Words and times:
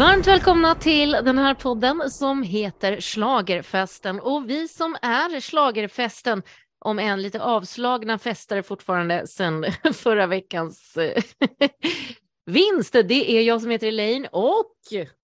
Varmt 0.00 0.26
välkomna 0.26 0.74
till 0.74 1.10
den 1.10 1.38
här 1.38 1.54
podden 1.54 2.10
som 2.10 2.42
heter 2.42 3.00
Slagerfesten 3.00 4.20
och 4.20 4.50
vi 4.50 4.68
som 4.68 4.96
är 5.02 5.40
Slagerfesten 5.40 6.42
om 6.78 6.98
än 6.98 7.22
lite 7.22 7.42
avslagna 7.42 8.18
fester 8.18 8.62
fortfarande 8.62 9.26
sedan 9.26 9.64
förra 9.94 10.26
veckans 10.26 10.96
eh, 10.96 11.22
vinst. 12.46 12.92
Det 12.92 13.30
är 13.30 13.42
jag 13.42 13.60
som 13.60 13.70
heter 13.70 13.86
Elaine 13.86 14.26
och... 14.32 14.74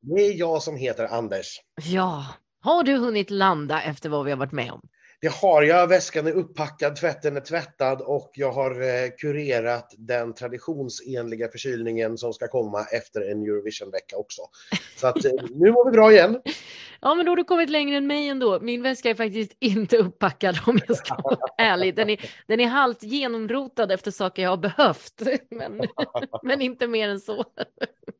Det 0.01 0.27
är 0.27 0.39
jag 0.39 0.62
som 0.62 0.77
heter 0.77 1.05
Anders. 1.05 1.47
Ja, 1.83 2.27
har 2.62 2.83
du 2.83 2.97
hunnit 2.97 3.30
landa 3.30 3.83
efter 3.83 4.09
vad 4.09 4.24
vi 4.24 4.30
har 4.30 4.38
varit 4.38 4.52
med 4.52 4.73
om? 4.73 4.80
Det 5.27 5.33
har 5.33 5.63
jag. 5.63 5.87
Väskan 5.87 6.27
är 6.27 6.33
uppackad, 6.33 6.97
tvätten 6.97 7.37
är 7.37 7.41
tvättad 7.41 8.01
och 8.01 8.30
jag 8.34 8.53
har 8.53 8.71
eh, 8.71 9.11
kurerat 9.19 9.95
den 9.98 10.34
traditionsenliga 10.34 11.48
förkylningen 11.48 12.19
som 12.19 12.33
ska 12.33 12.48
komma 12.48 12.84
efter 12.93 13.31
en 13.31 13.43
Eurovision-vecka 13.43 14.17
också. 14.17 14.43
Så 14.97 15.07
att 15.07 15.25
eh, 15.25 15.33
nu 15.51 15.73
mår 15.73 15.84
vi 15.84 15.91
bra 15.91 16.12
igen. 16.12 16.41
Ja, 17.01 17.15
men 17.15 17.27
då 17.27 17.33
har 17.33 17.37
du 17.37 17.45
kommit 17.45 17.70
längre 17.70 17.97
än 17.97 18.07
mig 18.07 18.29
ändå. 18.29 18.61
Min 18.61 18.83
väska 18.83 19.11
är 19.11 19.15
faktiskt 19.15 19.57
inte 19.59 19.97
uppackad 19.97 20.59
om 20.67 20.79
jag 20.89 20.97
ska 20.97 21.15
vara 21.15 21.39
ärlig. 21.59 21.97
Den 21.97 22.11
är, 22.11 22.31
den 22.47 22.61
är 22.61 22.67
halvt 22.67 23.03
genomrotad 23.03 23.93
efter 23.93 24.11
saker 24.11 24.43
jag 24.43 24.51
har 24.51 24.56
behövt, 24.56 25.23
men, 25.51 25.81
men 26.43 26.61
inte 26.62 26.87
mer 26.87 27.09
än 27.09 27.20
så. 27.20 27.45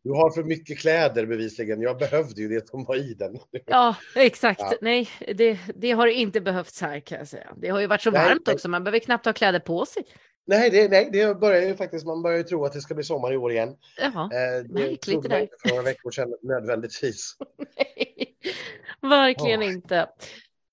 Du 0.02 0.11
har 0.11 0.30
för 0.30 0.42
mycket 0.42 0.78
kläder 0.78 1.27
bevisligen. 1.27 1.80
Jag 1.80 1.98
behövde 1.98 2.42
ju 2.42 2.48
det 2.48 2.69
som 2.69 2.84
var 2.84 2.97
i 2.97 3.14
den. 3.14 3.38
Ja, 3.66 3.97
exakt. 4.16 4.61
Ja. 4.61 4.73
Nej, 4.80 5.09
det, 5.34 5.59
det 5.75 5.92
har 5.92 6.06
inte 6.06 6.41
behövts 6.41 6.80
här 6.80 6.95
kan 7.00 7.18
jag 7.18 7.28
säga. 7.28 7.52
Det 7.56 7.68
har 7.68 7.80
ju 7.80 7.86
varit 7.86 8.02
så 8.02 8.10
nej, 8.10 8.28
varmt 8.28 8.48
också. 8.48 8.68
Man 8.68 8.84
behöver 8.84 8.98
knappt 8.98 9.27
ha 9.27 9.32
kläder 9.32 9.60
på 9.60 9.86
sig. 9.86 10.05
Nej, 10.46 10.70
det, 10.70 10.88
nej, 10.88 11.09
det 11.12 11.41
börjar 11.41 11.62
ju 11.62 11.77
faktiskt. 11.77 12.06
Man 12.06 12.22
börjar 12.22 12.39
ju 12.39 12.44
tro 12.44 12.64
att 12.64 12.72
det 12.72 12.80
ska 12.80 12.94
bli 12.94 13.05
sommar 13.05 13.33
i 13.33 13.36
år 13.36 13.52
igen. 13.52 13.77
Jaha, 13.98 14.30
eh, 14.33 14.64
märkligt 14.69 15.22
det 15.22 15.28
där. 15.28 15.48
För 15.62 15.69
några 15.69 15.83
veckor 15.83 16.11
sedan 16.11 16.34
nödvändigtvis. 16.42 17.36
nej, 17.77 18.36
verkligen 19.00 19.61
oh. 19.61 19.67
inte. 19.67 20.08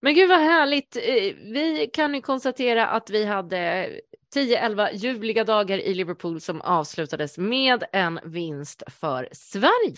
Men 0.01 0.15
gud 0.15 0.29
vad 0.29 0.39
härligt. 0.39 0.95
Eh, 0.95 1.35
vi 1.53 1.89
kan 1.93 2.15
ju 2.15 2.21
konstatera 2.21 2.87
att 2.87 3.09
vi 3.09 3.25
hade 3.25 3.89
10-11 4.35 4.89
ljuvliga 4.93 5.43
dagar 5.43 5.77
i 5.77 5.93
Liverpool 5.93 6.41
som 6.41 6.61
avslutades 6.61 7.37
med 7.37 7.83
en 7.91 8.19
vinst 8.23 8.83
för 8.87 9.29
Sverige. 9.31 9.95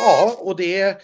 Ja, 0.00 0.36
och 0.38 0.56
det 0.56 1.02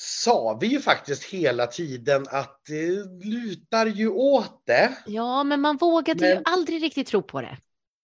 sa 0.00 0.58
vi 0.60 0.66
ju 0.66 0.80
faktiskt 0.80 1.24
hela 1.24 1.66
tiden 1.66 2.26
att 2.30 2.60
det 2.66 2.90
lutar 3.24 3.86
ju 3.86 4.08
åt 4.08 4.62
det. 4.66 4.98
Ja, 5.06 5.44
men 5.44 5.60
man 5.60 5.76
vågade 5.76 6.20
men... 6.20 6.30
ju 6.30 6.42
aldrig 6.44 6.82
riktigt 6.82 7.06
tro 7.06 7.22
på 7.22 7.40
det. 7.40 7.58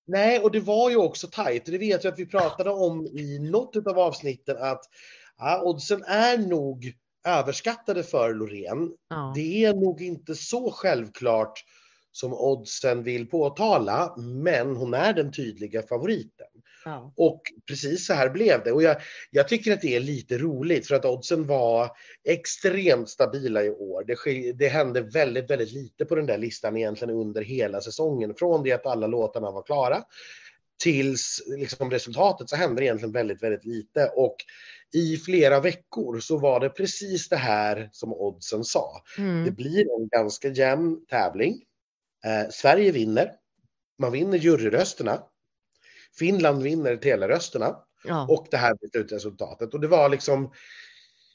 Nej, 0.07 0.39
och 0.39 0.51
det 0.51 0.61
var 0.61 0.91
ju 0.91 0.97
också 0.97 1.27
tajt. 1.27 1.67
Det 1.67 1.79
vet 1.79 2.05
jag 2.05 2.13
att 2.13 2.19
vi 2.19 2.27
pratade 2.27 2.71
om 2.71 3.07
i 3.07 3.39
något 3.39 3.87
av 3.87 3.99
avsnitten 3.99 4.57
att 4.61 4.81
ja, 5.39 5.63
oddsen 5.63 6.03
är 6.03 6.39
nog 6.39 6.93
överskattade 7.27 8.03
för 8.03 8.35
Loreen. 8.35 8.91
Ja. 9.09 9.33
Det 9.35 9.65
är 9.65 9.75
nog 9.75 10.03
inte 10.03 10.35
så 10.35 10.71
självklart 10.71 11.65
som 12.15 12.35
oddsen 12.35 13.03
vill 13.03 13.27
påtala, 13.27 14.15
men 14.19 14.77
hon 14.77 14.95
är 14.95 15.13
den 15.13 15.33
tydliga 15.33 15.83
favoriten. 15.83 16.47
Ja. 16.85 17.13
Och 17.17 17.43
precis 17.69 18.07
så 18.07 18.15
här 18.15 18.31
blev 18.31 18.65
det. 18.65 18.73
Och 18.73 18.83
jag, 18.83 18.97
jag, 19.31 19.49
tycker 19.49 19.73
att 19.73 19.81
det 19.81 19.97
är 19.97 20.01
lite 20.01 20.39
roligt 20.39 20.87
för 20.87 20.95
att 20.95 21.05
oddsen 21.05 21.47
var 21.47 21.91
extremt 22.29 23.09
stabila 23.09 23.65
i 23.65 23.71
år. 23.71 24.05
Det, 24.05 24.53
det 24.53 24.69
hände 24.69 25.01
väldigt, 25.01 25.51
väldigt 25.51 25.73
lite 25.73 26.05
på 26.05 26.15
den 26.15 26.27
där 26.27 26.39
listan 26.39 26.77
egentligen 26.77 27.15
under 27.15 27.43
hela 27.43 27.81
säsongen. 27.81 28.35
Från 28.35 28.63
det 28.63 28.73
att 28.73 28.87
alla 28.87 29.07
låtarna 29.07 29.51
var 29.51 29.63
klara 29.63 30.03
tills 30.83 31.43
liksom 31.59 31.91
resultatet 31.91 32.49
så 32.49 32.57
hände 32.57 32.85
egentligen 32.85 33.13
väldigt, 33.13 33.43
väldigt 33.43 33.65
lite. 33.65 34.07
Och 34.17 34.37
i 34.95 35.17
flera 35.17 35.61
veckor 35.61 36.21
så 36.21 36.39
var 36.39 36.61
det 36.61 36.69
precis 36.69 37.29
det 37.29 37.37
här 37.37 37.89
som 37.93 38.13
oddsen 38.13 38.65
sa. 38.65 39.03
Mm. 39.19 39.45
Det 39.45 39.51
blir 39.51 39.81
en 39.81 40.09
ganska 40.09 40.49
jämn 40.49 41.07
tävling. 41.07 41.63
Eh, 42.25 42.51
Sverige 42.51 42.93
vinner. 42.93 43.33
Man 43.99 44.13
vinner 44.13 44.39
juryrösterna. 44.39 45.23
Finland 46.19 46.63
vinner 46.63 46.97
telerösterna. 46.97 47.77
Ja. 48.05 48.27
Och 48.29 48.47
det 48.51 48.57
här 48.57 48.75
blir 48.75 48.91
slutresultatet. 48.91 49.75
Och 49.75 49.81
det 49.81 49.89
var 49.89 50.09
liksom, 50.09 50.53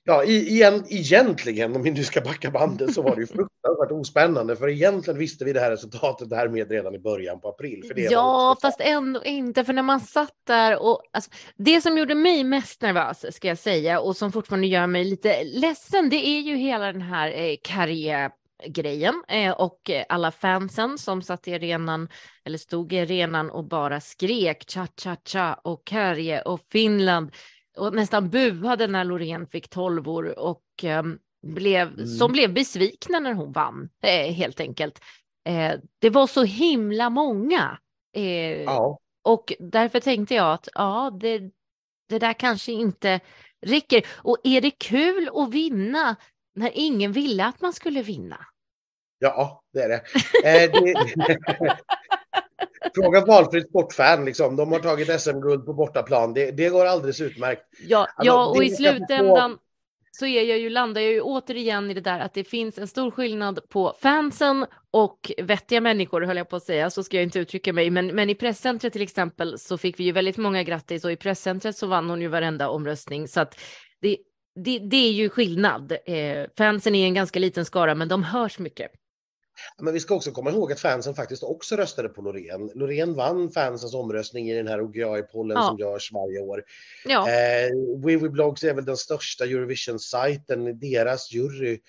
ja, 0.04 0.24
igen, 0.24 0.84
egentligen, 0.90 1.76
om 1.76 1.84
vi 1.84 1.92
nu 1.92 2.04
ska 2.04 2.22
backa 2.22 2.52
bandet, 2.52 2.94
så 2.94 3.02
var 3.02 3.16
det 3.16 3.22
ju 3.22 3.28
fruktansvärt 3.38 3.92
ospännande. 3.92 4.56
För 4.56 4.70
egentligen 4.70 5.20
visste 5.20 5.46
vi 5.46 5.54
det 5.54 5.60
här 5.60 5.72
resultatet 5.72 6.30
därmed 6.30 6.72
redan 6.72 6.96
i 6.96 7.00
början 7.00 7.42
på 7.42 7.50
april. 7.50 7.84
För 7.88 7.94
det 7.94 8.02
ja, 8.02 8.58
fast 8.62 8.82
ändå 8.82 9.24
inte. 9.24 9.64
För 9.64 9.74
när 9.74 9.84
man 9.84 10.00
satt 10.00 10.36
där 10.48 10.82
och 10.82 11.02
alltså, 11.12 11.32
det 11.56 11.82
som 11.82 11.98
gjorde 11.98 12.16
mig 12.16 12.44
mest 12.44 12.82
nervös, 12.82 13.36
ska 13.36 13.48
jag 13.48 13.58
säga, 13.58 14.00
och 14.00 14.18
som 14.18 14.32
fortfarande 14.32 14.68
gör 14.68 14.88
mig 14.88 15.04
lite 15.04 15.44
ledsen, 15.44 16.10
det 16.10 16.28
är 16.28 16.42
ju 16.42 16.56
hela 16.56 16.86
den 16.86 17.02
här 17.02 17.32
eh, 17.32 17.56
karriär 17.64 18.32
grejen 18.68 19.24
eh, 19.28 19.52
och 19.52 19.90
alla 20.10 20.32
fansen 20.32 20.98
som 20.98 21.22
satt 21.22 21.48
i 21.48 21.54
arenan 21.54 22.10
eller 22.46 22.58
stod 22.58 22.94
i 22.94 23.00
arenan 23.00 23.50
och 23.50 23.64
bara 23.64 24.02
skrek 24.02 24.72
cha 24.72 24.88
cha 25.02 25.18
cha 25.26 25.54
och 25.54 25.86
Karje 25.86 26.42
och 26.42 26.62
Finland 26.72 27.32
och 27.78 27.94
nästan 27.94 28.30
buade 28.30 28.88
när 28.88 29.04
Loreen 29.04 29.48
fick 29.48 29.70
tolvor 29.70 30.40
och 30.40 30.84
eh, 30.84 31.04
blev 31.48 31.88
mm. 31.88 32.06
som 32.08 32.32
blev 32.32 32.54
besvikna 32.54 33.20
när 33.20 33.34
hon 33.34 33.52
vann 33.52 33.90
eh, 34.04 34.34
helt 34.34 34.60
enkelt. 34.60 35.00
Eh, 35.46 35.74
det 36.00 36.10
var 36.10 36.28
så 36.28 36.44
himla 36.44 37.10
många. 37.10 37.80
Ja. 38.66 39.00
Och 39.24 39.54
därför 39.60 40.00
tänkte 40.00 40.36
jag 40.36 40.54
att 40.54 40.70
ja, 40.74 41.18
det, 41.22 41.40
det 42.10 42.20
där 42.20 42.34
kanske 42.34 42.72
inte 42.72 43.20
räcker. 43.62 44.06
Och 44.16 44.38
är 44.44 44.62
det 44.62 44.72
kul 44.72 45.30
att 45.34 45.50
vinna 45.50 46.16
när 46.56 46.72
ingen 46.74 47.12
ville 47.12 47.46
att 47.46 47.62
man 47.62 47.74
skulle 47.74 48.02
vinna? 48.02 48.46
Ja, 49.20 49.64
det 49.74 49.80
är 49.80 49.90
det. 49.90 50.02
Eh, 50.46 50.72
det 50.72 51.78
Fråga 52.96 53.26
valfritt 53.26 53.70
sportfan, 53.70 54.26
liksom. 54.26 54.56
de 54.56 54.72
har 54.72 54.80
tagit 54.80 55.22
SM-guld 55.22 55.66
på 55.66 55.74
bortaplan. 55.74 56.34
Det, 56.34 56.52
det 56.52 56.70
går 56.70 56.86
alldeles 56.86 57.22
utmärkt. 57.22 57.62
Ja, 57.88 58.00
alltså, 58.00 58.26
ja 58.26 58.46
och 58.46 58.64
i 58.64 58.70
slutändan 58.70 59.58
så 60.12 60.26
är 60.26 60.44
jag 60.44 60.60
ju, 60.60 60.70
landar 60.70 61.02
jag 61.02 61.12
ju 61.12 61.22
återigen 61.22 61.92
i 61.92 61.94
det 61.94 62.02
där 62.02 62.20
att 62.20 62.34
det 62.34 62.44
finns 62.44 62.78
en 62.78 62.88
stor 62.88 63.12
skillnad 63.12 63.70
på 63.70 63.96
fansen 64.02 64.66
och 64.92 65.32
vettiga 65.38 65.82
människor, 65.82 66.22
höll 66.22 66.38
jag 66.38 66.50
på 66.50 66.56
att 66.56 66.64
säga, 66.64 66.90
så 66.90 67.04
ska 67.04 67.18
jag 67.18 67.24
inte 67.24 67.40
uttrycka 67.40 67.74
mig, 67.74 67.90
men, 67.90 68.08
men 68.08 68.30
i 68.30 68.36
presscentret 68.36 68.94
till 68.94 69.02
exempel 69.02 69.60
så 69.60 69.78
fick 69.78 70.00
vi 70.00 70.04
ju 70.04 70.12
väldigt 70.12 70.38
många 70.38 70.64
grattis 70.64 71.06
och 71.06 71.12
i 71.12 71.16
presscentret 71.16 71.78
så 71.78 71.88
vann 71.88 72.10
hon 72.10 72.22
ju 72.22 72.28
varenda 72.28 72.70
omröstning 72.70 73.28
så 73.28 73.40
att 73.40 73.60
det, 74.02 74.18
det, 74.56 74.80
det 74.80 75.08
är 75.08 75.12
ju 75.12 75.30
skillnad. 75.30 75.92
Eh, 75.92 76.46
fansen 76.58 76.96
är 76.96 77.06
en 77.06 77.14
ganska 77.14 77.40
liten 77.40 77.66
skara, 77.66 77.96
men 77.96 78.08
de 78.08 78.24
hörs 78.24 78.60
mycket. 78.60 78.92
Men 79.82 79.94
vi 79.94 80.00
ska 80.00 80.16
också 80.16 80.32
komma 80.32 80.52
ihåg 80.52 80.72
att 80.72 80.80
fansen 80.80 81.16
faktiskt 81.16 81.44
också 81.44 81.76
röstade 81.76 82.10
på 82.10 82.22
Loreen. 82.22 82.72
Loreen 82.76 83.14
vann 83.14 83.52
fansens 83.52 83.94
omröstning 83.94 84.50
i 84.50 84.56
den 84.56 84.68
här 84.68 84.82
OGI-pollen 84.82 85.58
ja. 85.58 85.68
som 85.68 85.78
görs 85.78 86.12
varje 86.12 86.40
år. 86.40 86.64
Ja. 87.06 87.28
Eh, 87.30 88.30
Blogs 88.32 88.64
är 88.64 88.74
väl 88.74 88.86
den 88.86 88.98
största 88.98 89.44
Eurovision-sajten. 89.44 90.80
Deras 90.80 91.32
jury 91.32 91.80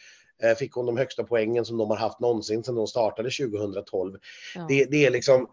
eh, 0.42 0.54
fick 0.56 0.72
hon 0.72 0.86
de 0.86 0.96
högsta 0.96 1.24
poängen 1.24 1.64
som 1.64 1.78
de 1.78 1.90
har 1.90 1.96
haft 1.96 2.20
någonsin 2.20 2.64
sedan 2.64 2.74
de 2.74 2.86
startade 2.86 3.30
2012. 3.30 4.18
Ja. 4.54 4.66
Det, 4.68 4.84
det, 4.84 5.06
är 5.06 5.10
liksom, 5.10 5.48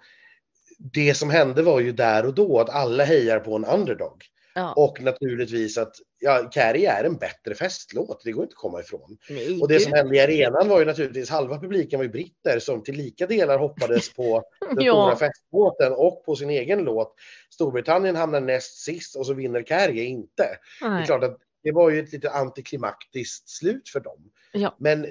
det 0.78 1.14
som 1.14 1.30
hände 1.30 1.62
var 1.62 1.80
ju 1.80 1.92
där 1.92 2.26
och 2.26 2.34
då 2.34 2.60
att 2.60 2.70
alla 2.70 3.04
hejar 3.04 3.40
på 3.40 3.56
en 3.56 3.66
underdog. 3.66 4.24
Ja. 4.58 4.74
Och 4.74 5.02
naturligtvis 5.02 5.78
att 5.78 5.96
ja, 6.20 6.50
Carrie 6.52 6.92
är 6.92 7.04
en 7.04 7.18
bättre 7.18 7.56
festlåt, 7.56 8.22
det 8.24 8.32
går 8.32 8.44
inte 8.44 8.54
att 8.54 8.58
komma 8.58 8.80
ifrån. 8.80 9.18
Nej, 9.30 9.62
och 9.62 9.68
det 9.68 9.80
som 9.80 9.94
hände 9.94 10.16
i 10.16 10.20
arenan 10.20 10.70
var 10.70 10.80
ju 10.80 10.86
naturligtvis 10.86 11.30
halva 11.30 11.60
publiken 11.60 12.00
var 12.00 12.04
ju 12.04 12.10
britter 12.10 12.60
som 12.60 12.84
till 12.84 12.96
lika 12.96 13.28
delar 13.28 13.58
hoppades 13.58 14.14
på 14.14 14.44
den 14.76 14.86
ja. 14.86 14.94
stora 14.94 15.16
festlåten 15.30 15.94
och 15.94 16.24
på 16.26 16.36
sin 16.36 16.50
egen 16.50 16.80
låt. 16.80 17.16
Storbritannien 17.54 18.16
hamnar 18.16 18.42
näst 18.42 18.84
sist 18.84 19.16
och 19.16 19.26
så 19.26 19.34
vinner 19.34 19.64
Carrie 19.64 20.04
inte. 20.04 20.48
Nej. 20.82 20.90
Det 20.90 21.04
är 21.04 21.06
klart 21.06 21.24
att 21.24 21.38
det 21.64 21.72
var 21.72 21.90
ju 21.90 22.00
ett 22.00 22.12
lite 22.12 22.32
antiklimaktiskt 22.32 23.50
slut 23.50 23.90
för 23.90 24.00
dem. 24.00 24.32
Ja. 24.52 24.76
Men 24.80 25.06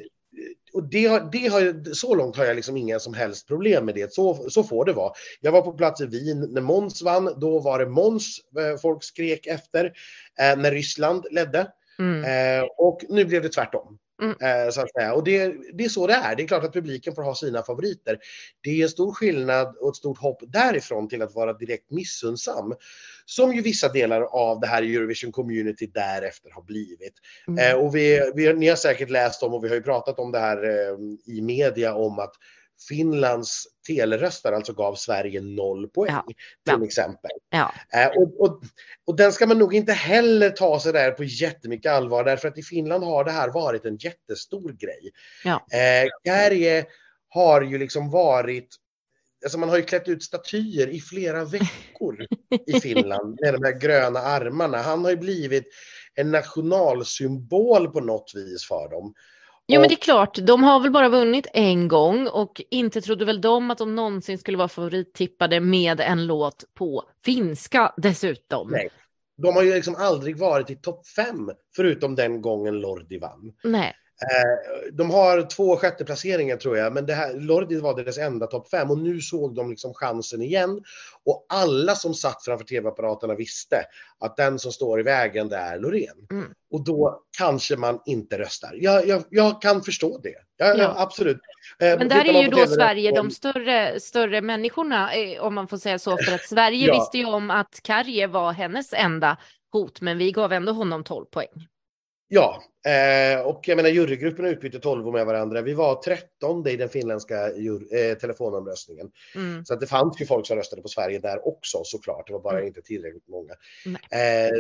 och 0.77 0.83
det 0.83 1.07
har, 1.07 1.29
det 1.33 1.47
har, 1.47 1.95
så 1.95 2.15
långt 2.15 2.37
har 2.37 2.45
jag 2.45 2.57
liksom 2.57 2.77
inga 2.77 2.99
som 2.99 3.15
helst 3.15 3.49
problem 3.49 3.85
med 3.85 3.95
det. 3.95 4.13
Så, 4.13 4.51
så 4.51 4.65
får 4.65 4.85
det 4.85 4.93
vara. 4.93 5.13
Jag 5.41 5.53
var 5.53 5.63
på 5.63 5.73
plats 5.73 6.01
i 6.01 6.07
Wien 6.07 6.49
när 6.51 6.61
Måns 6.61 7.03
vann. 7.03 7.35
Då 7.37 7.59
var 7.61 7.79
det 7.79 7.87
Måns 7.87 8.41
eh, 8.59 8.81
folk 8.81 9.05
skrek 9.05 9.47
efter 9.47 9.85
eh, 10.41 10.59
när 10.59 10.71
Ryssland 10.71 11.27
ledde. 11.31 11.69
Mm. 11.99 12.25
Eh, 12.25 12.69
och 12.79 13.01
nu 13.09 13.25
blev 13.25 13.43
det 13.43 13.49
tvärtom. 13.49 13.99
Mm. 14.23 14.37
Eh, 14.41 14.71
så 14.71 14.81
att 14.81 14.93
säga. 14.93 15.15
Och 15.15 15.25
det, 15.25 15.55
det 15.73 15.85
är 15.85 15.89
så 15.89 16.07
det 16.07 16.15
är. 16.15 16.37
Det 16.37 16.43
är 16.43 16.47
klart 16.47 16.65
att 16.65 16.73
publiken 16.73 17.15
får 17.15 17.23
ha 17.23 17.35
sina 17.35 17.63
favoriter. 17.63 18.19
Det 18.61 18.71
är 18.71 18.83
en 18.83 18.89
stor 18.89 19.13
skillnad 19.13 19.77
och 19.77 19.89
ett 19.89 19.97
stort 19.97 20.19
hopp 20.19 20.43
därifrån 20.47 21.09
till 21.09 21.23
att 21.23 21.35
vara 21.35 21.53
direkt 21.53 21.91
missundsam. 21.91 22.75
Som 23.25 23.55
ju 23.55 23.63
vissa 23.63 23.89
delar 23.89 24.23
av 24.23 24.61
det 24.61 24.67
här 24.67 24.83
Eurovision 24.83 25.33
Community 25.33 25.87
därefter 25.87 26.51
har 26.51 26.63
blivit. 26.63 27.15
Mm. 27.49 27.71
Eh, 27.71 27.85
och 27.85 27.97
vi, 27.97 28.33
vi, 28.35 28.53
ni 28.53 28.69
har 28.69 28.77
säkert 28.77 29.11
läst 29.11 29.43
om 29.43 29.55
och 29.55 29.65
vi 29.65 29.69
har 29.69 29.77
ju 29.77 29.83
pratat 29.83 30.19
om 30.19 30.33
det 30.33 30.39
här 30.39 30.65
eh, 30.65 30.97
i 31.35 31.41
media 31.41 31.95
om 31.95 32.19
att 32.19 32.33
Finlands 32.89 33.67
teleröstare 33.87 34.57
alltså 34.57 34.73
gav 34.73 34.95
Sverige 34.95 35.41
noll 35.41 35.89
poäng 35.89 36.13
ja. 36.13 36.25
till 36.27 36.37
ja. 36.65 36.85
exempel. 36.85 37.31
Ja. 37.51 37.75
Eh, 37.95 38.09
och, 38.09 38.41
och, 38.41 38.63
och, 39.07 39.17
den 39.17 39.33
ska 39.33 39.47
man 39.47 39.59
nog 39.59 39.75
inte 39.75 39.93
heller 39.93 40.51
ta 40.51 40.81
sig 40.81 40.93
där 40.93 41.11
på 41.11 41.25
jättemycket 41.25 41.93
allvar 41.93 42.25
därför 42.25 42.49
att 42.49 42.59
i 42.59 42.63
Finland 42.63 43.05
har 43.05 43.25
det 43.25 43.31
här 43.31 43.49
varit 43.49 43.85
en 43.85 43.97
jättestor 43.97 44.73
grej. 44.73 45.11
Ja. 45.45 45.67
Eh, 45.73 46.85
har 47.29 47.63
ju 47.63 47.79
liksom 47.79 48.11
varit 48.11 48.69
Alltså 49.45 49.59
man 49.59 49.69
har 49.69 49.77
ju 49.77 49.83
klätt 49.83 50.09
ut 50.09 50.23
statyer 50.23 50.89
i 50.89 51.01
flera 51.01 51.45
veckor 51.45 52.27
i 52.67 52.81
Finland 52.81 53.39
med 53.41 53.55
de 53.55 53.65
här 53.65 53.81
gröna 53.81 54.21
armarna. 54.21 54.79
Han 54.79 55.05
har 55.05 55.11
ju 55.11 55.17
blivit 55.17 55.65
en 56.15 56.31
nationalsymbol 56.31 57.89
på 57.89 58.01
något 58.01 58.33
vis 58.35 58.69
för 58.69 58.91
dem. 58.91 59.15
Jo, 59.69 59.81
men 59.81 59.89
det 59.89 59.95
är 59.95 59.97
klart, 59.97 60.39
de 60.43 60.63
har 60.63 60.81
väl 60.81 60.91
bara 60.91 61.09
vunnit 61.09 61.47
en 61.53 61.89
gång 61.89 62.27
och 62.27 62.63
inte 62.71 63.01
trodde 63.01 63.25
väl 63.25 63.41
de 63.41 63.71
att 63.71 63.79
de 63.79 63.95
någonsin 63.95 64.39
skulle 64.39 64.59
vara 64.59 64.69
favorittippade 64.69 65.61
med 65.61 66.01
en 66.01 66.27
låt 66.27 66.65
på 66.75 67.03
finska 67.25 67.93
dessutom. 67.97 68.71
Nej, 68.71 68.89
de 69.37 69.57
har 69.57 69.63
ju 69.63 69.75
liksom 69.75 69.95
aldrig 69.99 70.39
varit 70.39 70.71
i 70.71 70.77
topp 70.77 71.07
fem 71.07 71.51
förutom 71.77 72.15
den 72.15 72.43
gången 72.43 72.81
Lordi 72.81 73.19
vann. 73.19 73.53
Nej. 73.65 73.95
Eh, 74.23 74.93
de 74.93 75.11
har 75.11 75.43
två 75.43 75.77
sjätteplaceringar 75.77 76.57
tror 76.57 76.77
jag, 76.77 76.93
men 76.93 77.07
det 77.07 77.15
här, 77.15 77.35
Lordi 77.35 77.81
var 77.81 77.97
deras 77.97 78.19
enda 78.19 78.47
topp 78.47 78.71
fem 78.71 78.91
och 78.91 78.99
nu 78.99 79.21
såg 79.21 79.55
de 79.55 79.71
liksom 79.71 79.95
chansen 79.95 80.43
igen. 80.43 80.81
Och 81.25 81.47
alla 81.49 81.95
som 81.95 82.15
satt 82.15 82.45
framför 82.45 82.65
tv-apparaterna 82.65 83.35
visste 83.35 83.77
att 84.21 84.37
den 84.37 84.59
som 84.59 84.73
står 84.73 85.01
i 85.01 85.03
vägen 85.03 85.49
det 85.49 85.57
är 85.57 85.79
Loreen. 85.79 86.27
Mm. 86.31 86.55
Och 86.71 86.85
då 86.85 87.23
kanske 87.39 87.77
man 87.77 88.01
inte 88.07 88.39
röstar. 88.39 88.73
Jag, 88.75 89.09
jag, 89.09 89.25
jag 89.31 89.63
kan 89.63 89.83
förstå 89.83 90.19
det. 90.23 90.35
Jag, 90.57 90.79
ja. 90.79 90.95
absolut. 90.99 91.41
Eh, 91.79 91.99
men 91.99 92.09
där 92.09 92.25
är 92.25 92.43
ju 92.43 92.49
då 92.49 92.67
Sverige 92.67 93.13
de 93.13 93.31
större, 93.31 94.01
större 94.01 94.41
människorna, 94.41 95.15
eh, 95.15 95.43
om 95.43 95.55
man 95.55 95.69
får 95.69 95.79
säga 95.79 95.99
så, 95.99 96.17
för 96.17 96.35
att 96.35 96.49
Sverige 96.49 96.87
ja. 96.89 96.95
visste 96.95 97.19
ju 97.19 97.25
om 97.25 97.51
att 97.51 97.81
Karje 97.83 98.27
var 98.27 98.53
hennes 98.53 98.93
enda 98.93 99.37
hot, 99.73 100.01
men 100.01 100.19
vi 100.19 100.33
gav 100.33 100.53
ändå 100.53 100.73
honom 100.73 101.05
12 101.05 101.25
poäng. 101.25 101.67
Ja, 102.29 102.63
eh, 102.87 103.41
och 103.41 103.69
jag 103.69 103.77
menar 103.77 103.91
jurygruppen 103.91 104.45
utbytte 104.45 104.79
12 104.79 105.13
med 105.13 105.27
varandra. 105.27 105.63
Vi 105.63 105.75
var 105.75 105.95
13 105.95 106.69
i 106.69 106.77
den 106.77 106.89
finländska 106.89 107.47
eh, 107.47 108.19
telefonomröstningen. 108.21 109.11
Mm. 109.35 109.65
Så 109.65 109.75
att 109.75 109.81
det 109.81 109.87
fanns 109.87 110.21
ju 110.21 110.27
folk 110.27 110.47
som 110.47 110.57
röstade 110.57 110.83
på 110.83 110.89
Sverige 110.89 111.19
där 111.19 111.49
också 111.49 111.79
såklart. 111.85 112.27
Det 112.27 112.33
var 112.33 112.41
bara 112.41 112.57
mm. 112.57 112.67
inte 112.67 112.83
tillräckligt 112.83 113.29
många. 113.29 113.53
Eh, 114.11 114.51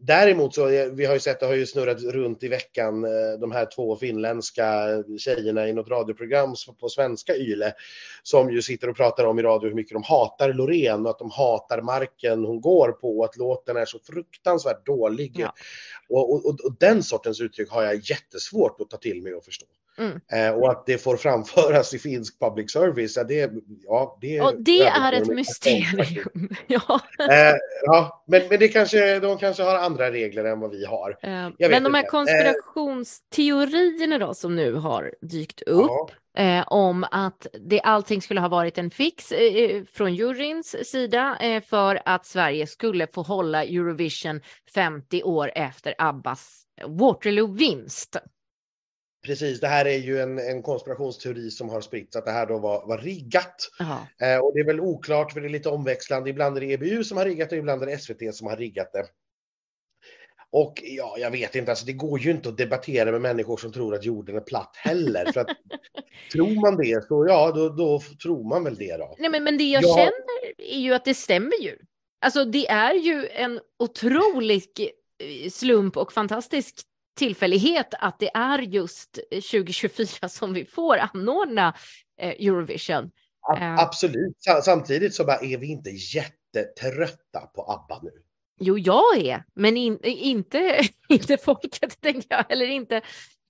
däremot 0.00 0.54
så, 0.54 0.68
eh, 0.68 0.88
vi 0.92 1.04
har 1.04 1.14
ju 1.14 1.20
sett, 1.20 1.40
det 1.40 1.46
har 1.46 1.54
ju 1.54 1.66
snurrat 1.66 2.02
runt 2.02 2.42
i 2.42 2.48
veckan, 2.48 3.04
eh, 3.04 3.38
de 3.40 3.52
här 3.52 3.66
två 3.74 3.96
finländska 3.96 4.86
tjejerna 5.18 5.68
i 5.68 5.72
något 5.72 5.88
radioprogram 5.88 6.54
på 6.80 6.88
svenska 6.88 7.36
YLE 7.36 7.72
som 8.22 8.50
ju 8.50 8.62
sitter 8.62 8.88
och 8.88 8.96
pratar 8.96 9.24
om 9.24 9.38
i 9.38 9.42
radio 9.42 9.68
hur 9.68 9.74
mycket 9.74 9.92
de 9.92 10.02
hatar 10.02 10.52
Loreen 10.52 11.06
och 11.06 11.10
att 11.10 11.18
de 11.18 11.30
hatar 11.30 11.82
marken 11.82 12.44
hon 12.44 12.60
går 12.60 12.92
på 12.92 13.18
och 13.18 13.24
att 13.24 13.36
låten 13.36 13.76
är 13.76 13.84
så 13.84 13.98
fruktansvärt 13.98 14.86
dålig. 14.86 15.32
Ja. 15.38 15.54
Och, 16.08 16.34
och, 16.34 16.46
och, 16.46 16.76
den 16.80 17.02
sortens 17.02 17.40
uttryck 17.40 17.65
har 17.70 17.82
jag 17.82 17.94
jättesvårt 17.94 18.80
att 18.80 18.90
ta 18.90 18.96
till 18.96 19.22
mig 19.22 19.34
och 19.34 19.44
förstå. 19.44 19.66
Mm. 19.98 20.20
Eh, 20.32 20.50
och 20.50 20.70
att 20.70 20.86
det 20.86 20.98
får 20.98 21.16
framföras 21.16 21.94
i 21.94 21.98
finsk 21.98 22.40
public 22.40 22.72
service, 22.72 23.16
ja, 23.16 23.24
det, 23.24 23.52
ja, 23.86 24.18
det, 24.20 24.40
och 24.40 24.54
det 24.58 24.82
är 24.82 25.12
ett 25.12 25.28
mysterium. 25.28 26.48
ja. 26.66 27.00
Eh, 27.30 27.54
ja, 27.82 28.24
men, 28.26 28.48
men 28.48 28.58
det 28.58 28.68
kanske, 28.68 29.20
de 29.20 29.38
kanske 29.38 29.62
har 29.62 29.74
andra 29.74 30.10
regler 30.10 30.44
än 30.44 30.60
vad 30.60 30.70
vi 30.70 30.84
har. 30.84 31.18
Eh, 31.22 31.48
men 31.58 31.82
de 31.82 31.94
här 31.94 32.00
inte. 32.00 32.10
konspirationsteorierna 32.10 34.18
då 34.18 34.34
som 34.34 34.56
nu 34.56 34.74
har 34.74 35.14
dykt 35.20 35.62
upp. 35.62 35.88
Ja 35.88 36.10
eh, 36.36 36.64
om 36.66 37.06
att 37.10 37.46
det, 37.60 37.80
allting 37.80 38.22
skulle 38.22 38.40
ha 38.40 38.48
varit 38.48 38.78
en 38.78 38.90
fix 38.90 39.32
eh, 39.32 39.54
eh, 39.54 39.84
från 39.84 40.14
juryns 40.14 40.90
sida 40.90 41.38
eh, 41.40 41.62
för 41.62 42.02
att 42.04 42.26
Sverige 42.26 42.66
skulle 42.66 43.06
få 43.06 43.22
hålla 43.22 43.64
Eurovision 43.64 44.40
50 44.74 45.22
år 45.22 45.52
efter 45.54 45.94
Abbas 45.98 46.65
Waterloo-vinst. 46.84 48.16
Precis, 49.26 49.60
det 49.60 49.68
här 49.68 49.84
är 49.84 49.98
ju 49.98 50.20
en, 50.20 50.38
en 50.38 50.62
konspirationsteori 50.62 51.50
som 51.50 51.68
har 51.68 51.80
spritts 51.80 52.16
att 52.16 52.24
det 52.24 52.30
här 52.30 52.46
då 52.46 52.58
var, 52.58 52.86
var 52.86 52.98
riggat. 52.98 53.70
Eh, 54.20 54.38
och 54.38 54.54
det 54.54 54.60
är 54.60 54.66
väl 54.66 54.80
oklart 54.80 55.32
för 55.32 55.40
det 55.40 55.46
är 55.46 55.50
lite 55.50 55.68
omväxlande. 55.68 56.30
Ibland 56.30 56.56
är 56.56 56.60
det 56.60 56.72
EBU 56.72 57.04
som 57.04 57.16
har 57.16 57.24
riggat 57.24 57.50
det, 57.50 57.56
ibland 57.56 57.82
är 57.82 57.86
det 57.86 57.98
SVT 57.98 58.34
som 58.34 58.46
har 58.46 58.56
riggat 58.56 58.92
det. 58.92 59.06
Och 60.50 60.82
ja, 60.84 61.16
jag 61.18 61.30
vet 61.30 61.54
inte, 61.54 61.70
alltså 61.70 61.86
det 61.86 61.92
går 61.92 62.20
ju 62.20 62.30
inte 62.30 62.48
att 62.48 62.58
debattera 62.58 63.12
med 63.12 63.20
människor 63.20 63.56
som 63.56 63.72
tror 63.72 63.94
att 63.94 64.04
jorden 64.04 64.36
är 64.36 64.40
platt 64.40 64.76
heller. 64.76 65.32
För 65.32 65.40
att 65.40 65.46
tror 66.32 66.60
man 66.60 66.76
det, 66.76 67.04
så 67.08 67.26
ja, 67.28 67.52
då, 67.52 67.68
då 67.68 68.00
tror 68.22 68.48
man 68.48 68.64
väl 68.64 68.76
det 68.76 68.96
då. 68.96 69.16
Nej, 69.18 69.30
men, 69.30 69.44
men 69.44 69.58
det 69.58 69.64
jag, 69.64 69.82
jag 69.82 69.96
känner 69.98 70.54
är 70.58 70.78
ju 70.78 70.94
att 70.94 71.04
det 71.04 71.14
stämmer 71.14 71.62
ju. 71.62 71.78
Alltså 72.20 72.44
det 72.44 72.68
är 72.68 72.94
ju 72.94 73.28
en 73.28 73.60
otrolig 73.78 74.62
slump 75.50 75.96
och 75.96 76.12
fantastisk 76.12 76.74
tillfällighet 77.16 77.94
att 77.98 78.18
det 78.18 78.30
är 78.34 78.58
just 78.58 79.18
2024 79.30 80.28
som 80.28 80.52
vi 80.52 80.64
får 80.64 80.96
anordna 80.96 81.74
eh, 82.20 82.28
Eurovision. 82.28 83.10
Eh. 83.56 83.78
absolut. 83.78 84.36
Samtidigt 84.62 85.14
så 85.14 85.22
är 85.22 85.58
vi 85.58 85.66
inte 85.66 85.90
jättetrötta 85.90 87.40
på 87.40 87.62
ABBA 87.62 88.00
nu. 88.02 88.10
Jo, 88.60 88.78
jag 88.78 89.18
är, 89.18 89.44
men 89.54 89.76
in, 89.76 89.98
inte, 90.02 90.80
inte 91.08 91.36
folket, 91.36 92.00
tänker 92.00 92.26
jag. 92.28 92.52
Eller 92.52 92.66
inte, 92.66 93.00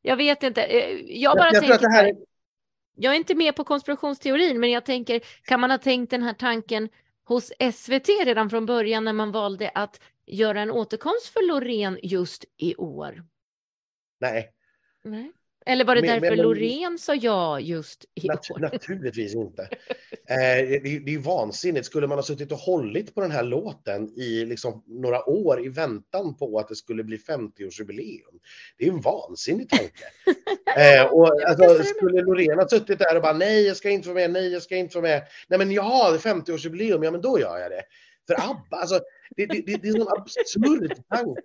jag 0.02 0.16
vet 0.16 0.42
inte. 0.42 0.62
Eh, 0.62 1.00
jag 1.06 1.36
bara 1.36 1.50
jag, 1.52 1.64
jag 1.64 1.80
tänker, 1.80 1.90
här... 1.90 2.12
jag 2.96 3.12
är 3.12 3.16
inte 3.16 3.34
med 3.34 3.56
på 3.56 3.64
konspirationsteorin, 3.64 4.60
men 4.60 4.70
jag 4.70 4.84
tänker, 4.84 5.20
kan 5.42 5.60
man 5.60 5.70
ha 5.70 5.78
tänkt 5.78 6.10
den 6.10 6.22
här 6.22 6.32
tanken 6.32 6.88
hos 7.24 7.52
SVT 7.74 8.08
redan 8.24 8.50
från 8.50 8.66
början 8.66 9.04
när 9.04 9.12
man 9.12 9.32
valde 9.32 9.70
att 9.74 10.00
göra 10.26 10.60
en 10.60 10.70
återkomst 10.70 11.26
för 11.26 11.48
Loreen 11.48 11.98
just 12.02 12.44
i 12.56 12.76
år? 12.76 13.24
Nej. 14.20 14.50
Nej. 15.04 15.32
Eller 15.68 15.84
var 15.84 15.94
det 15.94 16.00
men, 16.00 16.10
därför 16.10 16.36
men, 16.36 16.44
Loreen 16.44 16.98
sa 16.98 17.14
ja 17.14 17.60
just 17.60 18.04
i 18.14 18.28
nat 18.28 18.50
år? 18.50 18.58
Naturligtvis 18.58 19.34
inte. 19.34 19.62
Eh, 20.28 20.80
det, 20.82 20.98
det 21.06 21.14
är 21.14 21.18
vansinnigt. 21.18 21.86
Skulle 21.86 22.06
man 22.06 22.18
ha 22.18 22.22
suttit 22.22 22.52
och 22.52 22.58
hållit 22.58 23.14
på 23.14 23.20
den 23.20 23.30
här 23.30 23.42
låten 23.42 24.18
i 24.18 24.44
liksom 24.44 24.82
några 24.86 25.28
år 25.28 25.64
i 25.64 25.68
väntan 25.68 26.36
på 26.36 26.58
att 26.58 26.68
det 26.68 26.76
skulle 26.76 27.04
bli 27.04 27.16
50-årsjubileum. 27.16 28.40
Det 28.78 28.86
är 28.86 28.92
en 28.92 29.00
vansinnig 29.00 29.68
tanke. 29.68 30.04
eh, 30.76 31.06
och, 31.06 31.42
alltså, 31.46 31.84
skulle 31.84 32.22
Loreen 32.22 32.58
ha 32.58 32.68
suttit 32.68 32.98
där 32.98 33.16
och 33.16 33.22
bara 33.22 33.32
nej, 33.32 33.66
jag 33.66 33.76
ska 33.76 33.90
inte 33.90 34.08
vara 34.08 34.20
med, 34.20 34.30
nej, 34.30 34.52
jag 34.52 34.62
ska 34.62 34.76
inte 34.76 34.98
vara 34.98 35.08
med. 35.08 35.22
Nej, 35.48 35.58
men 35.58 35.72
jaha, 35.72 36.16
50-årsjubileum, 36.16 37.04
ja, 37.04 37.10
men 37.10 37.20
då 37.20 37.40
gör 37.40 37.58
jag 37.58 37.70
det. 37.70 37.82
För 38.26 38.50
ABBA, 38.50 38.76
alltså, 38.76 39.00
det, 39.36 39.46
det, 39.46 39.62
det, 39.66 39.76
det 39.76 39.88
är 39.88 39.96
en 39.96 40.08
absurd 40.08 41.02
tanke. 41.08 41.42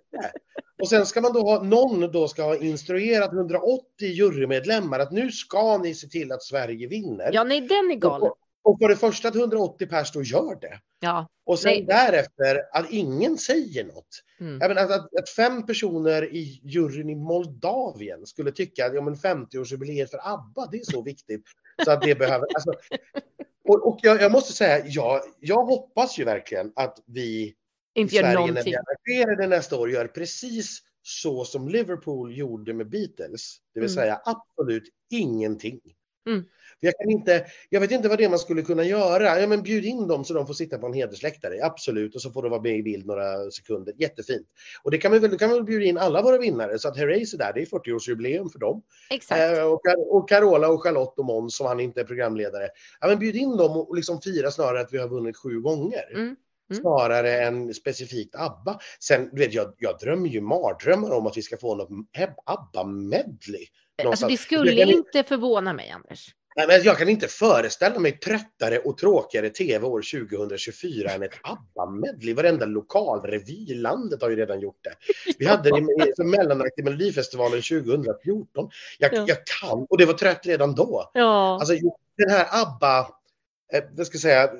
Och 0.82 0.88
sen 0.88 1.06
ska 1.06 1.20
man 1.20 1.32
då 1.32 1.40
ha, 1.40 1.62
någon 1.62 2.12
då 2.12 2.28
ska 2.28 2.42
ha 2.42 2.56
instruerat 2.56 3.32
180 3.32 3.82
jurymedlemmar 4.00 4.98
att 4.98 5.12
nu 5.12 5.30
ska 5.30 5.78
ni 5.78 5.94
se 5.94 6.08
till 6.08 6.32
att 6.32 6.42
Sverige 6.42 6.88
vinner. 6.88 7.30
Ja, 7.32 7.44
nej, 7.44 7.60
den 7.60 7.90
är 7.90 7.94
galen. 7.94 8.30
Och, 8.30 8.38
och 8.62 8.78
för 8.78 8.88
det 8.88 8.96
första 8.96 9.28
att 9.28 9.36
180 9.36 9.86
pers 9.86 10.12
då 10.12 10.22
gör 10.22 10.60
det. 10.60 10.80
Ja. 11.00 11.28
Och 11.44 11.58
sen 11.58 11.72
nej. 11.72 11.84
därefter 11.84 12.62
att 12.72 12.90
ingen 12.90 13.38
säger 13.38 13.84
något. 13.84 14.22
Mm. 14.40 14.58
Jag 14.60 14.68
menar, 14.68 14.82
att, 14.82 15.18
att, 15.18 15.28
fem 15.36 15.66
personer 15.66 16.34
i 16.34 16.60
juryn 16.64 17.10
i 17.10 17.14
Moldavien 17.14 18.26
skulle 18.26 18.52
tycka 18.52 18.86
att 18.86 18.94
ja, 18.94 19.00
50-årsjubileet 19.00 20.06
för 20.06 20.20
ABBA, 20.22 20.68
det 20.70 20.76
är 20.76 20.84
så 20.84 21.02
viktigt. 21.02 21.44
Så 21.84 21.90
att 21.90 22.02
det 22.02 22.14
behöver... 22.14 22.46
Alltså, 22.54 22.72
och, 23.68 23.88
och 23.88 23.98
jag, 24.02 24.22
jag, 24.22 24.32
måste 24.32 24.52
säga, 24.52 24.84
ja, 24.86 25.22
jag 25.40 25.64
hoppas 25.64 26.18
ju 26.18 26.24
verkligen 26.24 26.72
att 26.76 26.98
vi 27.06 27.54
inte 27.94 28.14
i 28.14 28.18
Sverige 28.18 28.34
någonting. 28.34 28.72
när 28.72 28.84
vi 29.04 29.22
arrangerar 29.22 29.48
nästa 29.48 29.76
år 29.76 29.90
gör 29.90 30.06
precis 30.06 30.82
så 31.02 31.44
som 31.44 31.68
Liverpool 31.68 32.36
gjorde 32.36 32.74
med 32.74 32.90
Beatles. 32.90 33.56
Det 33.74 33.80
vill 33.80 33.90
mm. 33.90 34.02
säga 34.02 34.20
absolut 34.24 34.84
ingenting. 35.10 35.80
Mm. 36.26 36.44
Jag, 36.80 36.94
kan 36.98 37.10
inte, 37.10 37.46
jag 37.70 37.80
vet 37.80 37.90
inte 37.90 38.08
vad 38.08 38.18
det 38.18 38.24
är 38.24 38.28
man 38.28 38.38
skulle 38.38 38.62
kunna 38.62 38.84
göra. 38.84 39.40
Ja, 39.40 39.46
men 39.46 39.62
bjud 39.62 39.84
in 39.84 40.08
dem 40.08 40.24
så 40.24 40.34
de 40.34 40.46
får 40.46 40.54
sitta 40.54 40.78
på 40.78 40.86
en 40.86 40.92
hedersläktare. 40.92 41.64
Absolut, 41.64 42.14
och 42.14 42.22
så 42.22 42.30
får 42.30 42.42
de 42.42 42.50
vara 42.50 42.62
med 42.62 42.78
i 42.78 42.82
bild 42.82 43.06
några 43.06 43.50
sekunder. 43.50 43.94
Jättefint. 43.98 44.46
Och 44.82 44.90
det 44.90 44.98
kan 44.98 45.12
vi 45.12 45.18
väl, 45.18 45.38
kan 45.38 45.48
vi 45.48 45.54
väl 45.54 45.64
bjuda 45.64 45.84
in 45.84 45.98
alla 45.98 46.22
våra 46.22 46.38
vinnare 46.38 46.78
så 46.78 46.88
att 46.88 46.96
Herreys 46.96 47.34
är 47.34 47.38
där. 47.38 47.52
Det 47.52 47.62
är 47.62 47.66
40-årsjubileum 47.66 48.48
för 48.52 48.58
dem. 48.58 48.82
Exakt. 49.10 49.58
Eh, 49.58 49.64
och, 49.64 49.80
och 50.10 50.28
Carola 50.28 50.68
och 50.68 50.82
Charlotte 50.82 51.18
och 51.18 51.24
Måns 51.24 51.56
som 51.56 51.66
han 51.66 51.80
inte 51.80 52.00
är 52.00 52.04
programledare. 52.04 52.68
Ja, 53.00 53.08
men 53.08 53.18
bjud 53.18 53.36
in 53.36 53.56
dem 53.56 53.76
och 53.76 53.96
liksom 53.96 54.20
fira 54.20 54.50
snarare 54.50 54.80
att 54.80 54.92
vi 54.92 54.98
har 54.98 55.08
vunnit 55.08 55.36
sju 55.36 55.60
gånger. 55.60 56.12
Mm. 56.14 56.36
Mm. 56.72 56.82
snarare 56.82 57.40
än 57.42 57.74
specifikt 57.74 58.34
ABBA. 58.34 58.78
Sen, 59.00 59.30
du 59.32 59.40
vet, 59.40 59.54
jag, 59.54 59.74
jag 59.78 59.98
drömmer 59.98 60.28
ju 60.28 60.40
mardrömmar 60.40 61.10
om 61.10 61.26
att 61.26 61.36
vi 61.36 61.42
ska 61.42 61.56
få 61.56 61.74
något 61.74 61.88
ABBA-medley. 62.44 63.66
Alltså, 64.04 64.26
det 64.26 64.36
skulle 64.36 64.76
kan... 64.76 64.90
inte 64.90 65.22
förvåna 65.22 65.72
mig, 65.72 65.90
Anders. 65.90 66.34
Nej, 66.56 66.66
men 66.66 66.82
jag 66.82 66.98
kan 66.98 67.08
inte 67.08 67.28
föreställa 67.28 67.98
mig 67.98 68.12
tröttare 68.18 68.78
och 68.78 68.98
tråkigare 68.98 69.50
tv 69.50 69.86
år 69.86 70.02
2024 70.28 71.10
än 71.10 71.22
ett 71.22 71.34
ABBA-medley. 71.42 72.34
Varenda 72.34 72.66
lokalrevy 72.66 73.66
i 73.68 73.74
landet 73.74 74.22
har 74.22 74.30
ju 74.30 74.36
redan 74.36 74.60
gjort 74.60 74.84
det. 74.84 74.94
Vi 75.38 75.46
hade 75.46 75.70
det 75.70 76.16
som 76.16 76.30
mellanakt 76.30 76.78
i 76.78 76.82
Melodifestivalen 76.82 77.62
2014. 77.62 78.70
Jag, 78.98 79.14
ja. 79.14 79.24
jag, 79.28 79.38
kan, 79.60 79.86
och 79.90 79.98
det 79.98 80.04
var 80.04 80.14
trött 80.14 80.46
redan 80.46 80.74
då. 80.74 81.10
Ja. 81.14 81.58
Alltså, 81.60 81.74
den 82.16 82.30
här 82.30 82.46
ABBA, 82.62 82.98
eh, 83.72 83.84
vad 83.92 84.06
ska 84.06 84.14
jag 84.14 84.22
säga, 84.22 84.50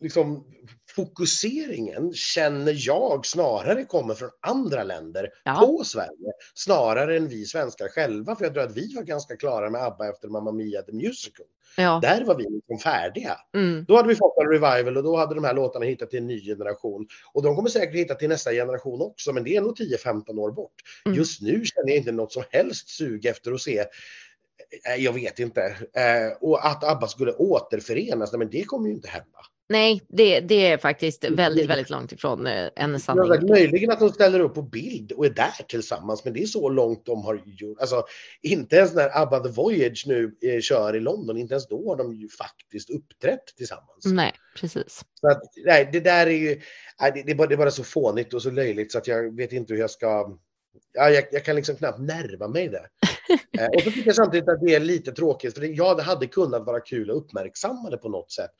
liksom 0.00 0.44
fokuseringen 0.96 2.12
känner 2.14 2.74
jag 2.76 3.26
snarare 3.26 3.84
kommer 3.84 4.14
från 4.14 4.30
andra 4.40 4.84
länder 4.84 5.30
ja. 5.44 5.54
på 5.54 5.84
Sverige, 5.84 6.32
snarare 6.54 7.16
än 7.16 7.28
vi 7.28 7.44
svenskar 7.44 7.88
själva. 7.88 8.36
För 8.36 8.44
jag 8.44 8.54
tror 8.54 8.64
att 8.64 8.76
vi 8.76 8.94
var 8.94 9.02
ganska 9.02 9.36
klara 9.36 9.70
med 9.70 9.82
ABBA 9.82 10.08
efter 10.08 10.28
Mamma 10.28 10.52
Mia 10.52 10.82
the 10.82 10.92
Musical. 10.92 11.46
Ja. 11.76 11.98
Där 12.02 12.24
var 12.24 12.34
vi 12.34 12.42
liksom 12.42 12.78
färdiga. 12.78 13.36
Mm. 13.54 13.84
Då 13.88 13.96
hade 13.96 14.08
vi 14.08 14.14
fått 14.14 14.36
en 14.36 14.48
revival 14.48 14.96
och 14.96 15.02
då 15.02 15.16
hade 15.16 15.34
de 15.34 15.44
här 15.44 15.54
låtarna 15.54 15.84
hittat 15.84 16.10
till 16.10 16.18
en 16.18 16.26
ny 16.26 16.40
generation. 16.40 17.06
Och 17.32 17.42
de 17.42 17.56
kommer 17.56 17.68
säkert 17.68 17.94
hitta 17.94 18.14
till 18.14 18.28
nästa 18.28 18.52
generation 18.52 19.02
också, 19.02 19.32
men 19.32 19.44
det 19.44 19.56
är 19.56 19.60
nog 19.60 19.78
10-15 19.78 20.38
år 20.38 20.52
bort. 20.52 20.74
Mm. 21.06 21.18
Just 21.18 21.42
nu 21.42 21.64
känner 21.64 21.88
jag 21.88 21.96
inte 21.96 22.12
något 22.12 22.32
som 22.32 22.42
helst 22.50 22.88
sug 22.88 23.26
efter 23.26 23.52
att 23.52 23.60
se 23.60 23.78
eh, 23.78 24.94
jag 24.98 25.12
vet 25.12 25.38
inte. 25.38 25.62
Eh, 25.92 26.36
och 26.40 26.66
att 26.66 26.84
ABBA 26.84 27.08
skulle 27.08 27.32
återförenas, 27.32 28.32
men 28.32 28.50
det 28.50 28.64
kommer 28.64 28.88
ju 28.88 28.94
inte 28.94 29.08
hända. 29.08 29.38
Nej, 29.68 30.02
det, 30.08 30.40
det 30.40 30.66
är 30.66 30.78
faktiskt 30.78 31.24
väldigt, 31.24 31.70
väldigt 31.70 31.90
långt 31.90 32.12
ifrån 32.12 32.46
eh, 32.46 32.68
en 32.76 33.00
sanning. 33.00 33.32
Ja, 33.32 33.40
möjligen 33.40 33.90
att 33.90 33.98
de 33.98 34.08
ställer 34.10 34.40
upp 34.40 34.54
på 34.54 34.62
bild 34.62 35.12
och 35.12 35.26
är 35.26 35.30
där 35.30 35.66
tillsammans, 35.68 36.24
men 36.24 36.34
det 36.34 36.42
är 36.42 36.46
så 36.46 36.68
långt 36.68 37.06
de 37.06 37.22
har 37.22 37.42
gjort. 37.46 37.80
Alltså, 37.80 38.04
inte 38.42 38.76
ens 38.76 38.94
när 38.94 39.22
ABBA 39.22 39.40
The 39.40 39.48
Voyage 39.48 40.04
nu 40.06 40.36
eh, 40.42 40.60
kör 40.60 40.96
i 40.96 41.00
London, 41.00 41.36
inte 41.36 41.54
ens 41.54 41.68
då 41.68 41.88
har 41.88 41.96
de 41.96 42.14
ju 42.14 42.28
faktiskt 42.28 42.90
uppträtt 42.90 43.46
tillsammans. 43.56 44.04
Nej, 44.04 44.32
precis. 44.60 45.04
Så 45.20 45.28
att, 45.28 45.42
nej, 45.64 45.88
det 45.92 46.00
där 46.00 46.26
är 46.26 46.30
ju, 46.30 46.60
nej, 47.00 47.12
det, 47.14 47.22
det, 47.22 47.32
är 47.32 47.36
bara, 47.36 47.48
det 47.48 47.54
är 47.54 47.58
bara 47.58 47.70
så 47.70 47.84
fånigt 47.84 48.34
och 48.34 48.42
så 48.42 48.50
löjligt 48.50 48.92
så 48.92 48.98
att 48.98 49.06
jag 49.06 49.36
vet 49.36 49.52
inte 49.52 49.72
hur 49.72 49.80
jag 49.80 49.90
ska 49.90 50.38
ja, 50.92 51.10
jag, 51.10 51.24
jag, 51.32 51.44
kan 51.44 51.56
liksom 51.56 51.76
knappt 51.76 51.98
närma 51.98 52.48
mig 52.48 52.68
det. 52.68 52.86
eh, 53.58 53.66
och 53.66 53.82
så 53.82 53.90
tycker 53.90 54.06
jag 54.06 54.16
samtidigt 54.16 54.48
att 54.48 54.60
det 54.60 54.74
är 54.74 54.80
lite 54.80 55.12
tråkigt, 55.12 55.54
för 55.54 55.60
det, 55.60 55.66
ja, 55.66 55.94
det 55.94 56.02
hade 56.02 56.26
kunnat 56.26 56.66
vara 56.66 56.80
kul 56.80 57.10
att 57.10 57.16
uppmärksamma 57.16 57.90
det 57.90 57.96
på 57.96 58.08
något 58.08 58.32
sätt. 58.32 58.50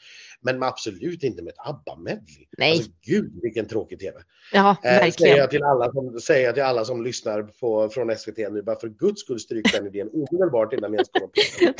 Men 0.40 0.62
absolut 0.62 1.22
inte 1.22 1.42
med 1.42 1.52
ett 1.52 1.58
ABBA-medley. 1.58 2.46
Nej. 2.58 2.72
Alltså, 2.72 2.90
gud, 3.06 3.38
vilken 3.42 3.66
tråkig 3.66 4.00
TV. 4.00 4.18
Ja, 4.52 4.70
eh, 4.70 4.90
verkligen. 4.90 5.12
säger, 5.12 5.36
jag 5.36 5.50
till 5.50 5.62
alla 5.62 5.92
som, 5.92 6.20
säger 6.20 6.44
jag 6.44 6.54
till 6.54 6.64
alla 6.64 6.84
som 6.84 7.04
lyssnar 7.04 7.42
på, 7.42 7.88
från 7.88 8.16
SVT 8.16 8.36
nu, 8.36 8.62
bara 8.62 8.80
för 8.80 8.88
guds 8.88 9.20
skull 9.20 9.40
stryk 9.40 9.72
den 9.72 9.86
idén 9.86 10.10
omedelbart 10.12 10.72
innan 10.72 10.90
ni 10.90 10.94
ens 10.94 11.08
kommer 11.08 11.26
på 11.26 11.32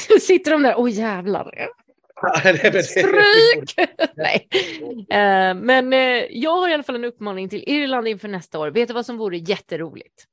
den. 0.09 0.21
Sitter 0.21 0.50
de 0.50 0.62
där, 0.62 0.75
åh 0.78 0.90
jävlar. 0.90 1.68
Stryk! 2.83 3.75
Nej. 4.17 4.49
Uh, 5.13 5.63
men 5.63 5.93
uh, 5.93 6.27
jag 6.31 6.57
har 6.57 6.69
i 6.69 6.75
alla 6.75 6.83
fall 6.83 6.95
en 6.95 7.05
uppmaning 7.05 7.49
till 7.49 7.65
Irland 7.67 8.09
inför 8.09 8.29
nästa 8.29 8.59
år. 8.59 8.71
Vet 8.71 8.89
du 8.89 8.95
vad 8.95 9.07
som 9.07 9.17
vore 9.17 9.39
jätteroligt? 9.39 10.25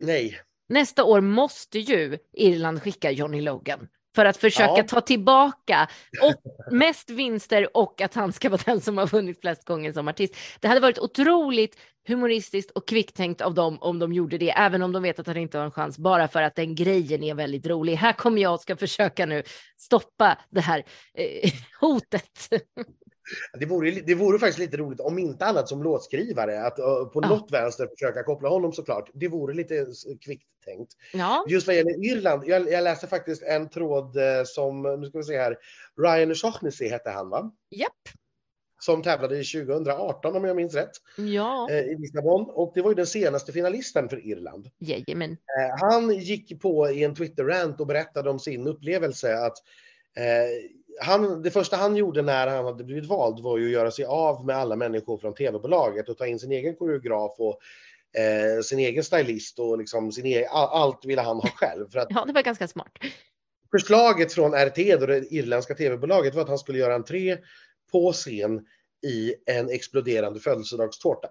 Nej. 0.00 0.40
Nästa 0.68 1.04
år 1.04 1.20
måste 1.20 1.78
ju 1.78 2.18
Irland 2.32 2.82
skicka 2.82 3.10
Johnny 3.10 3.40
Logan 3.40 3.88
för 4.14 4.24
att 4.24 4.36
försöka 4.36 4.76
ja. 4.76 4.82
ta 4.82 5.00
tillbaka 5.00 5.88
och 6.22 6.34
mest 6.72 7.10
vinster 7.10 7.76
och 7.76 8.00
att 8.00 8.14
han 8.14 8.32
ska 8.32 8.50
vara 8.50 8.62
den 8.64 8.80
som 8.80 8.98
har 8.98 9.06
vunnit 9.06 9.40
flest 9.40 9.64
gånger 9.64 9.92
som 9.92 10.08
artist. 10.08 10.36
Det 10.60 10.68
hade 10.68 10.80
varit 10.80 10.98
otroligt 10.98 11.76
humoristiskt 12.08 12.70
och 12.70 12.88
kvicktänkt 12.88 13.40
av 13.40 13.54
dem 13.54 13.78
om 13.80 13.98
de 13.98 14.12
gjorde 14.12 14.38
det, 14.38 14.50
även 14.50 14.82
om 14.82 14.92
de 14.92 15.02
vet 15.02 15.18
att 15.18 15.26
han 15.26 15.36
inte 15.36 15.58
har 15.58 15.64
en 15.64 15.70
chans, 15.70 15.98
bara 15.98 16.28
för 16.28 16.42
att 16.42 16.54
den 16.54 16.74
grejen 16.74 17.22
är 17.22 17.34
väldigt 17.34 17.66
rolig. 17.66 17.94
Här 17.94 18.12
kommer 18.12 18.42
jag 18.42 18.54
och 18.54 18.60
ska 18.60 18.76
försöka 18.76 19.26
nu 19.26 19.42
stoppa 19.76 20.38
det 20.50 20.60
här 20.60 20.84
eh, 21.14 21.52
hotet. 21.80 22.48
Det 23.52 23.66
vore, 23.66 23.90
det 23.90 24.14
vore 24.14 24.38
faktiskt 24.38 24.58
lite 24.58 24.76
roligt, 24.76 25.00
om 25.00 25.18
inte 25.18 25.44
annat 25.44 25.68
som 25.68 25.82
låtskrivare, 25.82 26.62
att 26.62 26.76
på 26.76 27.20
ja. 27.22 27.28
något 27.28 27.52
vänster 27.52 27.88
försöka 27.98 28.22
koppla 28.22 28.48
honom 28.48 28.72
såklart. 28.72 29.10
Det 29.14 29.28
vore 29.28 29.54
lite 29.54 29.86
kvickt 30.20 30.46
tänkt. 30.64 30.92
Ja. 31.12 31.44
Just 31.48 31.66
vad 31.66 31.76
gäller 31.76 32.04
Irland, 32.04 32.42
jag, 32.46 32.72
jag 32.72 32.84
läste 32.84 33.06
faktiskt 33.06 33.42
en 33.42 33.68
tråd 33.68 34.16
uh, 34.16 34.22
som, 34.44 34.82
nu 35.00 35.06
ska 35.06 35.18
vi 35.18 35.24
se 35.24 35.38
här, 35.38 35.56
Ryan 35.96 36.32
O'Shaughnessy 36.32 36.90
hette 36.90 37.10
han 37.10 37.30
va? 37.30 37.52
Japp. 37.70 37.90
Som 38.80 39.02
tävlade 39.02 39.38
i 39.38 39.44
2018 39.44 40.36
om 40.36 40.44
jag 40.44 40.56
minns 40.56 40.74
rätt. 40.74 40.90
Ja. 41.16 41.68
Uh, 41.70 41.76
I 41.76 41.96
Lissabon. 41.98 42.50
Och 42.50 42.72
det 42.74 42.82
var 42.82 42.90
ju 42.90 42.94
den 42.94 43.06
senaste 43.06 43.52
finalisten 43.52 44.08
för 44.08 44.26
Irland. 44.26 44.70
Jajamän. 44.78 45.36
Han 45.80 46.14
gick 46.14 46.60
på 46.60 46.90
i 46.90 47.04
en 47.04 47.14
Twitter-rant 47.14 47.80
och 47.80 47.86
berättade 47.86 48.30
om 48.30 48.38
sin 48.38 48.66
upplevelse 48.66 49.38
att 49.38 49.56
han, 51.00 51.42
det 51.42 51.50
första 51.50 51.76
han 51.76 51.96
gjorde 51.96 52.22
när 52.22 52.46
han 52.46 52.64
hade 52.64 52.84
blivit 52.84 53.06
vald 53.06 53.40
var 53.40 53.58
ju 53.58 53.66
att 53.66 53.72
göra 53.72 53.90
sig 53.90 54.04
av 54.04 54.46
med 54.46 54.56
alla 54.56 54.76
människor 54.76 55.18
från 55.18 55.34
tv-bolaget 55.34 56.08
och 56.08 56.18
ta 56.18 56.26
in 56.26 56.38
sin 56.38 56.52
egen 56.52 56.76
koreograf 56.76 57.34
och 57.38 57.58
eh, 58.20 58.62
sin 58.62 58.78
egen 58.78 59.04
stylist 59.04 59.58
och 59.58 59.78
liksom 59.78 60.12
sin 60.12 60.26
egen, 60.26 60.48
allt 60.50 61.04
ville 61.04 61.22
han 61.22 61.36
ha 61.36 61.48
själv. 61.48 61.90
För 61.90 61.98
att 61.98 62.08
ja, 62.10 62.24
det 62.24 62.32
var 62.32 62.42
ganska 62.42 62.68
smart. 62.68 62.92
Förslaget 63.70 64.32
från 64.32 64.52
RT, 64.52 65.00
då 65.00 65.06
det 65.06 65.32
irländska 65.32 65.74
tv-bolaget, 65.74 66.34
var 66.34 66.42
att 66.42 66.48
han 66.48 66.58
skulle 66.58 66.78
göra 66.78 66.94
entré 66.94 67.38
på 67.92 68.12
scen 68.12 68.66
i 69.06 69.34
en 69.46 69.70
exploderande 69.70 70.40
födelsedagstårta. 70.40 71.28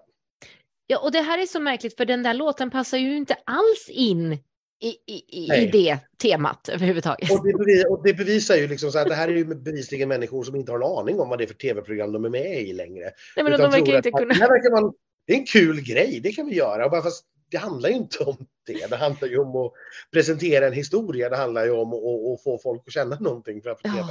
Ja, 0.86 0.98
och 0.98 1.12
det 1.12 1.20
här 1.20 1.38
är 1.38 1.46
så 1.46 1.60
märkligt 1.60 1.96
för 1.96 2.04
den 2.04 2.22
där 2.22 2.34
låten 2.34 2.70
passar 2.70 2.98
ju 2.98 3.16
inte 3.16 3.34
alls 3.34 3.88
in 3.88 4.38
i, 4.82 4.96
i, 5.06 5.62
i 5.62 5.66
det 5.72 5.98
temat 6.22 6.68
överhuvudtaget. 6.68 7.30
Och 7.30 7.46
det, 7.46 7.52
bevis, 7.52 7.84
och 7.84 8.02
det 8.04 8.14
bevisar 8.14 8.56
ju 8.56 8.68
liksom 8.68 8.92
så 8.92 8.98
att 8.98 9.08
det 9.08 9.14
här 9.14 9.28
är 9.28 9.32
ju 9.32 9.44
bevisligen 9.44 10.08
människor 10.08 10.44
som 10.44 10.56
inte 10.56 10.72
har 10.72 10.78
en 10.78 10.98
aning 10.98 11.20
om 11.20 11.28
vad 11.28 11.38
det 11.38 11.44
är 11.44 11.46
för 11.46 11.54
tv-program 11.54 12.12
de 12.12 12.24
är 12.24 12.28
med 12.28 12.62
i 12.62 12.72
längre. 12.72 13.10
Nej, 13.36 13.44
men 13.44 13.52
de 13.52 13.70
verkar 13.70 13.96
inte 13.96 14.10
kunna... 14.10 14.34
Det, 14.34 14.40
verkar 14.40 14.80
man, 14.80 14.92
det 15.26 15.32
är 15.32 15.38
en 15.38 15.46
kul 15.46 15.80
grej, 15.80 16.20
det 16.22 16.32
kan 16.32 16.46
vi 16.46 16.54
göra. 16.54 16.88
Bara 16.88 17.02
fast 17.02 17.24
det 17.50 17.58
handlar 17.58 17.88
ju 17.88 17.94
inte 17.94 18.24
om 18.24 18.36
det. 18.66 18.90
Det 18.90 18.96
handlar 18.96 19.28
ju 19.28 19.38
om 19.38 19.56
att 19.56 19.72
presentera 20.12 20.66
en 20.66 20.72
historia. 20.72 21.28
Det 21.28 21.36
handlar 21.36 21.64
ju 21.64 21.70
om 21.70 21.92
att, 21.92 22.34
att 22.34 22.42
få 22.42 22.58
folk 22.62 22.82
att 22.86 22.92
känna 22.92 23.16
någonting 23.20 23.62
framför 23.62 23.82
tvn. 23.82 24.04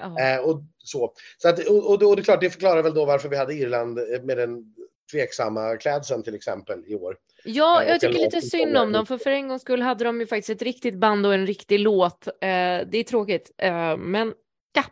Oh, 0.00 0.14
oh. 0.14 0.34
Eh, 0.34 0.40
och 0.40 0.62
så. 0.78 1.12
så 1.38 1.48
att, 1.48 1.68
och, 1.68 1.76
och, 1.76 2.02
och, 2.02 2.16
det 2.16 2.22
är 2.22 2.24
klart, 2.24 2.40
det 2.40 2.50
förklarar 2.50 2.82
väl 2.82 2.94
då 2.94 3.04
varför 3.04 3.28
vi 3.28 3.36
hade 3.36 3.54
Irland 3.54 3.94
med 4.22 4.36
den 4.36 4.74
tveksamma 5.10 5.76
klädseln 5.76 6.22
till 6.22 6.34
exempel 6.34 6.84
i 6.86 6.94
år. 6.94 7.16
Ja, 7.44 7.84
jag 7.84 8.00
tycker 8.00 8.18
lite 8.18 8.40
synd 8.40 8.76
om 8.76 8.92
dem, 8.92 9.06
för 9.06 9.18
för 9.18 9.30
en 9.30 9.48
gångs 9.48 9.62
skull 9.62 9.82
hade 9.82 10.04
de 10.04 10.20
ju 10.20 10.26
faktiskt 10.26 10.50
ett 10.50 10.62
riktigt 10.62 10.94
band 10.94 11.26
och 11.26 11.34
en 11.34 11.46
riktig 11.46 11.80
låt. 11.80 12.26
Eh, 12.26 12.32
det 12.40 12.98
är 12.98 13.04
tråkigt, 13.04 13.50
eh, 13.58 13.96
men 13.96 14.34
ja, 14.72 14.84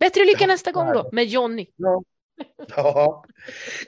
bättre 0.00 0.24
lycka 0.24 0.46
nästa 0.46 0.72
gång 0.72 0.92
då 0.92 1.08
med 1.12 1.24
Johnny. 1.24 1.66
Ja. 1.76 2.02
ja. 2.76 3.24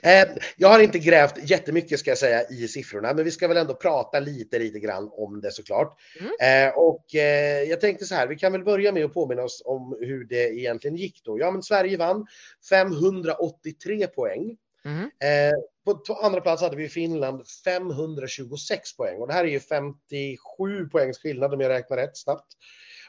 Eh, 0.03 0.27
jag 0.57 0.69
har 0.69 0.79
inte 0.79 0.99
grävt 0.99 1.49
jättemycket 1.49 1.99
ska 1.99 2.11
jag 2.11 2.17
säga 2.17 2.43
i 2.49 2.67
siffrorna, 2.67 3.13
men 3.13 3.25
vi 3.25 3.31
ska 3.31 3.47
väl 3.47 3.57
ändå 3.57 3.73
prata 3.73 4.19
lite, 4.19 4.59
lite 4.59 4.79
grann 4.79 5.09
om 5.11 5.41
det 5.41 5.51
såklart. 5.51 5.99
Mm. 6.19 6.67
Eh, 6.69 6.77
och 6.77 7.15
eh, 7.15 7.63
jag 7.63 7.81
tänkte 7.81 8.05
så 8.05 8.15
här, 8.15 8.27
vi 8.27 8.35
kan 8.35 8.51
väl 8.51 8.63
börja 8.63 8.91
med 8.91 9.05
att 9.05 9.13
påminna 9.13 9.43
oss 9.43 9.61
om 9.65 9.97
hur 9.99 10.25
det 10.25 10.59
egentligen 10.59 10.97
gick 10.97 11.23
då. 11.23 11.39
Ja, 11.39 11.51
men 11.51 11.63
Sverige 11.63 11.97
vann 11.97 12.27
583 12.69 14.07
poäng. 14.07 14.57
Mm. 14.87 15.03
Eh, 15.03 15.53
på 15.85 16.13
andra 16.13 16.41
plats 16.41 16.61
hade 16.61 16.75
vi 16.75 16.89
Finland 16.89 17.47
526 17.63 18.97
poäng 18.97 19.17
och 19.17 19.27
det 19.27 19.33
här 19.33 19.43
är 19.43 19.49
ju 19.49 19.59
57 19.59 20.89
poängs 20.89 21.19
skillnad 21.19 21.53
om 21.53 21.61
jag 21.61 21.69
räknar 21.69 21.97
rätt 21.97 22.17
snabbt. 22.17 22.53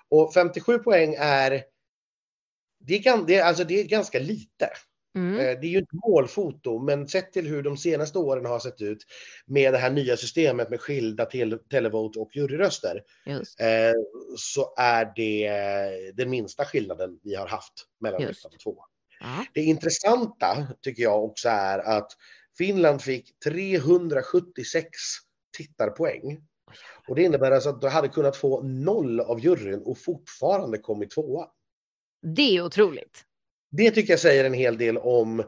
Och 0.09 0.35
57 0.35 0.79
poäng 0.79 1.17
är, 1.19 1.63
det 2.81 2.95
är, 2.95 3.27
det 3.27 3.37
är, 3.37 3.45
alltså 3.45 3.65
det 3.65 3.81
är 3.81 3.85
ganska 3.85 4.19
lite. 4.19 4.71
Mm. 5.15 5.39
Eh, 5.39 5.61
det 5.61 5.67
är 5.67 5.71
ju 5.71 5.79
inte 5.79 5.97
målfoto, 6.07 6.79
men 6.79 7.09
sett 7.09 7.33
till 7.33 7.47
hur 7.47 7.63
de 7.63 7.77
senaste 7.77 8.19
åren 8.19 8.45
har 8.45 8.59
sett 8.59 8.83
ut 8.83 8.99
med 9.47 9.75
det 9.75 9.79
här 9.79 9.91
nya 9.91 10.17
systemet 10.17 10.71
med 10.71 10.81
skilda 10.81 11.25
tele 11.25 11.59
televote 11.59 12.19
och 12.19 12.37
juryröster 12.37 13.03
eh, 13.59 13.95
så 14.37 14.75
är 14.77 15.13
det 15.17 16.13
den 16.15 16.31
minsta 16.31 16.65
skillnaden 16.65 17.21
vi 17.23 17.35
har 17.35 17.47
haft 17.47 17.87
mellan 18.01 18.23
ettan 18.23 18.51
och 18.55 18.61
tvåan. 18.61 18.89
Det 19.55 19.61
intressanta 19.61 20.67
tycker 20.83 21.03
jag 21.03 21.25
också 21.25 21.49
är 21.49 21.79
att 21.79 22.13
Finland 22.59 23.03
fick 23.03 23.39
376 23.45 24.89
tittarpoäng. 25.57 26.39
Och 27.09 27.15
det 27.15 27.23
innebär 27.23 27.51
alltså 27.51 27.69
att 27.69 27.81
du 27.81 27.89
hade 27.89 28.09
kunnat 28.09 28.37
få 28.37 28.63
noll 28.63 29.21
av 29.21 29.41
juryn 29.41 29.83
och 29.83 29.99
fortfarande 29.99 30.79
kommit 30.79 31.11
tvåa. 31.11 31.47
Det 32.23 32.57
är 32.57 32.63
otroligt. 32.63 33.25
Det 33.71 33.91
tycker 33.91 34.13
jag 34.13 34.21
säger 34.21 34.45
en 34.45 34.55
hel 34.55 34.79
del 34.79 34.99
om 34.99 35.45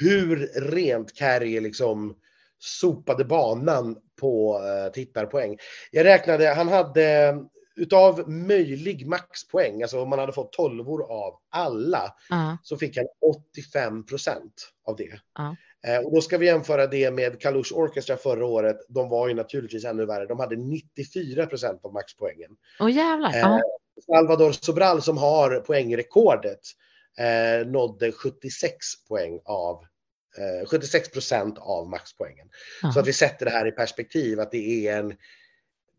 hur 0.00 0.36
rent 0.70 1.14
Carrie 1.14 1.60
liksom 1.60 2.16
sopade 2.58 3.24
banan 3.24 3.96
på 4.20 4.58
uh, 4.58 4.92
tittarpoäng. 4.92 5.58
Jag 5.90 6.04
räknade, 6.04 6.48
han 6.48 6.68
hade 6.68 7.34
utav 7.76 8.30
möjlig 8.30 9.06
maxpoäng, 9.06 9.82
alltså 9.82 10.00
om 10.00 10.08
man 10.08 10.18
hade 10.18 10.32
fått 10.32 10.52
tolvor 10.52 11.02
av 11.02 11.34
alla, 11.50 12.14
uh. 12.32 12.54
så 12.62 12.76
fick 12.76 12.96
han 12.96 13.06
85 13.54 14.06
procent 14.06 14.72
av 14.86 14.96
det. 14.96 15.12
Uh. 15.38 15.52
Eh, 15.86 15.98
och 15.98 16.14
då 16.14 16.20
ska 16.20 16.38
vi 16.38 16.46
jämföra 16.46 16.86
det 16.86 17.10
med 17.10 17.40
Kalush 17.40 17.72
Orchestra 17.74 18.16
förra 18.16 18.46
året. 18.46 18.76
De 18.88 19.08
var 19.08 19.28
ju 19.28 19.34
naturligtvis 19.34 19.84
ännu 19.84 20.06
värre. 20.06 20.26
De 20.26 20.40
hade 20.40 20.56
94 20.56 21.46
procent 21.46 21.84
av 21.84 21.92
maxpoängen. 21.92 22.50
Åh 22.80 22.86
oh, 22.86 22.92
jävlar. 22.92 23.36
Eh, 23.36 23.58
Salvador 24.06 24.52
Sobral 24.52 25.02
som 25.02 25.18
har 25.18 25.60
poängrekordet 25.60 26.60
eh, 27.18 27.66
nådde 27.66 28.12
76 28.12 28.76
poäng 29.08 29.40
av 29.44 29.84
76 30.70 31.08
eh, 31.08 31.12
procent 31.12 31.58
av 31.58 31.88
maxpoängen. 31.88 32.48
Så 32.94 33.00
att 33.00 33.06
vi 33.06 33.12
sätter 33.12 33.44
det 33.44 33.50
här 33.50 33.66
i 33.66 33.72
perspektiv 33.72 34.40
att 34.40 34.50
det 34.50 34.88
är 34.88 34.98
en 34.98 35.14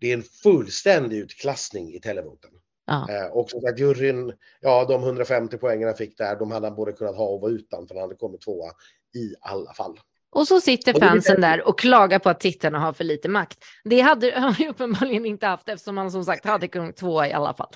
det 0.04 0.10
är 0.10 0.14
en 0.14 0.24
fullständig 0.24 1.18
utklassning 1.18 1.94
i 1.94 2.00
televoten. 2.00 2.52
Ja. 2.86 3.08
Eh, 3.10 3.26
och 3.26 3.50
som 3.50 3.62
sagt, 3.62 3.80
juryn, 3.80 4.34
ja 4.62 4.86
de 4.86 5.04
150 5.04 5.58
poängen 5.58 5.88
han 5.88 5.98
fick 5.98 6.18
där, 6.18 6.36
de 6.36 6.52
hade 6.52 6.68
han 6.68 6.76
både 6.76 6.92
kunnat 6.92 7.16
ha 7.16 7.26
och 7.26 7.42
vara 7.42 7.52
utan, 7.52 7.88
för 7.88 7.96
han 7.96 8.02
hade 8.02 8.16
kommit 8.16 8.42
tvåa 8.42 8.72
i 9.16 9.36
alla 9.42 9.74
fall. 9.74 10.00
Och 10.32 10.48
så 10.48 10.62
sitter 10.62 11.00
fansen 11.00 11.42
där 11.42 11.68
och 11.68 11.80
klagar 11.80 12.20
på 12.20 12.30
att 12.30 12.40
tittarna 12.40 12.80
har 12.80 12.94
för 12.94 13.04
lite 13.04 13.30
makt. 13.30 13.58
Det 13.84 14.02
hade 14.02 14.32
han 14.36 14.68
uppenbarligen 14.70 15.26
inte 15.26 15.48
haft 15.48 15.70
eftersom 15.70 15.98
han 15.98 16.12
som 16.12 16.26
sagt 16.26 16.46
hade 16.46 16.68
kommit 16.68 16.98
tvåa 16.98 17.28
i 17.28 17.34
alla 17.34 17.54
fall. 17.54 17.70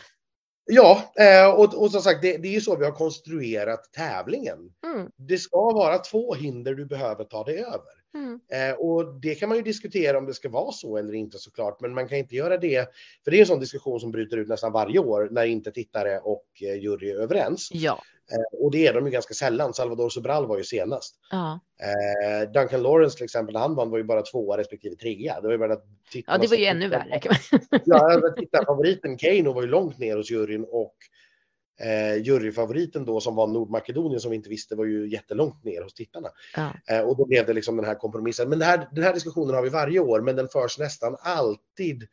Ja, 0.70 1.14
eh, 1.20 1.50
och, 1.50 1.82
och 1.82 1.92
som 1.92 2.02
sagt, 2.02 2.22
det, 2.22 2.38
det 2.38 2.48
är 2.48 2.54
ju 2.54 2.62
så 2.62 2.76
vi 2.76 2.86
har 2.86 2.92
konstruerat 2.92 3.94
tävlingen. 3.94 4.58
Mm. 4.86 5.12
Det 5.16 5.38
ska 5.38 5.72
vara 5.72 5.98
två 5.98 6.34
hinder 6.34 6.74
du 6.74 6.86
behöver 6.86 7.24
ta 7.24 7.44
dig 7.44 7.60
över. 7.60 7.98
Mm. 8.14 8.40
Eh, 8.52 8.76
och 8.76 9.22
det 9.22 9.36
kan 9.36 9.50
man 9.50 9.58
ju 9.58 9.64
diskutera 9.64 10.18
om 10.18 10.26
det 10.26 10.34
ska 10.34 10.50
vara 10.50 10.72
så 10.72 10.98
eller 10.98 11.14
inte 11.14 11.38
såklart, 11.38 11.82
men 11.82 11.94
man 11.94 12.08
kan 12.08 12.18
inte 12.18 12.36
göra 12.36 12.58
det. 12.58 12.90
För 13.24 13.32
det 13.32 13.38
är 13.38 13.42
en 13.42 13.48
sån 13.48 13.60
diskussion 13.60 14.00
som 14.00 14.12
bryter 14.12 14.38
ut 14.38 14.48
nästan 14.48 14.72
varje 14.72 15.00
år 15.00 15.28
när 15.32 15.46
inte 15.46 15.72
tittare 15.72 16.20
och 16.20 16.46
eh, 16.62 16.76
jury 16.76 17.12
är 17.12 17.20
överens. 17.20 17.70
Ja. 17.72 18.02
Eh, 18.32 18.60
och 18.60 18.72
det 18.72 18.88
är 18.88 18.94
de 18.94 19.06
ju 19.06 19.12
ganska 19.12 19.34
sällan. 19.34 19.74
Salvador 19.74 20.10
Sobral 20.10 20.48
var 20.48 20.58
ju 20.58 20.64
senast. 20.64 21.16
Ja. 21.32 21.60
Eh, 21.80 22.52
Duncan 22.52 22.82
Lawrence 22.82 23.18
till 23.18 23.24
exempel, 23.24 23.54
när 23.54 23.60
han 23.60 23.76
vann 23.76 23.90
var 23.90 23.98
ju 23.98 24.04
bara 24.04 24.22
tvåa 24.22 24.58
respektive 24.58 24.96
trea. 24.96 25.42
Det 25.42 25.48
var 25.48 25.52
ju 25.52 25.58
bara 25.58 25.74
att 25.74 25.86
ja, 26.28 26.38
det 26.38 26.48
var 26.48 26.58
ju 26.58 26.66
ännu 26.66 26.88
värre. 26.88 27.22
ja, 27.86 28.22
titta, 28.38 28.66
favoriten 28.66 29.18
Kano 29.18 29.54
var 29.54 29.62
ju 29.62 29.68
långt 29.68 29.98
ner 29.98 30.18
hos 30.18 30.32
juryn 30.32 30.66
och 30.70 30.96
Eh, 31.80 32.22
juryfavoriten 32.24 33.06
då 33.06 33.20
som 33.20 33.36
var 33.36 33.48
Nordmakedonien 33.48 34.20
som 34.20 34.32
vi 34.32 34.38
inte 34.38 34.50
visste 34.50 34.76
var 34.76 34.86
ju 34.86 35.10
jättelångt 35.10 35.64
ner 35.64 35.82
hos 35.82 35.94
tittarna. 35.94 36.30
Ja. 36.56 36.72
Eh, 36.90 37.02
och 37.02 37.18
då 37.18 37.26
blev 37.26 37.46
det 37.46 37.54
liksom 37.54 37.76
den 37.76 37.86
här 37.86 37.96
kompromissen. 37.96 38.50
Men 38.50 38.62
här, 38.62 38.90
den 38.92 39.04
här 39.04 39.14
diskussionen 39.14 39.56
har 39.56 39.62
vi 39.62 39.70
varje 39.70 40.00
år, 40.00 40.22
men 40.22 40.36
den 40.36 40.48
förs 40.48 40.80
nästan 40.80 41.16
alltid 41.20 42.08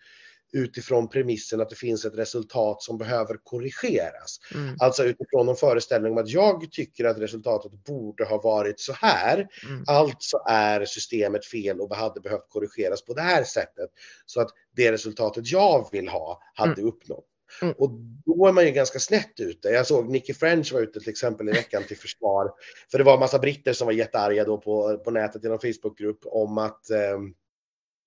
utifrån 0.55 1.09
premissen 1.09 1.61
att 1.61 1.71
det 1.71 1.77
finns 1.77 2.05
ett 2.05 2.19
resultat 2.19 2.83
som 2.83 2.99
behöver 2.99 3.37
korrigeras. 3.43 4.39
Mm. 4.55 4.77
Alltså 4.81 5.05
utifrån 5.05 5.49
en 5.49 5.57
föreställning 5.57 6.13
om 6.13 6.19
att 6.19 6.29
jag 6.29 6.73
tycker 6.73 7.05
att 7.05 7.19
resultatet 7.19 7.85
borde 7.85 8.25
ha 8.25 8.41
varit 8.43 8.81
så 8.81 8.93
här. 8.93 9.49
Mm. 9.69 9.85
Alltså 9.87 10.37
är 10.49 10.85
systemet 10.85 11.47
fel 11.47 11.81
och 11.81 11.97
hade 11.97 12.21
behövt 12.21 12.49
korrigeras 12.49 13.05
på 13.05 13.15
det 13.15 13.23
här 13.23 13.45
sättet. 13.45 13.91
Så 14.27 14.41
att 14.41 14.49
det 14.77 14.93
resultatet 14.93 15.47
jag 15.47 15.89
vill 15.93 16.09
ha 16.09 16.41
hade 16.55 16.73
mm. 16.73 16.87
uppnått. 16.87 17.27
Mm. 17.63 17.75
Och 17.79 17.91
då 18.25 18.47
är 18.47 18.53
man 18.53 18.67
ju 18.67 18.71
ganska 18.71 18.99
snett 18.99 19.41
ute. 19.41 19.69
Jag 19.69 19.87
såg 19.87 20.11
Nicky 20.11 20.35
French 20.35 20.73
var 20.73 20.81
ute 20.81 21.01
till 21.01 21.11
exempel 21.11 21.49
i 21.49 21.53
veckan 21.53 21.83
till 21.89 21.97
försvar. 21.97 22.51
För 22.91 22.99
det 22.99 23.05
var 23.05 23.15
en 23.15 23.21
massa 23.21 23.39
britter 23.39 23.73
som 23.73 23.87
var 23.87 23.93
jättearga 23.93 24.45
då 24.45 24.59
på, 24.59 24.99
på 24.99 25.11
nätet 25.11 25.45
i 25.45 25.49
någon 25.49 25.59
Facebookgrupp 25.59 26.21
om 26.25 26.59
att 26.59 26.91
eh, 26.91 27.19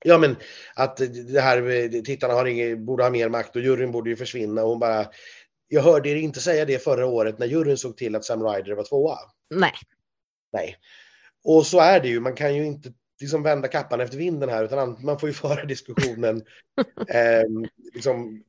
Ja 0.05 0.17
men 0.17 0.35
att 0.75 0.97
det 1.33 1.41
här 1.41 2.03
tittarna 2.03 2.33
har 2.33 2.45
ingen, 2.45 2.85
borde 2.85 3.03
ha 3.03 3.09
mer 3.09 3.29
makt 3.29 3.55
och 3.55 3.61
juryn 3.61 3.91
borde 3.91 4.09
ju 4.09 4.15
försvinna 4.15 4.63
och 4.63 4.69
hon 4.69 4.79
bara 4.79 5.07
Jag 5.67 5.81
hörde 5.81 6.09
er 6.09 6.15
inte 6.15 6.39
säga 6.39 6.65
det 6.65 6.83
förra 6.83 7.05
året 7.05 7.39
när 7.39 7.47
juryn 7.47 7.77
såg 7.77 7.97
till 7.97 8.15
att 8.15 8.25
Sam 8.25 8.43
Ryder 8.43 8.75
var 8.75 8.83
tvåa. 8.83 9.17
Nej. 9.49 9.73
Nej. 10.53 10.77
Och 11.43 11.65
så 11.65 11.79
är 11.79 11.99
det 11.99 12.07
ju, 12.07 12.19
man 12.19 12.35
kan 12.35 12.55
ju 12.55 12.65
inte 12.65 12.93
liksom 13.19 13.43
vända 13.43 13.67
kappan 13.67 14.01
efter 14.01 14.17
vinden 14.17 14.49
här 14.49 14.63
utan 14.63 14.97
man 15.05 15.19
får 15.19 15.29
ju 15.29 15.33
föra 15.43 15.65
diskussionen 15.65 16.37
eh, 17.07 17.43
liksom, 17.93 18.43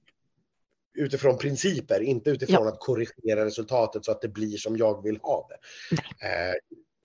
utifrån 0.99 1.38
principer, 1.38 2.00
inte 2.00 2.31
utifrån 2.31 2.64
ja. 2.67 2.69
att 2.69 2.81
korrigera 2.81 3.45
resultatet 3.45 4.05
så 4.05 4.12
att 4.12 4.21
det 4.21 4.28
blir 4.28 4.57
som 4.57 4.76
jag 4.76 5.02
vill 5.02 5.19
ha 5.23 5.49
det. 5.49 5.59
Eh, 6.26 6.55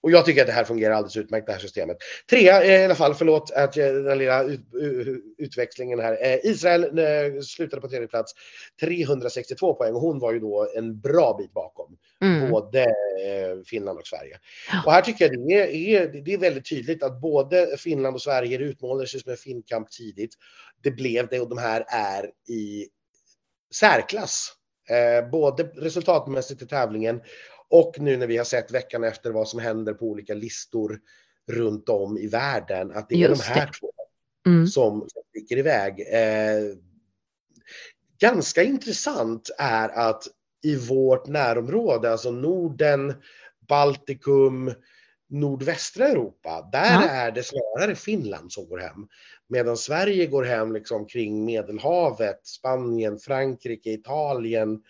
och 0.03 0.12
jag 0.12 0.25
tycker 0.25 0.41
att 0.41 0.48
det 0.48 0.53
här 0.53 0.63
fungerar 0.63 0.93
alldeles 0.93 1.17
utmärkt, 1.17 1.48
det 1.48 1.53
här 1.53 1.60
systemet. 1.60 1.98
Trea 2.29 2.65
i 2.65 2.86
alla 2.86 2.95
fall, 2.95 3.15
förlåt 3.15 3.51
att 3.51 3.75
jag, 3.75 4.05
den 4.05 4.17
lilla 4.17 4.43
ut, 4.43 4.62
utväxlingen 5.38 6.00
här. 6.00 6.17
Eh, 6.22 6.39
Israel 6.43 6.83
eh, 6.83 7.41
slutade 7.41 7.81
på 7.81 7.88
tredje 7.88 8.07
plats, 8.07 8.33
362 8.81 9.74
poäng 9.74 9.93
och 9.93 10.01
hon 10.01 10.19
var 10.19 10.33
ju 10.33 10.39
då 10.39 10.67
en 10.75 11.00
bra 11.00 11.36
bit 11.38 11.53
bakom 11.53 11.98
mm. 12.22 12.51
både 12.51 12.81
eh, 12.83 13.63
Finland 13.65 14.00
och 14.00 14.07
Sverige. 14.07 14.39
Och 14.86 14.91
här 14.91 15.01
tycker 15.01 15.25
jag 15.25 15.48
det 15.48 15.53
är, 15.53 15.68
är, 15.68 16.07
det 16.07 16.33
är 16.33 16.37
väldigt 16.37 16.70
tydligt 16.70 17.03
att 17.03 17.22
både 17.22 17.77
Finland 17.77 18.16
och 18.16 18.22
Sverige 18.22 18.57
utmålade 18.57 19.07
sig 19.07 19.20
som 19.20 19.31
en 19.31 19.37
finkamp 19.37 19.92
tidigt. 19.92 20.33
Det 20.83 20.92
blev 20.92 21.27
det 21.27 21.39
och 21.39 21.50
de 21.50 21.57
här 21.57 21.85
är 21.87 22.31
i 22.50 22.87
särklass. 23.75 24.53
Eh, 24.89 25.29
både 25.29 25.63
resultatmässigt 25.63 26.61
i 26.61 26.68
tävlingen 26.68 27.22
och 27.74 28.00
nu 28.00 28.18
när 28.18 28.27
vi 28.27 28.38
har 28.38 28.46
sett 28.46 28.72
veckan 28.72 29.03
efter 29.03 29.31
vad 29.31 29.48
som 29.48 29.59
händer 29.59 29.94
på 29.94 30.05
olika 30.05 30.33
listor 30.33 31.00
runt 31.51 31.90
om 31.90 32.18
i 32.18 32.27
världen, 32.27 32.92
att 32.92 33.09
det 33.09 33.16
är 33.16 33.29
Just 33.29 33.48
de 33.48 33.53
här 33.53 33.66
det. 33.66 33.72
två 33.79 33.92
mm. 34.46 34.68
som 34.68 35.07
sticker 35.29 35.57
iväg. 35.57 36.00
Eh, 36.00 36.77
ganska 38.20 38.64
intressant 38.64 39.50
är 39.57 39.90
att 39.90 40.24
i 40.64 40.75
vårt 40.75 41.27
närområde, 41.27 42.12
alltså 42.12 42.31
Norden, 42.31 43.14
Baltikum, 43.68 44.74
nordvästra 45.29 46.07
Europa, 46.07 46.70
där 46.72 46.94
ja. 46.94 47.09
är 47.09 47.31
det 47.31 47.44
snarare 47.44 47.96
Finland 47.96 48.51
som 48.51 48.70
går 48.70 48.77
hem. 48.77 49.07
Medan 49.48 49.77
Sverige 49.77 50.25
går 50.25 50.44
hem 50.44 50.74
liksom 50.74 51.05
kring 51.05 51.46
Medelhavet, 51.46 52.48
Spanien, 52.48 53.20
Frankrike, 53.20 53.90
Italien. 53.90 54.81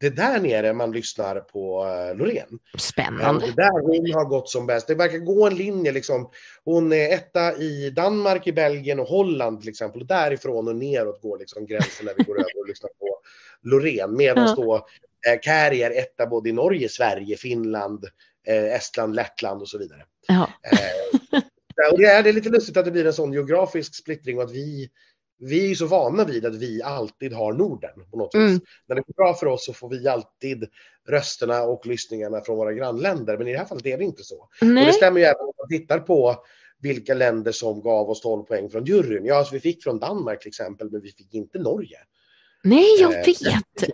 Det 0.00 0.06
är 0.06 0.10
där 0.10 0.40
nere 0.40 0.72
man 0.72 0.92
lyssnar 0.92 1.40
på 1.40 1.84
uh, 1.84 2.18
Loreen. 2.18 2.58
Spännande. 2.78 3.46
Det 3.46 3.52
där 3.52 3.82
hon 3.82 4.12
har 4.14 4.24
gått 4.24 4.48
som 4.48 4.66
bäst. 4.66 4.86
Det 4.86 4.94
verkar 4.94 5.18
gå 5.18 5.46
en 5.46 5.54
linje 5.54 5.92
liksom. 5.92 6.30
Hon 6.64 6.92
är 6.92 7.14
etta 7.14 7.56
i 7.56 7.90
Danmark, 7.90 8.46
i 8.46 8.52
Belgien 8.52 9.00
och 9.00 9.06
Holland 9.06 9.60
till 9.60 9.68
exempel. 9.68 10.00
Och 10.00 10.06
därifrån 10.06 10.68
och 10.68 10.76
neråt 10.76 11.22
går 11.22 11.38
liksom 11.38 11.66
gränsen 11.66 12.06
när 12.06 12.14
vi 12.18 12.24
går 12.24 12.34
över 12.34 12.60
och 12.60 12.68
lyssnar 12.68 12.88
på 12.88 13.18
Loreen. 13.62 14.16
Medan 14.16 14.56
då 14.56 14.74
eh, 15.28 15.40
Kari 15.42 15.82
är 15.82 15.90
etta 15.90 16.26
både 16.26 16.48
i 16.48 16.52
Norge, 16.52 16.88
Sverige, 16.88 17.36
Finland, 17.36 18.04
eh, 18.46 18.74
Estland, 18.74 19.14
Lettland 19.14 19.62
och 19.62 19.68
så 19.68 19.78
vidare. 19.78 20.04
Ja. 20.28 20.48
Eh, 20.72 21.92
och 21.92 21.98
det 21.98 22.06
är, 22.06 22.22
det 22.22 22.28
är 22.28 22.32
lite 22.32 22.48
lustigt 22.48 22.76
att 22.76 22.84
det 22.84 22.90
blir 22.90 23.06
en 23.06 23.12
sån 23.12 23.32
geografisk 23.32 23.94
splittring 23.94 24.38
och 24.38 24.44
att 24.44 24.52
vi, 24.52 24.90
vi 25.38 25.70
är 25.70 25.74
så 25.74 25.86
vana 25.86 26.24
vid 26.24 26.46
att 26.46 26.54
vi 26.54 26.82
alltid 26.82 27.32
har 27.32 27.52
Norden 27.52 27.90
på 28.10 28.16
något 28.16 28.34
mm. 28.34 28.52
vis. 28.52 28.60
När 28.86 28.96
det 28.96 29.02
går 29.02 29.14
bra 29.14 29.34
för 29.34 29.46
oss 29.46 29.64
så 29.64 29.72
får 29.72 29.88
vi 29.88 30.08
alltid 30.08 30.68
rösterna 31.08 31.62
och 31.62 31.86
lyssningarna 31.86 32.40
från 32.40 32.56
våra 32.56 32.72
grannländer. 32.72 33.38
Men 33.38 33.48
i 33.48 33.52
det 33.52 33.58
här 33.58 33.64
fallet 33.64 33.86
är 33.86 33.98
det 33.98 34.04
inte 34.04 34.22
så. 34.22 34.48
Nej. 34.60 34.82
Och 34.82 34.86
det 34.86 34.92
stämmer 34.92 35.20
ju 35.20 35.26
även 35.26 35.40
om 35.40 35.52
man 35.58 35.68
tittar 35.68 35.98
på 35.98 36.44
vilka 36.80 37.14
länder 37.14 37.52
som 37.52 37.82
gav 37.82 38.10
oss 38.10 38.20
12 38.20 38.42
poäng 38.42 38.70
från 38.70 38.84
juryn. 38.84 39.24
Ja, 39.24 39.34
alltså 39.34 39.54
vi 39.54 39.60
fick 39.60 39.82
från 39.82 39.98
Danmark 39.98 40.40
till 40.40 40.48
exempel, 40.48 40.90
men 40.90 41.00
vi 41.00 41.12
fick 41.12 41.34
inte 41.34 41.58
Norge. 41.58 41.98
Nej, 42.64 43.00
jag 43.00 43.14
eh, 43.14 43.24
vet. 43.26 43.90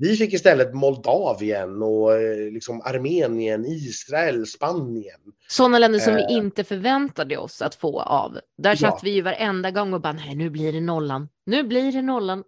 Vi 0.00 0.16
fick 0.16 0.32
istället 0.32 0.74
Moldavien 0.74 1.82
och 1.82 2.16
eh, 2.16 2.52
liksom 2.52 2.82
Armenien, 2.84 3.64
Israel, 3.66 4.46
Spanien. 4.46 5.20
Sådana 5.48 5.78
länder 5.78 5.98
som 5.98 6.16
eh. 6.16 6.26
vi 6.26 6.34
inte 6.34 6.64
förväntade 6.64 7.36
oss 7.36 7.62
att 7.62 7.74
få 7.74 8.00
av. 8.00 8.38
Där 8.58 8.74
satt 8.74 8.94
ja. 8.94 9.00
vi 9.02 9.10
ju 9.10 9.22
varenda 9.22 9.70
gång 9.70 9.94
och 9.94 10.00
bara, 10.00 10.12
nej, 10.12 10.34
nu 10.34 10.50
blir 10.50 10.72
det 10.72 10.80
nollan. 10.80 11.28
Nu 11.46 11.62
blir 11.62 11.92
det 11.92 12.02
nollan. 12.02 12.44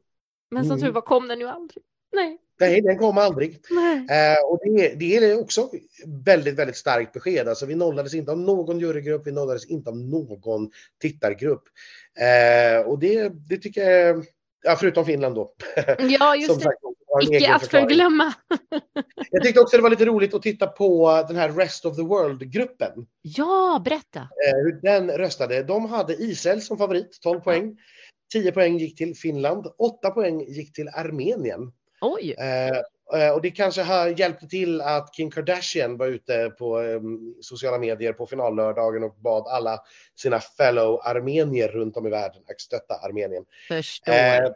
Men 0.51 0.65
som 0.65 0.73
mm. 0.73 0.83
tur 0.83 0.93
var 0.93 1.01
kom 1.01 1.29
den 1.29 1.41
ju 1.41 1.49
aldrig. 1.49 1.85
Nej. 2.13 2.39
Nej, 2.61 2.81
den 2.81 2.99
kom 2.99 3.19
aldrig. 3.19 3.51
Eh, 3.51 4.51
och 4.51 4.59
det, 4.65 4.95
det, 4.95 5.17
är 5.17 5.41
också 5.41 5.71
väldigt, 6.25 6.55
väldigt 6.55 6.77
starkt 6.77 7.13
besked. 7.13 7.49
Alltså, 7.49 7.67
vi 7.67 7.75
nollades 7.75 8.15
inte 8.15 8.33
av 8.33 8.39
någon 8.39 8.81
jurygrupp, 8.81 9.27
vi 9.27 9.33
nollades 9.33 9.67
inte 9.67 9.91
av 9.91 9.97
någon 9.97 10.71
tittargrupp. 11.01 11.63
Eh, 12.19 12.87
och 12.87 12.99
det, 12.99 13.29
det 13.29 13.57
tycker 13.57 13.91
jag 13.91 14.25
Ja, 14.63 14.77
förutom 14.77 15.05
Finland 15.05 15.35
då. 15.35 15.55
Ja, 15.99 16.37
just 16.37 16.55
det. 16.55 16.65
Sagt, 16.65 16.79
Icke 17.23 17.55
att 17.55 17.67
förglömma. 17.67 18.35
jag 19.31 19.43
tyckte 19.43 19.61
också 19.61 19.77
det 19.77 19.83
var 19.83 19.91
lite 19.91 20.05
roligt 20.05 20.35
att 20.35 20.43
titta 20.43 20.67
på 20.67 21.25
den 21.29 21.37
här 21.37 21.53
Rest 21.53 21.85
of 21.85 21.97
the 21.97 22.03
World-gruppen. 22.03 23.07
Ja, 23.23 23.83
berätta. 23.85 24.19
Eh, 24.21 24.57
hur 24.65 24.81
den 24.83 25.11
röstade. 25.11 25.63
De 25.63 25.91
hade 25.91 26.15
Israel 26.15 26.63
som 26.63 26.79
favorit, 26.79 27.19
12 27.23 27.41
poäng. 27.41 27.77
10 28.33 28.53
poäng 28.53 28.79
gick 28.79 28.99
till 28.99 29.17
Finland, 29.17 29.67
8 29.79 30.11
poäng 30.11 30.41
gick 30.41 30.73
till 30.73 30.89
Armenien. 30.89 31.73
Oj. 32.01 32.35
Eh, 33.15 33.31
och 33.31 33.43
det 33.43 33.51
kanske 33.51 33.83
har 33.83 34.07
hjälpt 34.07 34.51
till 34.51 34.81
att 34.81 35.15
Kim 35.15 35.31
Kardashian 35.31 35.97
var 35.97 36.07
ute 36.07 36.51
på 36.59 36.79
um, 36.79 37.35
sociala 37.41 37.79
medier 37.79 38.13
på 38.13 38.27
finallördagen 38.27 39.03
och 39.03 39.15
bad 39.15 39.47
alla 39.47 39.81
sina 40.17 40.41
fellow 40.41 41.01
armenier 41.05 41.69
runt 41.69 41.97
om 41.97 42.07
i 42.07 42.11
världen 42.11 42.43
att 42.51 42.61
stötta 42.61 42.95
Armenien. 42.95 43.45
Eh, 44.07 44.53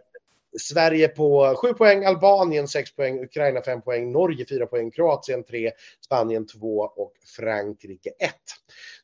Sverige 0.58 1.08
på 1.08 1.54
7 1.56 1.74
poäng, 1.74 2.04
Albanien 2.04 2.68
6 2.68 2.96
poäng, 2.96 3.24
Ukraina 3.24 3.62
5 3.62 3.82
poäng, 3.82 4.12
Norge 4.12 4.46
4 4.48 4.66
poäng, 4.66 4.90
Kroatien 4.90 5.44
3, 5.44 5.72
Spanien 6.04 6.46
2 6.46 6.78
och 6.78 7.12
Frankrike 7.36 8.10
1. 8.18 8.34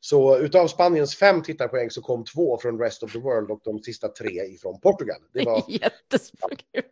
Så 0.01 0.39
utav 0.39 0.69
Spaniens 0.69 1.17
fem 1.17 1.43
tittarpoäng 1.43 1.91
så 1.91 2.03
kom 2.03 2.25
två 2.25 2.59
från 2.59 2.79
Rest 2.79 3.03
of 3.03 3.13
the 3.13 3.19
World 3.19 3.51
och 3.51 3.61
de 3.65 3.83
sista 3.83 4.09
tre 4.09 4.31
ifrån 4.31 4.81
Portugal. 4.81 5.21
Det 5.33 5.45
var 5.45 5.65
jättespännande. 5.69 6.83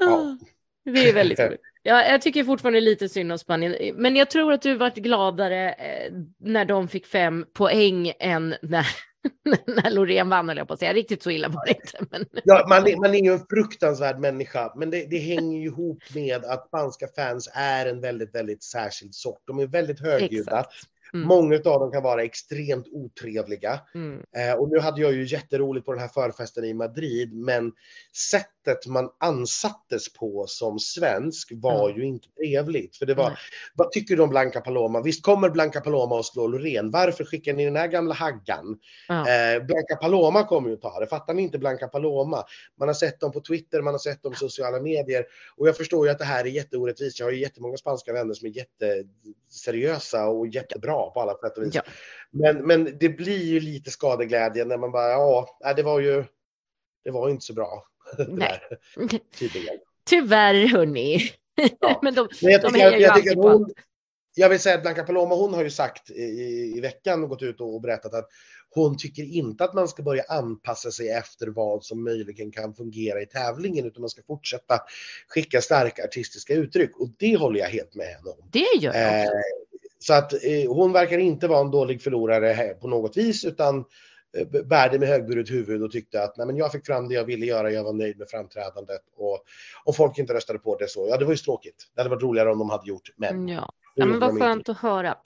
Ja. 0.00 0.38
Det 0.84 1.08
är 1.08 1.14
väldigt 1.14 1.40
roligt. 1.40 1.60
Ja, 1.82 2.04
jag 2.04 2.22
tycker 2.22 2.44
fortfarande 2.44 2.80
lite 2.80 3.08
synd 3.08 3.32
om 3.32 3.38
Spanien, 3.38 3.94
men 3.94 4.16
jag 4.16 4.30
tror 4.30 4.52
att 4.52 4.62
du 4.62 4.74
varit 4.74 4.94
gladare 4.94 5.72
eh, 5.72 6.12
när 6.38 6.64
de 6.64 6.88
fick 6.88 7.06
fem 7.06 7.46
poäng 7.52 8.12
än 8.18 8.54
när 8.62 8.86
när 9.66 9.90
Loreen 9.90 10.28
vann, 10.28 10.48
höll 10.48 10.58
jag 10.58 10.68
på 10.68 10.74
att 10.74 10.78
säga. 10.78 10.92
Riktigt 10.92 11.22
så 11.22 11.30
illa 11.30 11.48
var 11.48 11.66
det 11.66 11.74
inte. 11.74 12.06
Men... 12.10 12.42
Ja, 12.44 12.66
man, 12.68 12.86
är, 12.86 12.96
man 12.96 13.14
är 13.14 13.24
ju 13.24 13.32
en 13.32 13.46
fruktansvärd 13.50 14.18
människa, 14.18 14.72
men 14.76 14.90
det, 14.90 15.06
det 15.10 15.18
hänger 15.18 15.58
ju 15.58 15.66
ihop 15.66 16.02
med 16.14 16.44
att 16.44 16.66
spanska 16.66 17.08
fans 17.16 17.50
är 17.54 17.86
en 17.86 18.00
väldigt, 18.00 18.34
väldigt 18.34 18.62
särskild 18.62 19.14
sort. 19.14 19.42
De 19.46 19.58
är 19.58 19.66
väldigt 19.66 20.00
högljudda. 20.00 20.60
Exakt. 20.60 20.74
Mm. 21.14 21.28
Många 21.28 21.56
av 21.56 21.80
dem 21.80 21.92
kan 21.92 22.02
vara 22.02 22.22
extremt 22.22 22.86
otrevliga. 22.92 23.80
Mm. 23.94 24.22
Eh, 24.36 24.54
och 24.54 24.68
nu 24.68 24.78
hade 24.78 25.00
jag 25.00 25.12
ju 25.12 25.26
jätteroligt 25.26 25.86
på 25.86 25.92
den 25.92 26.00
här 26.00 26.08
förfesten 26.08 26.64
i 26.64 26.74
Madrid, 26.74 27.34
men 27.34 27.72
sättet 28.30 28.59
man 28.86 29.10
ansattes 29.18 30.12
på 30.12 30.44
som 30.48 30.78
svensk 30.78 31.52
var 31.54 31.88
mm. 31.88 32.00
ju 32.00 32.06
inte 32.06 32.28
trevligt. 32.28 32.96
För 32.96 33.06
det 33.06 33.14
var, 33.14 33.38
vad 33.74 33.92
tycker 33.92 34.16
du 34.16 34.22
om 34.22 34.30
Blanca 34.30 34.60
Paloma? 34.60 35.02
Visst 35.02 35.22
kommer 35.22 35.50
Blanca 35.50 35.80
Paloma 35.80 36.14
och 36.14 36.26
slå 36.26 36.46
Loreen? 36.46 36.90
Varför 36.90 37.24
skickar 37.24 37.52
ni 37.52 37.64
den 37.64 37.76
här 37.76 37.86
gamla 37.86 38.14
haggan? 38.14 38.78
Eh, 39.08 39.64
Blanca 39.66 39.96
Paloma 40.00 40.44
kommer 40.44 40.70
ju 40.70 40.76
ta 40.76 41.00
det. 41.00 41.06
Fattar 41.06 41.34
ni 41.34 41.42
inte 41.42 41.58
Blanca 41.58 41.88
Paloma? 41.88 42.44
Man 42.78 42.88
har 42.88 42.94
sett 42.94 43.20
dem 43.20 43.32
på 43.32 43.40
Twitter, 43.40 43.82
man 43.82 43.94
har 43.94 43.98
sett 43.98 44.22
dem 44.22 44.32
i 44.32 44.36
sociala 44.36 44.80
medier. 44.80 45.24
Och 45.56 45.68
jag 45.68 45.76
förstår 45.76 46.06
ju 46.06 46.12
att 46.12 46.18
det 46.18 46.24
här 46.24 46.44
är 46.44 46.48
jätteorättvist. 46.48 47.18
Jag 47.18 47.26
har 47.26 47.32
ju 47.32 47.40
jättemånga 47.40 47.76
spanska 47.76 48.12
vänner 48.12 48.34
som 48.34 48.48
är 48.48 48.52
jätteseriösa 48.52 50.28
och 50.28 50.46
jättebra 50.46 51.10
på 51.10 51.20
alla 51.20 51.34
sätt 51.34 51.58
och 51.58 51.64
vis. 51.64 51.74
Ja. 51.74 51.82
Men, 52.30 52.66
men 52.66 52.98
det 53.00 53.08
blir 53.08 53.44
ju 53.44 53.60
lite 53.60 53.90
skadeglädje 53.90 54.64
när 54.64 54.78
man 54.78 54.92
bara, 54.92 55.10
ja, 55.10 55.46
det 55.76 55.82
var 55.82 56.00
ju, 56.00 56.24
det 57.04 57.10
var 57.10 57.28
inte 57.28 57.44
så 57.44 57.54
bra. 57.54 57.89
Nej. 58.28 58.60
Tyvärr, 60.04 60.66
hörni. 60.66 61.32
Ja. 61.80 61.98
men 62.02 62.14
de, 62.14 62.28
men 62.42 62.52
jag, 62.52 62.62
de 62.62 62.72
tycker, 62.72 62.90
jag, 62.90 63.00
jag, 63.00 63.16
tycker 63.16 63.36
hon, 63.36 63.70
jag 64.34 64.48
vill 64.48 64.60
säga 64.60 64.74
att 64.74 64.82
Blanca 64.82 65.02
Paloma, 65.02 65.34
hon 65.34 65.54
har 65.54 65.64
ju 65.64 65.70
sagt 65.70 66.10
i, 66.10 66.72
i 66.76 66.80
veckan 66.80 67.28
gått 67.28 67.42
ut 67.42 67.60
och 67.60 67.80
berättat 67.80 68.14
att 68.14 68.28
hon 68.74 68.96
tycker 68.96 69.22
inte 69.22 69.64
att 69.64 69.74
man 69.74 69.88
ska 69.88 70.02
börja 70.02 70.22
anpassa 70.28 70.90
sig 70.90 71.08
efter 71.08 71.46
vad 71.46 71.84
som 71.84 72.04
möjligen 72.04 72.52
kan 72.52 72.74
fungera 72.74 73.22
i 73.22 73.26
tävlingen, 73.26 73.86
utan 73.86 74.00
man 74.00 74.10
ska 74.10 74.22
fortsätta 74.22 74.80
skicka 75.28 75.60
starka 75.60 76.04
artistiska 76.04 76.54
uttryck. 76.54 77.00
Och 77.00 77.08
det 77.18 77.36
håller 77.36 77.60
jag 77.60 77.68
helt 77.68 77.94
med 77.94 78.06
henne 78.06 78.30
om. 78.30 78.48
Det 78.52 78.58
gör 78.80 78.94
jag 78.94 79.22
också. 79.22 79.34
Eh, 79.34 79.40
så 79.98 80.14
att 80.14 80.32
eh, 80.32 80.72
hon 80.72 80.92
verkar 80.92 81.18
inte 81.18 81.48
vara 81.48 81.60
en 81.60 81.70
dålig 81.70 82.02
förlorare 82.02 82.74
på 82.74 82.88
något 82.88 83.16
vis, 83.16 83.44
utan 83.44 83.84
bärde 84.64 84.98
med 84.98 85.08
högburet 85.08 85.50
huvud 85.50 85.82
och 85.82 85.90
tyckte 85.90 86.22
att 86.22 86.36
Nej, 86.36 86.46
men 86.46 86.56
jag 86.56 86.72
fick 86.72 86.86
fram 86.86 87.08
det 87.08 87.14
jag 87.14 87.24
ville 87.24 87.46
göra, 87.46 87.70
jag 87.70 87.84
var 87.84 87.92
nöjd 87.92 88.18
med 88.18 88.28
framträdandet 88.28 89.02
och 89.16 89.44
om 89.84 89.94
folk 89.94 90.18
inte 90.18 90.34
röstade 90.34 90.58
på 90.58 90.76
det 90.76 90.88
så, 90.88 91.06
ja 91.08 91.16
det 91.16 91.24
var 91.24 91.32
ju 91.32 91.36
tråkigt. 91.36 91.90
Det 91.94 92.00
hade 92.00 92.10
varit 92.10 92.22
roligare 92.22 92.52
om 92.52 92.58
de 92.58 92.70
hade 92.70 92.88
gjort, 92.88 93.10
men. 93.16 93.48
Ja, 93.48 93.72
ja 93.94 94.06
men 94.06 94.20
vad 94.20 94.38
skönt 94.38 94.68
att 94.68 94.78
höra. 94.78 95.16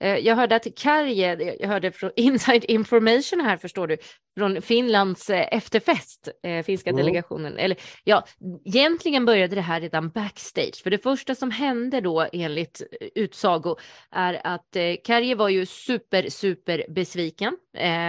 Eh, 0.00 0.16
jag 0.18 0.36
hörde 0.36 0.56
att 0.56 0.66
Karje, 0.76 1.56
jag 1.60 1.68
hörde 1.68 1.92
från 1.92 2.10
Inside 2.16 2.64
Information 2.64 3.40
här 3.40 3.56
förstår 3.56 3.86
du, 3.86 3.96
från 4.38 4.62
Finlands 4.62 5.30
eh, 5.30 5.48
efterfest, 5.50 6.28
eh, 6.42 6.62
finska 6.62 6.90
mm. 6.90 6.98
delegationen. 6.98 7.58
Eller 7.58 7.76
ja, 8.04 8.24
egentligen 8.64 9.24
började 9.24 9.54
det 9.54 9.60
här 9.60 9.80
redan 9.80 10.10
backstage, 10.10 10.82
för 10.82 10.90
det 10.90 10.98
första 10.98 11.34
som 11.34 11.50
hände 11.50 12.00
då 12.00 12.28
enligt 12.32 12.82
utsago 13.14 13.76
är 14.10 14.40
att 14.46 14.76
Karje 15.04 15.34
var 15.34 15.48
ju 15.48 15.66
super, 15.66 16.28
super 16.28 16.84
besviken, 16.88 17.56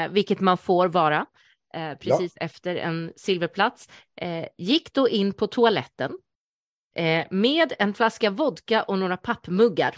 vilket 0.09 0.39
man 0.39 0.57
får 0.57 0.87
vara. 0.87 1.25
Precis 1.99 2.33
ja. 2.35 2.45
efter 2.45 2.75
en 2.75 3.13
silverplats, 3.15 3.89
gick 4.57 4.93
då 4.93 5.09
in 5.09 5.33
på 5.33 5.47
toaletten 5.47 6.11
med 7.29 7.73
en 7.79 7.93
flaska 7.93 8.29
vodka 8.29 8.83
och 8.83 8.99
några 8.99 9.17
pappmuggar 9.17 9.95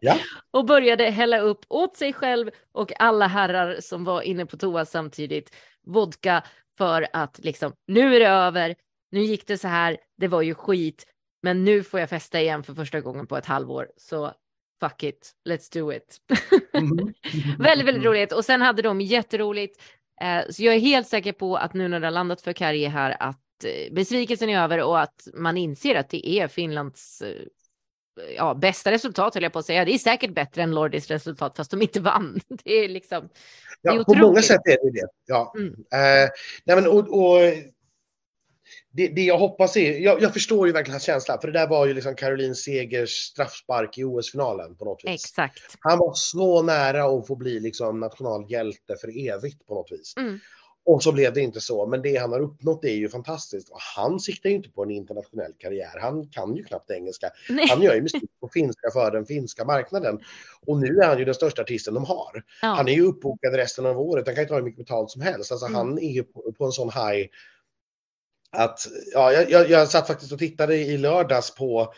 Ja. 0.00 0.18
och 0.50 0.64
började 0.64 1.04
hälla 1.04 1.40
upp 1.40 1.64
åt 1.68 1.96
sig 1.96 2.12
själv 2.12 2.50
och 2.72 3.00
alla 3.00 3.26
herrar 3.26 3.80
som 3.80 4.04
var 4.04 4.22
inne 4.22 4.46
på 4.46 4.56
toa 4.56 4.84
samtidigt 4.84 5.56
vodka 5.86 6.42
för 6.78 7.06
att 7.12 7.38
liksom 7.42 7.72
nu 7.86 8.16
är 8.16 8.20
det 8.20 8.28
över. 8.28 8.74
Nu 9.10 9.20
gick 9.20 9.46
det 9.46 9.58
så 9.58 9.68
här. 9.68 9.96
Det 10.16 10.28
var 10.28 10.42
ju 10.42 10.54
skit, 10.54 11.06
men 11.42 11.64
nu 11.64 11.82
får 11.82 12.00
jag 12.00 12.08
festa 12.08 12.40
igen 12.40 12.62
för 12.62 12.74
första 12.74 13.00
gången 13.00 13.26
på 13.26 13.36
ett 13.36 13.46
halvår. 13.46 13.90
Så 13.96 14.32
fuck 14.80 15.02
it, 15.02 15.32
let's 15.48 15.72
do 15.72 15.92
it. 15.92 16.20
Mm 16.72 17.14
väldigt, 17.58 17.86
väldigt 17.86 18.04
roligt. 18.04 18.32
Och 18.32 18.44
sen 18.44 18.62
hade 18.62 18.82
de 18.82 19.00
jätteroligt. 19.00 19.82
Eh, 20.20 20.50
så 20.50 20.62
jag 20.62 20.74
är 20.74 20.80
helt 20.80 21.08
säker 21.08 21.32
på 21.32 21.56
att 21.56 21.74
nu 21.74 21.88
när 21.88 22.00
det 22.00 22.06
har 22.06 22.12
landat 22.12 22.40
för 22.40 22.52
Karje 22.52 22.88
här 22.88 23.16
att 23.20 23.64
eh, 23.64 23.94
besvikelsen 23.94 24.48
är 24.48 24.62
över 24.62 24.82
och 24.82 25.00
att 25.00 25.28
man 25.34 25.56
inser 25.56 25.94
att 25.94 26.08
det 26.08 26.28
är 26.28 26.48
Finlands 26.48 27.22
eh, 27.22 27.46
ja, 28.36 28.54
bästa 28.54 28.90
resultat 28.90 29.34
höll 29.34 29.42
jag 29.42 29.52
på 29.52 29.58
att 29.58 29.66
säga. 29.66 29.84
Det 29.84 29.94
är 29.94 29.98
säkert 29.98 30.34
bättre 30.34 30.62
än 30.62 30.70
Lordis 30.70 31.08
resultat 31.08 31.56
fast 31.56 31.70
de 31.70 31.82
inte 31.82 32.00
vann. 32.00 32.40
Det 32.64 32.72
är 32.72 32.88
liksom. 32.88 33.28
Det 33.82 33.88
är 33.88 33.94
ja, 33.94 34.04
på 34.04 34.14
många 34.14 34.42
sätt 34.42 34.60
är 34.64 34.70
det 34.84 35.00
det. 35.00 35.08
Ja. 35.26 35.54
Mm. 35.56 35.68
Uh, 35.68 36.30
nej, 36.64 36.76
men, 36.76 36.86
och, 36.86 36.98
och 36.98 37.40
det, 38.92 39.08
det, 39.08 39.22
jag 39.22 39.38
hoppas 39.38 39.76
är, 39.76 39.98
jag, 39.98 40.22
jag, 40.22 40.32
förstår 40.32 40.66
ju 40.66 40.72
verkligen 40.72 40.94
hans 40.94 41.02
känsla, 41.02 41.38
för 41.40 41.48
det 41.48 41.58
där 41.58 41.68
var 41.68 41.86
ju 41.86 41.94
liksom 41.94 42.14
Caroline 42.14 42.54
Segers 42.54 43.10
straffspark 43.10 43.98
i 43.98 44.04
OS-finalen 44.04 44.76
på 44.76 44.84
något 44.84 45.00
vis. 45.04 45.24
Exakt. 45.24 45.76
Han 45.80 45.98
var 45.98 46.12
så 46.14 46.62
nära 46.62 47.04
att 47.04 47.26
få 47.26 47.36
bli 47.36 47.60
liksom 47.60 48.00
nationalhjälte 48.00 48.96
för 49.00 49.28
evigt 49.28 49.66
på 49.66 49.74
något 49.74 49.92
vis. 49.92 50.14
Mm. 50.16 50.40
Och 50.90 51.02
så 51.02 51.12
blev 51.12 51.32
det 51.32 51.40
inte 51.40 51.60
så, 51.60 51.86
men 51.86 52.02
det 52.02 52.16
han 52.16 52.32
har 52.32 52.40
uppnått 52.40 52.84
är 52.84 52.94
ju 52.94 53.08
fantastiskt. 53.08 53.68
Och 53.68 53.78
han 53.96 54.20
siktar 54.20 54.50
ju 54.50 54.56
inte 54.56 54.70
på 54.70 54.82
en 54.82 54.90
internationell 54.90 55.52
karriär. 55.58 55.98
Han 56.00 56.26
kan 56.26 56.56
ju 56.56 56.64
knappt 56.64 56.90
engelska. 56.90 57.30
Nej. 57.48 57.66
Han 57.68 57.82
gör 57.82 57.94
ju 57.94 58.02
musik 58.02 58.30
på 58.40 58.48
finska 58.48 58.90
för 58.90 59.10
den 59.10 59.26
finska 59.26 59.64
marknaden. 59.64 60.20
Och 60.66 60.80
nu 60.80 60.98
är 60.98 61.06
han 61.06 61.18
ju 61.18 61.24
den 61.24 61.34
största 61.34 61.62
artisten 61.62 61.94
de 61.94 62.04
har. 62.04 62.42
Ja. 62.62 62.68
Han 62.68 62.88
är 62.88 62.92
ju 62.92 63.02
uppbokad 63.02 63.54
resten 63.54 63.86
av 63.86 64.00
året. 64.00 64.26
Han 64.26 64.34
kan 64.34 64.44
ju 64.44 64.48
ta 64.48 64.54
hur 64.54 64.62
mycket 64.62 64.86
betalt 64.86 65.10
som 65.10 65.22
helst. 65.22 65.52
Alltså 65.52 65.66
mm. 65.66 65.76
han 65.76 65.98
är 65.98 66.10
ju 66.12 66.22
på, 66.22 66.52
på, 66.58 66.64
en 66.64 66.72
sån 66.72 66.90
high 66.90 67.28
att, 68.50 68.86
ja, 69.12 69.32
jag, 69.32 69.70
jag, 69.70 69.88
satt 69.88 70.06
faktiskt 70.06 70.32
och 70.32 70.38
tittade 70.38 70.76
i 70.76 70.98
lördags 70.98 71.54
på, 71.54 71.94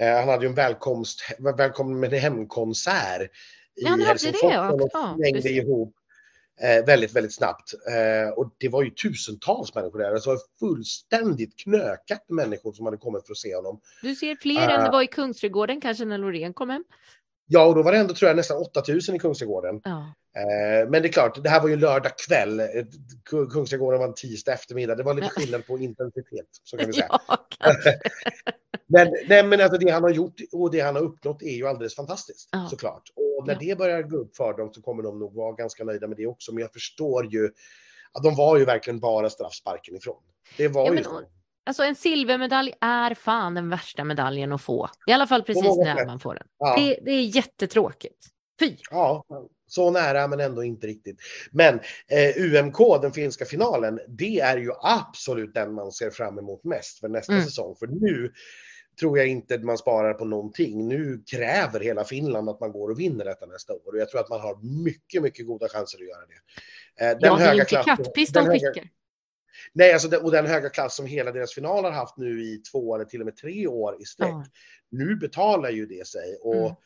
eh, 0.00 0.14
han 0.14 0.28
hade 0.28 0.44
ju 0.44 0.48
en 0.48 0.54
välkomst, 0.54 1.20
välkommen 1.56 2.00
med 2.00 2.12
hemkonsert 2.12 3.22
i 3.22 3.28
ja, 3.74 3.98
Helsingfors. 4.06 4.40
Det, 4.40 4.54
ja. 4.92 5.16
Ja, 5.18 5.48
ihop 5.50 5.94
väldigt, 6.60 7.16
väldigt 7.16 7.34
snabbt. 7.34 7.74
Eh, 7.74 8.30
och 8.30 8.54
det 8.58 8.68
var 8.68 8.82
ju 8.82 8.90
tusentals 8.90 9.74
människor 9.74 9.98
där. 9.98 10.14
Det 10.14 10.26
var 10.26 10.38
fullständigt 10.60 11.56
knökat 11.56 12.24
människor 12.28 12.72
som 12.72 12.84
hade 12.84 12.96
kommit 12.96 13.26
för 13.26 13.32
att 13.32 13.38
se 13.38 13.56
honom. 13.56 13.80
Du 14.02 14.14
ser 14.14 14.36
fler 14.36 14.68
uh, 14.68 14.74
än 14.74 14.84
det 14.84 14.90
var 14.90 15.02
i 15.02 15.06
Kungsträdgården 15.06 15.80
kanske 15.80 16.04
när 16.04 16.18
Loreen 16.18 16.54
kom 16.54 16.70
hem? 16.70 16.84
Ja, 17.46 17.66
och 17.66 17.74
då 17.74 17.82
var 17.82 17.92
det 17.92 17.98
ändå 17.98 18.14
tror 18.14 18.28
jag 18.28 18.36
nästan 18.36 18.56
8000 18.56 19.14
i 19.14 19.18
Kungsträdgården. 19.18 19.80
Ja. 19.84 20.12
Eh, 20.36 20.88
men 20.90 21.02
det 21.02 21.08
är 21.08 21.12
klart, 21.12 21.42
det 21.42 21.48
här 21.48 21.60
var 21.60 21.68
ju 21.68 21.76
lördag 21.76 22.12
kväll. 22.26 22.62
Kungsträdgården 23.52 24.00
var 24.00 24.06
en 24.06 24.14
tisdag 24.14 24.52
eftermiddag. 24.52 24.94
Det 24.94 25.02
var 25.02 25.14
lite 25.14 25.28
skillnad 25.28 25.66
på 25.66 25.78
intensitet, 25.78 26.46
så 26.62 26.76
kan 26.76 26.86
vi 26.86 26.92
säga. 26.92 27.08
Ja, 27.58 27.72
men, 28.86 29.14
nej, 29.28 29.42
men 29.46 29.60
alltså 29.60 29.78
det 29.78 29.90
han 29.90 30.02
har 30.02 30.10
gjort 30.10 30.34
och 30.52 30.70
det 30.70 30.80
han 30.80 30.96
har 30.96 31.02
uppnått 31.02 31.42
är 31.42 31.56
ju 31.56 31.66
alldeles 31.66 31.94
fantastiskt, 31.94 32.48
ja. 32.52 32.66
såklart. 32.70 33.02
Och 33.16 33.46
när 33.46 33.52
ja. 33.54 33.58
det 33.60 33.78
börjar 33.78 34.02
gå 34.02 34.16
upp 34.16 34.36
för 34.36 34.56
dem 34.56 34.72
så 34.72 34.82
kommer 34.82 35.02
de 35.02 35.18
nog 35.18 35.34
vara 35.34 35.52
ganska 35.52 35.84
nöjda 35.84 36.08
med 36.08 36.16
det 36.16 36.26
också. 36.26 36.52
Men 36.52 36.60
jag 36.60 36.72
förstår 36.72 37.32
ju 37.32 37.50
att 38.12 38.22
de 38.22 38.34
var 38.34 38.58
ju 38.58 38.64
verkligen 38.64 39.00
bara 39.00 39.30
straffsparken 39.30 39.96
ifrån. 39.96 40.22
Det 40.56 40.68
var 40.68 40.94
ju 40.94 41.04
så. 41.04 41.22
Alltså 41.66 41.82
en 41.82 41.94
silvermedalj 41.94 42.72
är 42.80 43.14
fan 43.14 43.54
den 43.54 43.68
värsta 43.68 44.04
medaljen 44.04 44.52
att 44.52 44.62
få. 44.62 44.88
I 45.06 45.12
alla 45.12 45.26
fall 45.26 45.42
precis 45.42 45.76
när 45.76 46.06
man 46.06 46.20
får 46.20 46.34
den. 46.34 46.46
Ja. 46.58 46.76
Det, 46.78 46.98
det, 47.04 47.10
är 47.10 47.22
jättetråkigt. 47.22 48.26
Fy! 48.60 48.76
Ja, 48.90 49.24
så 49.76 49.90
nära 49.90 50.28
men 50.28 50.40
ändå 50.40 50.64
inte 50.64 50.86
riktigt. 50.86 51.18
Men 51.50 51.80
eh, 52.08 52.36
UMK, 52.36 52.78
den 53.02 53.12
finska 53.12 53.44
finalen, 53.44 54.00
det 54.08 54.40
är 54.40 54.56
ju 54.58 54.70
absolut 54.80 55.54
den 55.54 55.74
man 55.74 55.92
ser 55.92 56.10
fram 56.10 56.38
emot 56.38 56.64
mest 56.64 56.98
för 56.98 57.08
nästa 57.08 57.32
mm. 57.32 57.44
säsong. 57.44 57.76
För 57.78 57.86
nu 57.86 58.32
tror 59.00 59.18
jag 59.18 59.26
inte 59.26 59.58
man 59.58 59.78
sparar 59.78 60.14
på 60.14 60.24
någonting. 60.24 60.88
Nu 60.88 61.22
kräver 61.30 61.80
hela 61.80 62.04
Finland 62.04 62.48
att 62.48 62.60
man 62.60 62.72
går 62.72 62.90
och 62.90 63.00
vinner 63.00 63.24
detta 63.24 63.46
nästa 63.46 63.72
år 63.72 63.92
och 63.92 63.98
jag 63.98 64.10
tror 64.10 64.20
att 64.20 64.28
man 64.28 64.40
har 64.40 64.82
mycket, 64.84 65.22
mycket 65.22 65.46
goda 65.46 65.68
chanser 65.68 65.98
att 65.98 66.08
göra 66.08 66.26
det. 66.26 67.04
Eh, 67.04 67.18
den 67.18 67.30
ja, 67.30 67.36
det 67.36 67.44
är 67.44 67.60
inte 67.60 67.82
kattpiss 67.84 68.30
de 68.30 68.46
skickar. 68.46 68.90
Nej, 69.72 69.92
alltså, 69.92 70.16
och 70.16 70.30
den 70.30 70.46
höga 70.46 70.68
klass 70.68 70.96
som 70.96 71.06
hela 71.06 71.32
deras 71.32 71.54
final 71.54 71.84
har 71.84 71.92
haft 71.92 72.16
nu 72.16 72.42
i 72.42 72.62
två 72.72 72.94
eller 72.94 73.04
till 73.04 73.20
och 73.20 73.26
med 73.26 73.36
tre 73.36 73.66
år 73.66 74.02
i 74.02 74.04
sträck. 74.04 74.28
Ja. 74.28 74.46
Nu 74.90 75.16
betalar 75.16 75.70
ju 75.70 75.86
det 75.86 76.06
sig. 76.06 76.36
Och 76.42 76.54
mm. 76.54 76.76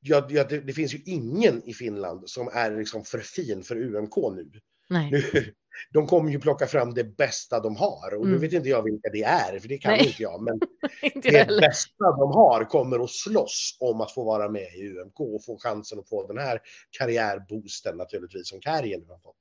Ja, 0.00 0.26
ja 0.30 0.44
det, 0.44 0.60
det, 0.60 0.72
finns 0.72 0.94
ju 0.94 0.98
ingen 1.04 1.62
i 1.68 1.74
Finland 1.74 2.30
som 2.30 2.48
är 2.52 2.70
liksom 2.70 3.04
för 3.04 3.18
fin 3.18 3.62
för 3.62 3.76
UMK 3.76 4.16
nu. 4.16 4.50
Nej. 4.88 5.10
nu 5.10 5.22
de 5.92 6.06
kommer 6.06 6.30
ju 6.30 6.40
plocka 6.40 6.66
fram 6.66 6.94
det 6.94 7.04
bästa 7.04 7.60
de 7.60 7.76
har. 7.76 8.14
Och 8.14 8.24
mm. 8.24 8.32
nu 8.32 8.38
vet 8.38 8.52
inte 8.52 8.68
jag 8.68 8.82
vilka 8.82 9.08
det 9.12 9.22
är, 9.22 9.58
för 9.58 9.68
det 9.68 9.78
kan 9.78 9.92
Nej. 9.92 10.06
inte 10.06 10.22
jag. 10.22 10.42
Men 10.42 10.60
inte 11.02 11.30
det 11.30 11.38
heller. 11.38 11.60
bästa 11.60 12.04
de 12.04 12.32
har 12.32 12.64
kommer 12.64 13.04
att 13.04 13.10
slåss 13.10 13.76
om 13.80 14.00
att 14.00 14.14
få 14.14 14.24
vara 14.24 14.48
med 14.48 14.74
i 14.76 14.88
UMK 14.88 15.20
och 15.20 15.44
få 15.44 15.58
chansen 15.58 15.98
att 15.98 16.08
få 16.08 16.26
den 16.26 16.38
här 16.38 16.60
karriärboosten 16.98 17.96
naturligtvis 17.96 18.48
som 18.48 18.60
Kärjen 18.60 19.04
har 19.08 19.18
fått. 19.18 19.36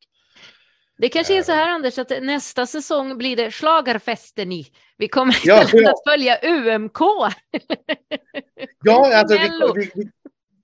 Det 1.00 1.10
kanske 1.10 1.38
är 1.38 1.44
så 1.44 1.52
här 1.52 1.70
Anders 1.70 1.98
att 1.98 2.10
nästa 2.10 2.66
säsong 2.66 3.18
blir 3.18 3.36
det 3.36 3.52
slagarfesten 3.52 4.52
i. 4.52 4.68
Vi 4.98 5.08
kommer 5.08 5.34
istället 5.34 5.74
ja, 5.74 5.80
ja. 5.82 5.92
att 5.92 6.14
följa 6.14 6.40
UMK. 6.44 7.00
ja, 8.84 9.18
alltså, 9.18 9.38
vi, 9.76 9.92
vi, 9.96 10.12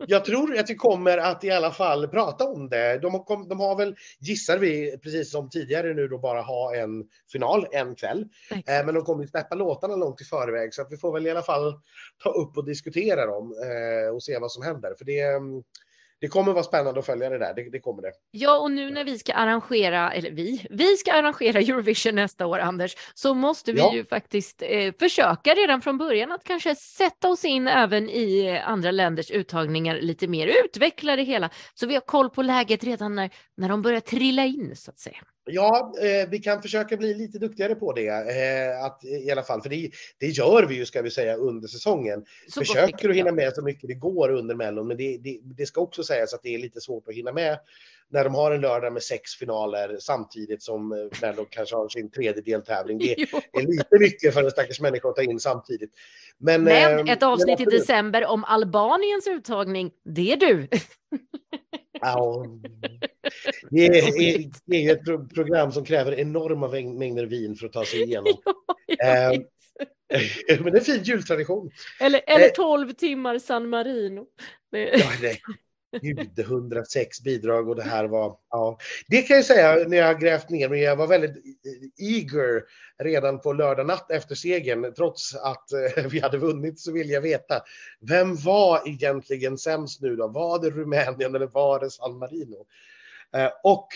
jag 0.07 0.25
tror 0.25 0.59
att 0.59 0.69
vi 0.69 0.75
kommer 0.75 1.17
att 1.17 1.43
i 1.43 1.51
alla 1.51 1.71
fall 1.71 2.07
prata 2.07 2.47
om 2.47 2.69
det. 2.69 2.99
De 2.99 3.13
har, 3.13 3.49
de 3.49 3.59
har 3.59 3.75
väl, 3.75 3.95
gissar 4.19 4.57
vi, 4.57 4.97
precis 4.97 5.31
som 5.31 5.49
tidigare 5.49 5.93
nu 5.93 6.07
då 6.07 6.17
bara 6.17 6.41
ha 6.41 6.75
en 6.75 7.03
final 7.31 7.67
en 7.71 7.95
kväll. 7.95 8.25
Eh, 8.49 8.85
men 8.85 8.95
de 8.95 9.03
kommer 9.03 9.23
att 9.23 9.29
släppa 9.29 9.55
låtarna 9.55 9.95
långt 9.95 10.21
i 10.21 10.23
förväg 10.23 10.73
så 10.73 10.81
att 10.81 10.91
vi 10.91 10.97
får 10.97 11.13
väl 11.13 11.27
i 11.27 11.31
alla 11.31 11.41
fall 11.41 11.73
ta 12.23 12.29
upp 12.29 12.57
och 12.57 12.65
diskutera 12.65 13.25
dem 13.25 13.55
eh, 13.63 14.15
och 14.15 14.23
se 14.23 14.39
vad 14.39 14.51
som 14.51 14.63
händer. 14.63 14.95
För 14.97 15.05
det, 15.05 15.41
det 16.23 16.29
kommer 16.29 16.53
vara 16.53 16.63
spännande 16.63 16.99
att 16.99 17.05
följa 17.05 17.29
det 17.29 17.37
där, 17.37 17.53
det, 17.53 17.69
det, 17.69 17.79
kommer 17.79 18.01
det. 18.01 18.11
Ja, 18.31 18.59
och 18.59 18.71
nu 18.71 18.89
när 18.89 19.03
vi 19.03 19.19
ska 19.19 19.33
arrangera, 19.33 20.11
eller 20.11 20.31
vi, 20.31 20.67
vi 20.69 20.97
ska 20.97 21.13
arrangera 21.13 21.59
Eurovision 21.59 22.15
nästa 22.15 22.45
år, 22.45 22.59
Anders, 22.59 22.95
så 23.13 23.33
måste 23.33 23.71
vi 23.71 23.79
ja. 23.79 23.93
ju 23.93 24.05
faktiskt 24.05 24.61
eh, 24.61 24.93
försöka 24.99 25.53
redan 25.53 25.81
från 25.81 25.97
början 25.97 26.31
att 26.31 26.43
kanske 26.43 26.75
sätta 26.75 27.29
oss 27.29 27.45
in 27.45 27.67
även 27.67 28.09
i 28.09 28.59
andra 28.65 28.91
länders 28.91 29.31
uttagningar 29.31 30.01
lite 30.01 30.27
mer, 30.27 30.51
utveckla 30.65 31.15
det 31.15 31.23
hela, 31.23 31.49
så 31.73 31.87
vi 31.87 31.93
har 31.93 32.01
koll 32.01 32.29
på 32.29 32.41
läget 32.41 32.83
redan 32.83 33.15
när, 33.15 33.29
när 33.57 33.69
de 33.69 33.81
börjar 33.81 33.99
trilla 33.99 34.45
in, 34.45 34.75
så 34.75 34.91
att 34.91 34.99
säga. 34.99 35.17
Ja, 35.45 35.93
eh, 36.01 36.29
vi 36.29 36.39
kan 36.39 36.61
försöka 36.61 36.97
bli 36.97 37.13
lite 37.13 37.39
duktigare 37.39 37.75
på 37.75 37.93
det 37.93 38.07
eh, 38.07 38.85
att, 38.85 39.03
i 39.03 39.31
alla 39.31 39.43
fall, 39.43 39.61
för 39.61 39.69
det, 39.69 39.89
det 40.17 40.27
gör 40.27 40.65
vi 40.65 40.75
ju 40.75 40.85
ska 40.85 41.01
vi 41.01 41.11
säga 41.11 41.35
under 41.35 41.67
säsongen. 41.67 42.25
Så 42.47 42.59
Försöker 42.59 43.09
att 43.09 43.15
hinna 43.15 43.31
med 43.31 43.53
så 43.53 43.61
mycket 43.61 43.87
det 43.87 43.93
går 43.93 44.29
under 44.29 44.55
Mellon, 44.55 44.87
men 44.87 44.97
det, 44.97 45.17
det, 45.17 45.39
det, 45.43 45.65
ska 45.65 45.81
också 45.81 46.03
sägas 46.03 46.33
att 46.33 46.43
det 46.43 46.55
är 46.55 46.59
lite 46.59 46.81
svårt 46.81 47.07
att 47.07 47.15
hinna 47.15 47.31
med 47.31 47.59
när 48.09 48.23
de 48.23 48.35
har 48.35 48.51
en 48.51 48.61
lördag 48.61 48.93
med 48.93 49.03
sex 49.03 49.35
finaler 49.35 49.97
samtidigt 49.99 50.63
som 50.63 50.91
eh, 50.91 50.97
Mellon 51.21 51.45
kanske 51.49 51.75
har 51.75 51.89
sin 51.89 52.11
tredje 52.11 52.41
deltävling. 52.41 52.97
Det 52.97 53.11
är 53.53 53.67
lite 53.67 53.99
mycket 53.99 54.33
för 54.33 54.43
en 54.43 54.51
stackars 54.51 54.81
människa 54.81 55.09
att 55.09 55.15
ta 55.15 55.23
in 55.23 55.39
samtidigt. 55.39 55.91
Men, 56.37 56.63
men 56.63 57.07
ett 57.07 57.23
avsnitt 57.23 57.59
men 57.59 57.73
i 57.73 57.77
december 57.77 58.25
om 58.25 58.43
Albaniens 58.43 59.27
uttagning, 59.27 59.91
det 60.05 60.31
är 60.31 60.37
du. 60.37 60.67
Ja, 62.01 62.45
det 63.69 63.85
är, 63.85 64.51
det 64.65 64.75
är 64.75 64.81
ju 64.81 64.91
ett 64.91 65.33
program 65.33 65.71
som 65.71 65.85
kräver 65.85 66.19
enorma 66.19 66.67
mängder 66.99 67.25
vin 67.25 67.55
för 67.55 67.65
att 67.65 67.73
ta 67.73 67.85
sig 67.85 68.01
igenom. 68.01 68.33
Ja, 68.97 69.33
eh, 69.33 69.41
men 70.61 70.63
det 70.63 70.69
är 70.69 70.79
en 70.79 70.81
fin 70.81 71.03
jultradition. 71.03 71.71
Eller, 71.99 72.21
eller 72.27 72.49
12 72.49 72.89
eh, 72.89 72.95
timmar 72.95 73.39
San 73.39 73.69
Marino. 73.69 74.25
Ja, 74.71 75.11
det, 75.21 75.37
Gud, 76.01 76.39
106 76.39 77.21
bidrag 77.21 77.69
och 77.69 77.75
det 77.75 77.83
här 77.83 78.05
var, 78.05 78.37
ja. 78.49 78.77
Det 79.07 79.21
kan 79.21 79.35
jag 79.35 79.45
säga 79.45 79.87
när 79.87 79.97
jag 79.97 80.19
grävt 80.19 80.49
ner 80.49 80.69
mig. 80.69 80.81
Jag 80.81 80.95
var 80.95 81.07
väldigt 81.07 81.43
eager 81.97 82.63
redan 83.03 83.39
på 83.39 83.53
lördag 83.53 83.85
natt 83.85 84.11
efter 84.11 84.35
segern. 84.35 84.93
Trots 84.93 85.35
att 85.35 85.71
eh, 85.71 86.03
vi 86.11 86.19
hade 86.19 86.37
vunnit 86.37 86.79
så 86.79 86.91
vill 86.91 87.09
jag 87.09 87.21
veta. 87.21 87.61
Vem 87.99 88.35
var 88.35 88.87
egentligen 88.87 89.57
sämst 89.57 90.01
nu 90.01 90.15
då? 90.15 90.27
Var 90.27 90.59
det 90.61 90.69
Rumänien 90.69 91.35
eller 91.35 91.47
var 91.47 91.79
det 91.79 91.89
San 91.89 92.17
Marino? 92.17 92.65
Eh, 93.35 93.49
och 93.63 93.87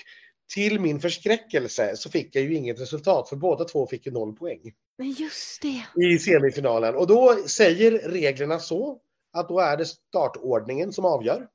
till 0.53 0.79
min 0.79 0.99
förskräckelse 0.99 1.95
så 1.95 2.09
fick 2.09 2.35
jag 2.35 2.43
ju 2.43 2.55
inget 2.55 2.81
resultat 2.81 3.29
för 3.29 3.35
båda 3.35 3.65
två 3.65 3.87
fick 3.87 4.05
ju 4.05 4.11
noll 4.11 4.35
poäng. 4.35 4.73
Men 4.97 5.11
just 5.11 5.61
det. 5.61 6.03
I 6.03 6.19
semifinalen. 6.19 6.95
Och 6.95 7.07
då 7.07 7.35
säger 7.47 7.91
reglerna 7.91 8.59
så 8.59 8.99
att 9.33 9.49
då 9.49 9.59
är 9.59 9.77
det 9.77 9.85
startordningen 9.85 10.93
som 10.93 11.05
avgör. 11.05 11.47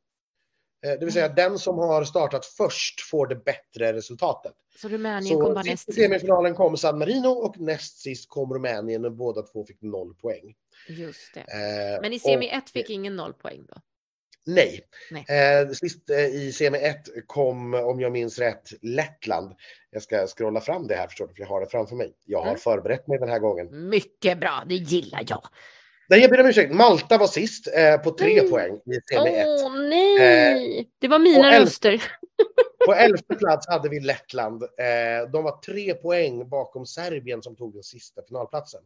Eh, 0.87 0.93
det 0.93 1.05
vill 1.05 1.13
säga 1.13 1.25
mm. 1.25 1.37
den 1.37 1.59
som 1.59 1.79
har 1.79 2.05
startat 2.05 2.47
först 2.47 3.01
får 3.01 3.27
det 3.27 3.37
bättre 3.37 3.93
resultatet. 3.93 4.53
Så 4.77 4.89
Rumänien 4.89 5.41
kom 5.41 5.55
bara 5.55 5.63
näst 5.63 5.85
sist? 5.85 5.99
I 5.99 6.03
semifinalen 6.03 6.55
kom 6.55 6.77
San 6.77 6.99
Marino 6.99 7.29
och 7.29 7.61
näst 7.61 7.99
sist 7.99 8.29
kom 8.29 8.55
Rumänien 8.55 9.05
och 9.05 9.13
båda 9.13 9.43
två 9.43 9.65
fick 9.65 9.83
noll 9.83 10.15
poäng. 10.15 10.55
Just 10.89 11.35
det. 11.35 11.41
Eh, 11.41 12.01
Men 12.03 12.13
i 12.13 12.19
semi 12.19 12.49
1 12.49 12.71
fick 12.71 12.91
ingen 12.91 13.17
noll 13.17 13.33
poäng 13.33 13.65
då? 13.69 13.81
Nej. 14.47 14.81
nej. 15.11 15.25
Eh, 15.29 15.71
sist 15.71 16.11
eh, 16.11 16.27
i 16.27 16.53
semi 16.53 16.79
1 16.79 16.97
kom, 17.27 17.75
om 17.75 18.01
jag 18.01 18.13
minns 18.13 18.39
rätt, 18.39 18.73
Lettland. 18.83 19.55
Jag 19.91 20.03
ska 20.03 20.27
scrolla 20.27 20.61
fram 20.61 20.87
det 20.87 20.95
här 20.95 21.07
förstår 21.07 21.27
du, 21.27 21.35
för 21.35 21.43
jag 21.43 21.49
har 21.49 21.61
det 21.61 21.67
framför 21.67 21.97
mig. 21.97 22.13
Jag 22.25 22.39
har 22.39 22.47
mm. 22.47 22.59
förberett 22.59 23.07
mig 23.07 23.19
den 23.19 23.29
här 23.29 23.39
gången. 23.39 23.89
Mycket 23.89 24.41
bra, 24.41 24.65
det 24.69 24.75
gillar 24.75 25.25
jag. 25.29 25.43
Nej, 26.09 26.21
jag 26.21 26.31
ber 26.31 26.41
om 26.41 26.47
ursäkt. 26.47 26.75
Malta 26.75 27.19
var 27.19 27.27
sist 27.27 27.69
eh, 27.75 27.97
på 27.97 28.11
tre 28.11 28.39
mm. 28.39 28.51
poäng 28.51 28.73
i 28.75 29.15
semi 29.15 29.31
1. 29.31 29.47
Åh 29.47 29.81
nej, 29.89 30.79
eh, 30.79 30.85
det 30.99 31.09
var 31.09 31.19
mina 31.19 31.61
röster. 31.61 32.03
på 32.87 32.95
elfte 32.95 33.35
plats 33.35 33.69
hade 33.69 33.89
vi 33.89 34.01
Lettland. 34.01 34.63
Eh, 34.63 35.31
de 35.33 35.45
var 35.45 35.61
tre 35.61 35.95
poäng 35.95 36.49
bakom 36.49 36.87
Serbien 36.87 37.43
som 37.43 37.57
tog 37.57 37.75
den 37.75 37.83
sista 37.83 38.23
finalplatsen. 38.29 38.81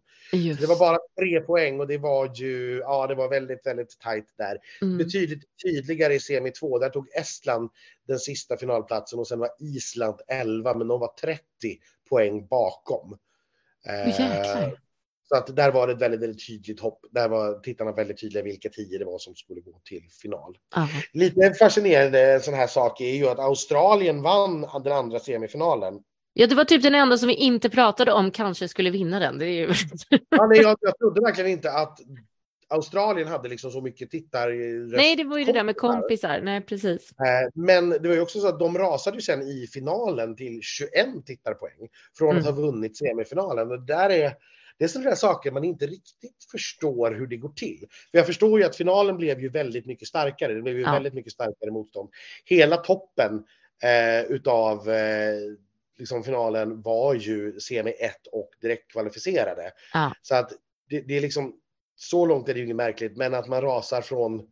Det 0.61 0.67
var 0.67 0.79
bara 0.79 0.99
tre 1.21 1.41
poäng 1.41 1.81
och 1.81 1.87
det 1.87 1.99
var 1.99 2.31
ju, 2.35 2.79
ja, 2.79 3.07
det 3.07 3.15
var 3.15 3.29
väldigt, 3.29 3.67
väldigt 3.67 3.99
tajt 4.01 4.35
där. 4.39 4.59
Mm. 4.83 4.99
Betydligt 4.99 5.43
tydligare 5.65 6.15
i 6.15 6.21
semi 6.21 6.51
2. 6.51 6.79
Där 6.79 6.89
tog 6.89 7.09
Estland 7.15 7.71
den 8.07 8.19
sista 8.19 8.57
finalplatsen 8.57 9.19
och 9.19 9.29
sen 9.29 9.39
var 9.39 9.51
Island 9.59 10.21
11, 10.29 10.75
men 10.75 10.89
de 10.89 11.01
var 11.01 11.13
30 11.21 11.43
poäng 12.09 12.47
bakom. 12.47 13.19
Eh, 13.87 14.73
så 15.29 15.37
att 15.37 15.57
där 15.57 15.73
var 15.73 15.87
det 15.87 15.93
ett 15.93 16.01
väldigt, 16.01 16.21
väldigt 16.21 16.47
tydligt 16.47 16.81
hopp. 16.81 17.01
Där 17.11 17.29
var 17.29 17.61
tittarna 17.61 17.93
väldigt 17.93 18.21
tydliga 18.21 18.43
vilka 18.43 18.69
tio 18.69 18.99
det 18.99 19.05
var 19.05 19.19
som 19.19 19.35
skulle 19.35 19.61
gå 19.61 19.81
till 19.85 20.03
final. 20.23 20.57
Aha. 20.77 20.89
Lite 21.12 21.55
fascinerande 21.59 22.41
sån 22.43 22.55
här 22.55 22.67
sak 22.67 23.01
är 23.01 23.15
ju 23.15 23.29
att 23.29 23.39
Australien 23.39 24.23
vann 24.23 24.61
den 24.85 24.93
andra 24.93 25.19
semifinalen. 25.19 26.01
Ja, 26.33 26.47
det 26.47 26.55
var 26.55 26.65
typ 26.65 26.83
den 26.83 26.95
enda 26.95 27.19
som 27.19 27.29
vi 27.29 27.35
inte 27.35 27.71
pratade 27.71 28.12
om 28.12 28.31
kanske 28.31 28.69
skulle 28.69 28.91
vinna 28.91 29.19
den. 29.19 29.39
Det 29.39 29.47
är 29.47 29.51
ju... 29.51 29.73
ja, 30.29 30.47
nej, 30.47 30.61
jag, 30.61 30.77
jag 30.81 30.99
trodde 30.99 31.21
verkligen 31.21 31.51
inte 31.51 31.73
att 31.73 31.99
Australien 32.69 33.29
hade 33.29 33.49
liksom 33.49 33.71
så 33.71 33.81
mycket 33.81 34.11
tittar. 34.11 34.49
Nej, 34.97 35.17
det 35.17 35.25
var 35.25 35.39
ju 35.39 35.45
det 35.45 35.53
där 35.53 35.65
med 35.65 35.77
kompisar. 35.77 36.41
Nej, 36.43 36.61
precis. 36.61 37.11
Eh, 37.11 37.49
men 37.55 37.91
det 37.91 38.09
var 38.09 38.15
ju 38.15 38.21
också 38.21 38.41
så 38.41 38.49
att 38.49 38.59
de 38.59 38.79
rasade 38.79 39.17
ju 39.17 39.23
sen 39.23 39.43
i 39.43 39.67
finalen 39.73 40.37
till 40.37 40.59
21 40.62 40.91
tittarpoäng 41.27 41.89
från 42.19 42.31
mm. 42.31 42.41
att 42.41 42.45
ha 42.45 42.53
vunnit 42.53 42.97
semifinalen. 42.97 43.71
Och 43.71 43.81
där 43.81 44.11
är 44.11 44.33
det 44.79 44.85
är 44.85 44.89
sådana 44.89 45.11
där 45.11 45.17
saker 45.17 45.51
man 45.51 45.65
inte 45.65 45.87
riktigt 45.87 46.45
förstår 46.51 47.11
hur 47.11 47.27
det 47.27 47.37
går 47.37 47.53
till. 47.53 47.87
För 48.11 48.19
jag 48.19 48.27
förstår 48.27 48.61
ju 48.61 48.67
att 48.67 48.77
finalen 48.77 49.17
blev 49.17 49.41
ju 49.41 49.49
väldigt 49.49 49.87
mycket 49.87 50.09
starkare. 50.09 50.55
Det 50.55 50.62
blev 50.62 50.77
ju 50.77 50.83
ja. 50.83 50.93
väldigt 50.93 51.15
mycket 51.15 51.33
starkare 51.33 51.71
motstånd. 51.71 52.11
Hela 52.45 52.77
toppen 52.77 53.45
eh, 53.83 54.23
utav 54.23 54.91
eh, 54.91 55.37
liksom 55.99 56.25
finalen 56.25 56.83
var 56.83 57.15
ju 57.15 57.61
semi 57.61 57.91
1 57.91 58.27
och 58.33 58.51
direktkvalificerade. 58.61 59.73
Ja. 59.93 60.12
Så 60.23 60.35
att 60.35 60.53
det, 60.89 61.01
det, 61.01 61.17
är 61.17 61.21
liksom 61.21 61.55
så 61.97 62.27
långt 62.27 62.49
är 62.49 62.55
det 62.55 62.59
ju 62.59 62.65
inget 62.65 62.77
märkligt, 62.77 63.17
men 63.17 63.35
att 63.35 63.49
man 63.49 63.61
rasar 63.61 64.01
från, 64.03 64.43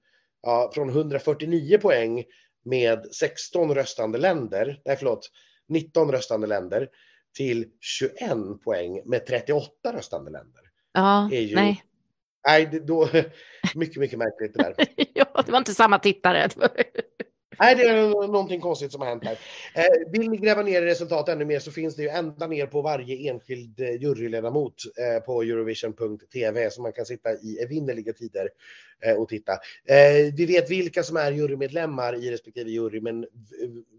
ja, 0.43 0.71
från 0.75 0.89
149 0.89 1.79
poäng 1.79 2.25
med 2.65 3.15
16 3.15 3.75
röstande 3.75 4.19
länder, 4.19 4.81
nej 4.85 4.97
förlåt, 4.97 5.31
19 5.69 6.13
röstande 6.13 6.47
länder 6.47 6.89
till 7.37 7.67
21 7.81 8.15
poäng 8.65 9.03
med 9.05 9.27
38 9.27 9.93
röstande 9.93 10.31
länder. 10.31 10.63
Ja, 10.93 11.31
ju, 11.33 11.55
nej. 11.55 11.85
Nej, 12.47 12.81
då, 12.87 13.09
mycket, 13.75 13.97
mycket 13.97 14.19
märkligt 14.19 14.55
det 14.55 14.63
där. 14.63 14.75
ja, 15.15 15.43
det 15.47 15.53
var 15.53 15.59
inte 15.59 15.75
samma 15.75 15.99
tittare. 15.99 16.49
Nej, 17.59 17.75
det 17.75 17.83
är 17.83 18.11
någonting 18.11 18.61
konstigt 18.61 18.93
som 18.93 19.01
har 19.01 19.09
hänt 19.09 19.25
här. 19.25 19.39
Eh, 19.75 20.13
vill 20.13 20.31
ni 20.31 20.37
gräva 20.37 20.63
ner 20.63 20.83
i 20.83 20.87
resultat 20.87 21.29
ännu 21.29 21.45
mer 21.45 21.59
så 21.59 21.71
finns 21.71 21.97
det 21.97 22.03
ju 22.03 22.09
ända 22.09 22.47
ner 22.47 22.67
på 22.67 22.83
varje 22.83 23.31
enskild 23.31 23.81
eh, 23.81 24.03
juryledamot 24.03 24.75
eh, 24.99 25.25
på 25.25 25.43
Eurovision.tv 25.43 26.71
så 26.71 26.83
man 26.83 26.93
kan 26.93 27.07
sitta 27.07 27.33
i 27.33 27.59
evinnerliga 27.63 28.13
tider 28.13 28.49
och 29.19 29.29
titta. 29.29 29.53
Vi 30.37 30.47
vet 30.47 30.71
vilka 30.71 31.03
som 31.03 31.17
är 31.17 31.33
jurymedlemmar 31.33 32.15
i 32.15 32.31
respektive 32.31 32.71
jury, 32.71 33.01
men 33.01 33.27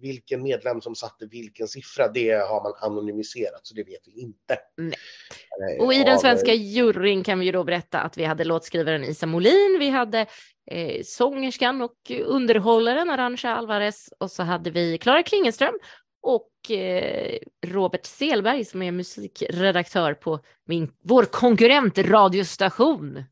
vilken 0.01 0.43
medlem 0.43 0.81
som 0.81 0.95
satte 0.95 1.25
vilken 1.25 1.67
siffra, 1.67 2.08
det 2.08 2.31
har 2.31 2.63
man 2.63 2.91
anonymiserat, 2.91 3.60
så 3.63 3.75
det 3.75 3.84
vet 3.84 4.08
vi 4.08 4.21
inte. 4.21 4.58
Nej. 4.77 5.79
Och 5.79 5.93
i 5.93 6.03
den 6.03 6.19
svenska 6.19 6.53
juryn 6.53 7.23
kan 7.23 7.39
vi 7.39 7.45
ju 7.45 7.51
då 7.51 7.63
berätta 7.63 7.99
att 7.99 8.17
vi 8.17 8.23
hade 8.23 8.43
låtskrivaren 8.43 9.03
Isa 9.03 9.25
Molin, 9.25 9.77
vi 9.79 9.89
hade 9.89 10.25
eh, 10.71 11.01
sångerskan 11.03 11.81
och 11.81 12.12
underhållaren 12.25 13.10
Arantxa 13.10 13.49
Alvarez 13.49 14.10
och 14.19 14.31
så 14.31 14.43
hade 14.43 14.69
vi 14.69 14.97
Klara 14.97 15.23
Klingenström 15.23 15.79
och 16.21 16.71
eh, 16.71 17.38
Robert 17.65 18.05
Selberg 18.05 18.65
som 18.65 18.81
är 18.81 18.91
musikredaktör 18.91 20.13
på 20.13 20.39
min, 20.67 20.91
vår 21.03 21.23
konkurrent 21.23 21.97
radiostation. 21.97 23.23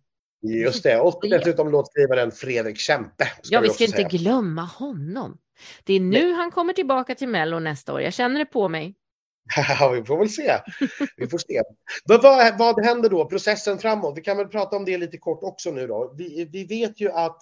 Just 0.44 0.84
det, 0.84 1.00
och 1.00 1.20
dessutom 1.30 1.72
låtskrivaren 1.72 2.32
Fredrik 2.32 2.78
Kempe. 2.78 3.28
Ja, 3.44 3.60
vi 3.62 3.70
ska 3.70 3.84
inte 3.84 3.98
säga. 3.98 4.08
glömma 4.08 4.62
honom. 4.62 5.38
Det 5.84 5.94
är 5.94 6.00
nu 6.00 6.24
Nej. 6.24 6.34
han 6.34 6.52
kommer 6.52 6.74
tillbaka 6.74 7.16
till 7.16 7.28
Mello 7.28 7.60
nästa 7.60 7.94
år. 7.94 8.02
Jag 8.02 8.14
känner 8.14 8.40
det 8.40 8.46
på 8.46 8.70
mig. 8.70 8.96
Ja, 9.80 9.90
vi 9.90 10.04
får 10.04 10.18
väl 10.18 10.30
se. 10.30 10.60
Vi 11.18 11.28
får 11.28 11.38
se. 11.38 11.62
Men 12.06 12.22
vad, 12.22 12.58
vad 12.58 12.86
händer 12.86 13.10
då? 13.10 13.26
Processen 13.26 13.78
framåt? 13.78 14.18
Vi 14.18 14.22
kan 14.22 14.38
väl 14.38 14.48
prata 14.48 14.76
om 14.76 14.86
det 14.86 14.98
lite 14.98 15.18
kort 15.18 15.44
också 15.44 15.72
nu 15.72 15.88
då. 15.88 16.14
Vi, 16.18 16.50
vi 16.52 16.66
vet 16.66 17.02
ju 17.02 17.12
att 17.12 17.38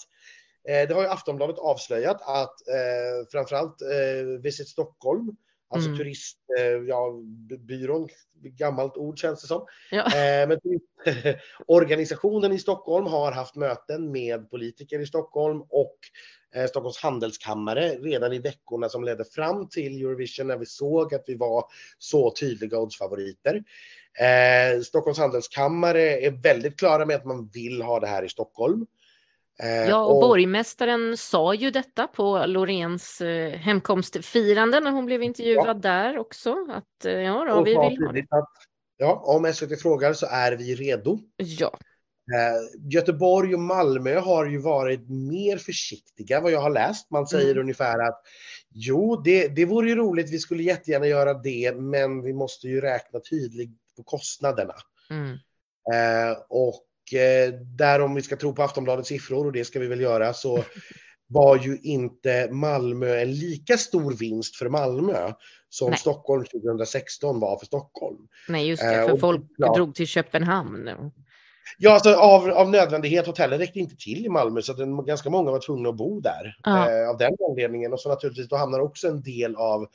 eh, 0.70 0.88
det 0.88 0.94
har 0.94 1.02
ju 1.02 1.08
Aftonbladet 1.08 1.60
avslöjat 1.60 2.22
att 2.22 2.68
eh, 2.68 3.28
framförallt 3.32 3.82
eh, 3.82 4.42
Visit 4.44 4.68
Stockholm 4.68 5.36
Alltså 5.72 5.90
mm. 5.90 5.98
turistbyrån, 5.98 8.10
ja, 8.42 8.50
gammalt 8.58 8.98
ord 8.98 9.20
känns 9.20 9.42
det 9.42 9.48
som. 9.48 9.66
Ja. 9.92 10.06
Eh, 10.06 10.48
men 10.48 10.60
organisationen 11.68 12.52
i 12.52 12.60
Stockholm 12.60 13.06
har 13.06 13.32
haft 13.32 13.56
möten 13.56 14.12
med 14.12 14.50
politiker 14.50 15.00
i 15.00 15.06
Stockholm 15.06 15.62
och 15.62 15.98
eh, 16.56 16.66
Stockholms 16.66 16.98
handelskammare 16.98 17.90
redan 17.90 18.34
i 18.34 18.40
veckorna 18.40 18.90
som 18.90 19.04
ledde 19.04 19.26
fram 19.26 19.70
till 19.70 20.02
Eurovision 20.02 20.48
när 20.48 20.58
vi 20.58 20.66
såg 20.66 21.14
att 21.14 21.24
vi 21.28 21.36
var 21.36 21.66
så 21.98 22.32
tydliga 22.32 22.80
oddsfavoriter. 22.80 23.64
Eh, 24.20 24.82
Stockholms 24.82 25.20
handelskammare 25.20 26.02
är 26.02 26.32
väldigt 26.32 26.80
klara 26.80 27.06
med 27.06 27.16
att 27.16 27.26
man 27.26 27.50
vill 27.54 27.82
ha 27.82 28.00
det 28.00 28.08
här 28.08 28.24
i 28.24 28.30
Stockholm. 28.30 28.86
Eh, 29.62 29.89
ja, 29.89 30.06
och, 30.06 30.15
och 30.15 30.21
borgmästaren 30.21 31.17
sa 31.17 31.54
ju 31.54 31.71
detta 31.71 32.08
på 32.08 32.45
Loreens 32.45 33.21
eh, 33.21 33.52
hemkomstfirande 33.52 34.80
när 34.80 34.91
hon 34.91 35.06
blev 35.06 35.24
intervjuad 35.24 35.67
ja. 35.67 35.74
där 35.74 36.17
också. 36.17 36.56
Att 36.69 37.06
eh, 37.06 37.13
ja, 37.13 37.45
då, 37.45 37.63
vi 37.63 37.69
vill 37.69 37.78
ha 37.78 38.12
det. 38.12 38.26
Att, 38.30 38.50
ja, 38.97 39.24
om 39.26 39.54
SVT 39.54 39.82
frågar 39.82 40.13
så 40.13 40.26
är 40.26 40.52
vi 40.52 40.76
redo. 40.76 41.19
Ja. 41.36 41.78
Göteborg 42.93 43.54
och 43.54 43.60
Malmö 43.60 44.19
har 44.19 44.45
ju 44.45 44.58
varit 44.58 45.10
mer 45.10 45.58
försiktiga 45.58 46.41
vad 46.41 46.52
jag 46.52 46.62
har 46.62 46.69
läst. 46.69 47.12
Man 47.12 47.28
säger 47.28 47.52
mm. 47.52 47.62
ungefär 47.62 48.00
att 48.00 48.21
jo, 48.69 49.15
det, 49.15 49.47
det 49.47 49.65
vore 49.65 49.89
ju 49.89 49.95
roligt, 49.95 50.30
vi 50.30 50.39
skulle 50.39 50.63
jättegärna 50.63 51.08
göra 51.08 51.34
det, 51.34 51.76
men 51.76 52.21
vi 52.21 52.34
måste 52.34 52.67
ju 52.67 52.82
räkna 52.82 53.19
tydligt 53.19 53.71
på 53.97 54.04
kostnaderna. 54.04 54.74
Mm. 55.10 55.32
Eh, 55.93 56.38
och 56.50 56.76
Eh, 56.76 56.91
där 57.78 58.02
om 58.02 58.15
vi 58.15 58.21
ska 58.21 58.36
tro 58.36 58.54
på 58.54 58.63
Aftonbladets 58.63 59.10
siffror, 59.10 59.45
och 59.45 59.52
det 59.52 59.65
ska 59.65 59.80
vi 59.80 59.88
väl 59.88 60.02
göra, 60.02 60.34
så 60.34 60.63
var 61.28 61.58
ju 61.58 61.78
inte 61.78 62.50
Malmö 62.52 63.21
en 63.21 63.32
lika 63.32 63.78
stor 63.78 64.13
vinst 64.13 64.56
för 64.56 64.69
Malmö 64.69 65.34
som 65.69 65.89
Nej. 65.89 66.00
Stockholm 66.00 66.45
2016 66.45 67.39
var 67.39 67.58
för 67.58 67.65
Stockholm. 67.65 68.28
Nej, 68.47 68.67
just 68.67 68.84
det, 68.84 68.95
eh, 68.95 69.06
för 69.06 69.13
och, 69.13 69.19
folk 69.19 69.41
ja. 69.58 69.74
drog 69.74 69.95
till 69.95 70.08
Köpenhamn. 70.08 71.12
Ja, 71.78 71.93
alltså 71.93 72.15
av, 72.15 72.50
av 72.50 72.69
nödvändighet. 72.69 73.28
Hotellen 73.28 73.60
räckte 73.60 73.80
inte 73.80 73.95
till 73.95 74.26
i 74.26 74.30
Malmö 74.30 74.62
så 74.62 74.71
att 74.71 75.06
ganska 75.06 75.30
många 75.30 75.52
var 75.52 75.60
tvungna 75.60 75.89
att 75.89 75.95
bo 75.95 76.19
där 76.19 76.58
eh, 76.67 77.10
av 77.10 77.17
den 77.17 77.36
anledningen. 77.50 77.93
Och 77.93 78.00
så 78.00 78.10
naturligtvis 78.10 78.47
då 78.47 78.56
hamnar 78.56 78.80
också 78.80 79.08
en 79.08 79.21
del 79.21 79.56
av 79.56 79.88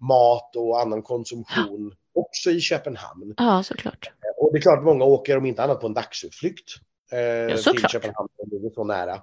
mat 0.00 0.56
och 0.56 0.80
annan 0.80 1.02
konsumtion 1.02 1.94
ja. 2.14 2.20
också 2.22 2.50
i 2.50 2.60
Köpenhamn. 2.60 3.34
Ja, 3.36 3.62
såklart. 3.62 4.10
Och 4.38 4.52
det 4.52 4.58
är 4.58 4.62
klart, 4.62 4.84
många 4.84 5.04
åker 5.04 5.36
om 5.36 5.46
inte 5.46 5.62
annat 5.62 5.80
på 5.80 5.86
en 5.86 5.94
dagsutflykt 5.94 6.74
eh, 7.12 7.18
ja, 7.18 7.56
till 7.56 7.88
Köpenhamn, 7.88 8.28
det 8.36 8.56
är 8.56 8.70
så 8.74 8.84
nära. 8.84 9.14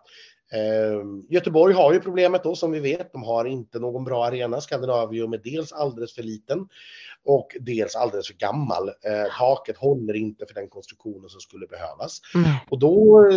Eh, 0.53 1.03
Göteborg 1.29 1.73
har 1.73 1.93
ju 1.93 1.99
problemet 1.99 2.43
då 2.43 2.55
som 2.55 2.71
vi 2.71 2.79
vet, 2.79 3.13
de 3.13 3.23
har 3.23 3.45
inte 3.45 3.79
någon 3.79 4.03
bra 4.03 4.25
arena. 4.25 4.61
Skandinavium 4.61 5.33
är 5.33 5.37
dels 5.37 5.71
alldeles 5.71 6.15
för 6.15 6.23
liten 6.23 6.67
och 7.25 7.57
dels 7.59 7.95
alldeles 7.95 8.27
för 8.27 8.33
gammal. 8.33 8.87
Eh, 8.87 9.37
taket 9.37 9.77
håller 9.77 10.13
inte 10.13 10.45
för 10.45 10.53
den 10.53 10.69
konstruktionen 10.69 11.29
som 11.29 11.41
skulle 11.41 11.67
behövas. 11.67 12.21
Mm. 12.35 12.49
Och 12.69 12.79
då 12.79 13.27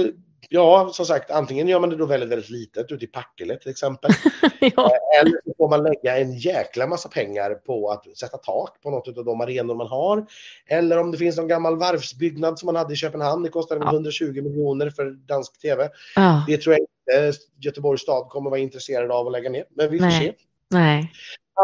Ja, 0.48 0.90
som 0.92 1.06
sagt, 1.06 1.30
antingen 1.30 1.68
gör 1.68 1.80
man 1.80 1.90
det 1.90 1.96
då 1.96 2.06
väldigt, 2.06 2.28
väldigt 2.28 2.50
litet 2.50 2.92
ute 2.92 3.04
i 3.04 3.08
Partille 3.08 3.56
till 3.56 3.70
exempel. 3.70 4.10
ja. 4.60 4.68
Eh, 4.68 5.20
eller 5.20 5.40
så 5.44 5.54
får 5.56 5.68
man 5.68 5.82
lägga 5.82 6.18
en 6.18 6.38
jäkla 6.38 6.86
massa 6.86 7.08
pengar 7.08 7.54
på 7.54 7.90
att 7.90 8.18
sätta 8.18 8.36
tak 8.36 8.82
på 8.82 8.90
något 8.90 9.18
av 9.18 9.24
de 9.24 9.40
arenor 9.40 9.74
man 9.74 9.86
har. 9.86 10.26
Eller 10.66 10.98
om 10.98 11.10
det 11.10 11.18
finns 11.18 11.36
någon 11.36 11.48
gammal 11.48 11.78
varvsbyggnad 11.78 12.58
som 12.58 12.66
man 12.66 12.76
hade 12.76 12.92
i 12.92 12.96
Köpenhamn. 12.96 13.42
Det 13.42 13.48
kostade 13.48 13.80
ja. 13.84 13.92
120 13.92 14.42
miljoner 14.42 14.90
för 14.90 15.10
dansk 15.10 15.60
tv. 15.60 15.90
Ja. 16.14 16.44
Det 16.46 16.56
tror 16.56 16.74
jag 16.74 16.80
inte 16.80 17.38
Göteborgs 17.60 18.02
stad 18.02 18.28
kommer 18.28 18.50
vara 18.50 18.60
intresserad 18.60 19.10
av 19.10 19.26
att 19.26 19.32
lägga 19.32 19.50
ner. 19.50 19.64
Men 19.70 19.90
vi 19.90 19.98
får 19.98 20.06
Nej. 20.06 20.20
se. 20.20 20.32
Nej. 20.70 21.12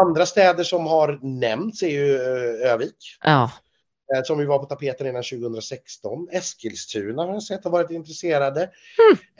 Andra 0.01 0.25
städer 0.25 0.63
som 0.63 0.87
har 0.87 1.19
nämnts 1.21 1.83
är 1.83 1.89
ju 1.89 2.15
eh, 2.15 2.71
Övik. 2.71 3.17
Ja. 3.23 3.51
Eh, 4.13 4.23
som 4.23 4.37
vi 4.37 4.45
var 4.45 4.59
på 4.59 4.65
tapeten 4.65 5.05
redan 5.05 5.23
2016. 5.23 6.27
Eskilstuna 6.31 7.23
har 7.23 7.33
jag 7.33 7.43
sett 7.43 7.63
har 7.63 7.71
varit 7.71 7.91
intresserade. 7.91 8.69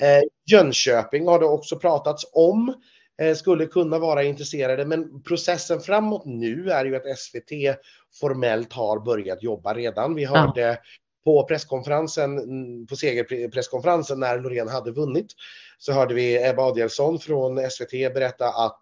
Mm. 0.01 0.23
Jönköping 0.51 1.28
har 1.28 1.39
det 1.39 1.45
också 1.45 1.80
pratats 1.80 2.25
om. 2.34 2.73
Eh, 3.21 3.36
skulle 3.36 3.65
kunna 3.65 3.99
vara 3.99 4.23
intresserade, 4.23 4.86
men 4.86 5.21
processen 5.23 5.82
framåt 5.82 6.25
nu 6.25 6.69
är 6.69 6.86
ju 6.86 6.95
att 6.95 7.19
SVT 7.19 7.78
formellt 8.19 8.73
har 8.73 8.99
börjat 8.99 9.43
jobba 9.43 9.73
redan. 9.73 10.15
Vi 10.15 10.25
hörde 10.25 10.62
ja. 10.62 10.78
på 11.25 11.43
presskonferensen, 11.47 12.38
mm, 12.39 12.88
på 12.88 12.95
segerpresskonferensen 12.95 14.19
när 14.19 14.39
Loreen 14.39 14.67
hade 14.67 14.91
vunnit, 14.91 15.28
så 15.78 15.93
hörde 15.93 16.13
vi 16.13 16.47
Ebba 16.47 16.63
Adielsson 16.63 17.19
från 17.19 17.71
SVT 17.71 17.91
berätta 17.91 18.47
att 18.47 18.82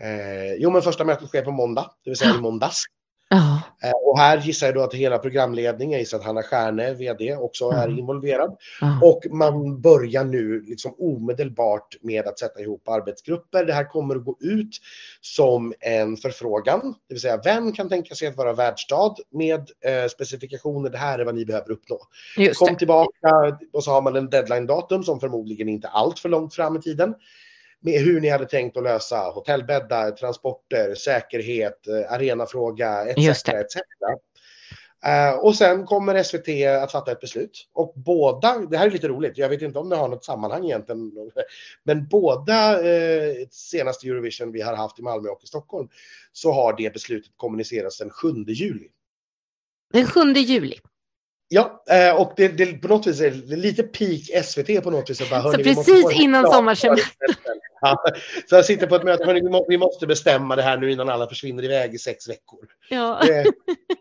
eh, 0.00 0.54
jo, 0.54 0.70
men 0.70 0.82
första 0.82 1.04
mötet 1.04 1.28
sker 1.28 1.42
på 1.42 1.50
måndag, 1.50 1.90
det 2.04 2.10
vill 2.10 2.18
säga 2.18 2.34
i 2.34 2.40
måndags. 2.40 2.84
Eh, 3.82 3.92
och 4.04 4.18
här 4.18 4.38
gissar 4.38 4.66
jag 4.66 4.74
då 4.74 4.82
att 4.82 4.94
hela 4.94 5.18
programledningen, 5.18 5.98
gissar 5.98 6.18
att 6.18 6.24
Hanna 6.24 6.42
Stjärne, 6.42 6.94
VD, 6.94 7.36
också 7.36 7.70
är 7.70 7.98
involverad. 7.98 8.56
Ja. 8.80 9.00
Och 9.02 9.26
man 9.30 9.80
börjar 9.80 10.24
nu 10.24 10.60
liksom 10.60 10.94
omedelbart 10.98 11.96
med 12.00 12.26
att 12.26 12.38
sätta 12.38 12.60
ihop 12.60 12.88
arbetsgrupper. 12.88 13.64
Det 13.64 13.72
här 13.72 13.84
kommer 13.84 14.16
att 14.16 14.24
gå 14.24 14.36
ut 14.40 14.76
som 15.20 15.74
en 15.80 16.16
förfrågan, 16.16 16.94
det 17.08 17.14
vill 17.14 17.20
säga 17.20 17.40
vem 17.44 17.72
kan 17.72 17.88
tänka 17.88 18.14
sig 18.14 18.28
att 18.28 18.36
vara 18.36 18.52
världsstad 18.52 19.14
med 19.30 19.60
eh, 19.60 20.08
specifikationer, 20.10 20.90
det 20.90 20.98
här 20.98 21.18
är 21.18 21.24
vad 21.24 21.34
ni 21.34 21.44
behöver 21.44 21.70
uppnå. 21.70 21.98
Kom 22.54 22.76
tillbaka 22.76 23.58
och 23.72 23.84
så 23.84 23.90
har 23.90 24.02
man 24.02 24.16
en 24.16 24.30
deadline-datum 24.30 25.02
som 25.02 25.20
förmodligen 25.20 25.68
inte 25.68 25.88
allt 25.88 26.18
för 26.18 26.28
långt 26.28 26.54
fram 26.54 26.76
i 26.76 26.80
tiden 26.80 27.14
med 27.80 28.00
hur 28.00 28.20
ni 28.20 28.28
hade 28.28 28.46
tänkt 28.46 28.76
att 28.76 28.82
lösa 28.82 29.16
hotellbäddar, 29.16 30.10
transporter, 30.10 30.94
säkerhet, 30.94 31.86
eh, 31.86 32.12
arenafråga 32.12 33.04
etc. 33.04 33.48
etc. 33.48 33.76
Uh, 35.06 35.38
och 35.38 35.54
sen 35.54 35.86
kommer 35.86 36.22
SVT 36.22 36.66
att 36.82 36.92
fatta 36.92 37.12
ett 37.12 37.20
beslut. 37.20 37.68
Och 37.72 37.92
båda, 37.96 38.58
det 38.58 38.78
här 38.78 38.86
är 38.86 38.90
lite 38.90 39.08
roligt, 39.08 39.38
jag 39.38 39.48
vet 39.48 39.62
inte 39.62 39.78
om 39.78 39.88
det 39.88 39.96
har 39.96 40.08
något 40.08 40.24
sammanhang 40.24 40.64
egentligen, 40.64 41.12
men 41.84 42.08
båda 42.08 42.82
uh, 42.82 43.46
senaste 43.50 44.08
Eurovision 44.08 44.52
vi 44.52 44.60
har 44.60 44.76
haft 44.76 44.98
i 44.98 45.02
Malmö 45.02 45.28
och 45.28 45.44
i 45.44 45.46
Stockholm 45.46 45.88
så 46.32 46.52
har 46.52 46.76
det 46.76 46.92
beslutet 46.92 47.32
kommunicerats 47.36 47.98
den 47.98 48.10
7 48.10 48.28
juli. 48.48 48.88
Den 49.92 50.06
7 50.06 50.20
juli. 50.32 50.78
Ja, 51.48 51.84
eh, 51.90 52.20
och 52.20 52.32
det, 52.36 52.48
det, 52.48 52.66
på 52.66 52.88
något 52.88 53.06
vis 53.06 53.20
är 53.20 53.56
lite 53.56 53.82
peak 53.82 54.44
SVT 54.44 54.82
på 54.82 54.90
något 54.90 55.10
vis. 55.10 55.30
Bara, 55.30 55.42
så 55.42 55.58
precis 55.58 56.12
innan 56.12 56.52
sommarsemestern. 56.52 57.34
Så 58.48 58.54
jag 58.54 58.64
sitter 58.64 58.86
på 58.86 58.94
ett 58.94 59.04
möte, 59.04 59.24
hörni, 59.24 59.64
vi 59.68 59.78
måste 59.78 60.06
bestämma 60.06 60.56
det 60.56 60.62
här 60.62 60.76
nu 60.76 60.92
innan 60.92 61.08
alla 61.08 61.28
försvinner 61.28 61.64
iväg 61.64 61.94
i 61.94 61.98
sex 61.98 62.28
veckor. 62.28 62.66
Ja. 62.90 63.18
Det, 63.22 63.44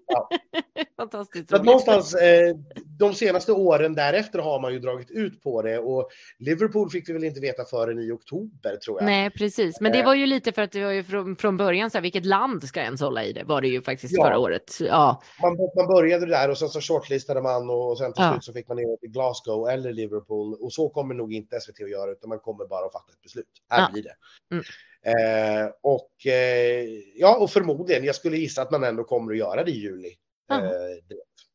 ja. 0.08 0.30
Fantastiskt 0.98 1.50
så 1.50 1.64
någonstans, 1.64 2.16
eh, 2.16 2.56
de 3.00 3.14
senaste 3.14 3.52
åren 3.52 3.96
därefter 3.96 4.40
har 4.40 4.60
man 4.60 4.74
ju 4.74 4.80
dragit 4.80 5.12
ut 5.12 5.44
på 5.44 5.62
det 5.62 5.80
och 5.80 6.10
Liverpool 6.40 6.90
fick 6.90 7.10
vi 7.10 7.14
väl 7.14 7.24
inte 7.24 7.40
veta 7.40 7.66
förrän 7.66 8.00
i 8.00 8.12
oktober 8.12 8.76
tror 8.76 9.00
jag. 9.00 9.06
Nej, 9.06 9.30
precis. 9.30 9.82
Men 9.82 9.92
det 9.92 10.00
eh. 10.00 10.06
var 10.06 10.16
ju 10.16 10.26
lite 10.26 10.52
för 10.52 10.62
att 10.62 10.72
det 10.72 10.84
var 10.84 10.92
ju 10.92 11.04
från, 11.04 11.36
från 11.36 11.58
början 11.58 11.92
så 11.92 11.98
här, 11.98 12.02
vilket 12.02 12.26
land 12.26 12.64
ska 12.64 12.82
ens 12.82 13.02
hålla 13.02 13.24
i 13.24 13.34
det 13.34 13.44
var 13.44 13.62
det 13.62 13.68
ju 13.68 13.82
faktiskt 13.82 14.14
ja. 14.18 14.24
förra 14.24 14.40
året. 14.40 14.78
Ja. 14.80 15.22
Man, 15.42 15.58
man 15.76 15.88
började 15.88 16.26
där 16.26 16.50
och 16.50 16.58
sen 16.58 16.70
så 16.70 16.82
shortlistade 16.82 17.42
man 17.42 17.70
och 17.70 17.98
sen 17.98 18.14
till 18.14 18.24
ja. 18.24 18.32
slut 18.32 18.44
så 18.44 18.54
fick 18.54 18.68
man 18.68 18.78
ner 18.78 18.98
till 18.98 19.10
Glasgow 19.10 19.70
eller 19.70 19.94
Liverpool 19.94 20.54
och 20.54 20.74
så 20.74 20.90
kommer 20.90 21.16
nog 21.16 21.34
inte 21.34 21.60
SVT 21.60 21.84
att 21.84 21.90
göra 21.90 22.12
utan 22.12 22.30
man 22.30 22.40
kommer 22.40 22.66
bara 22.66 22.86
att 22.86 22.94
fatta 22.94 23.12
ett 23.14 23.22
beslut. 23.22 23.46
Här 23.70 23.82
ja. 23.82 23.90
blir 23.94 24.04
det. 24.04 24.16
Mm. 24.52 24.64
Eh, 25.08 25.72
och 25.82 26.28
eh, 26.28 26.86
ja, 27.16 27.38
och 27.38 27.50
förmodligen, 27.50 28.04
jag 28.04 28.16
skulle 28.16 28.38
gissa 28.38 28.62
att 28.62 28.72
man 28.72 28.84
ändå 28.84 29.04
kommer 29.04 29.32
att 29.32 29.38
göra 29.38 29.64
det 29.64 29.72
i 29.72 29.80
juli. 29.80 30.18
Eh, 30.52 30.60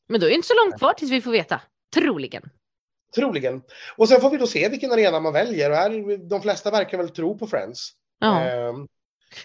Men 0.08 0.20
då 0.20 0.26
är 0.26 0.30
det 0.30 0.36
inte 0.36 0.48
så 0.48 0.54
långt 0.64 0.78
kvar 0.78 0.92
tills 0.92 1.10
vi 1.10 1.20
får 1.20 1.30
veta. 1.32 1.60
Troligen. 1.94 2.50
Troligen. 3.14 3.62
Och 3.96 4.08
sen 4.08 4.20
får 4.20 4.30
vi 4.30 4.36
då 4.36 4.46
se 4.46 4.68
vilken 4.68 4.92
arena 4.92 5.20
man 5.20 5.32
väljer. 5.32 5.70
Och 5.70 5.76
här, 5.76 6.28
de 6.28 6.42
flesta 6.42 6.70
verkar 6.70 6.98
väl 6.98 7.08
tro 7.08 7.38
på 7.38 7.46
Friends. 7.46 7.90
Ja. 8.18 8.44
Eh, 8.44 8.72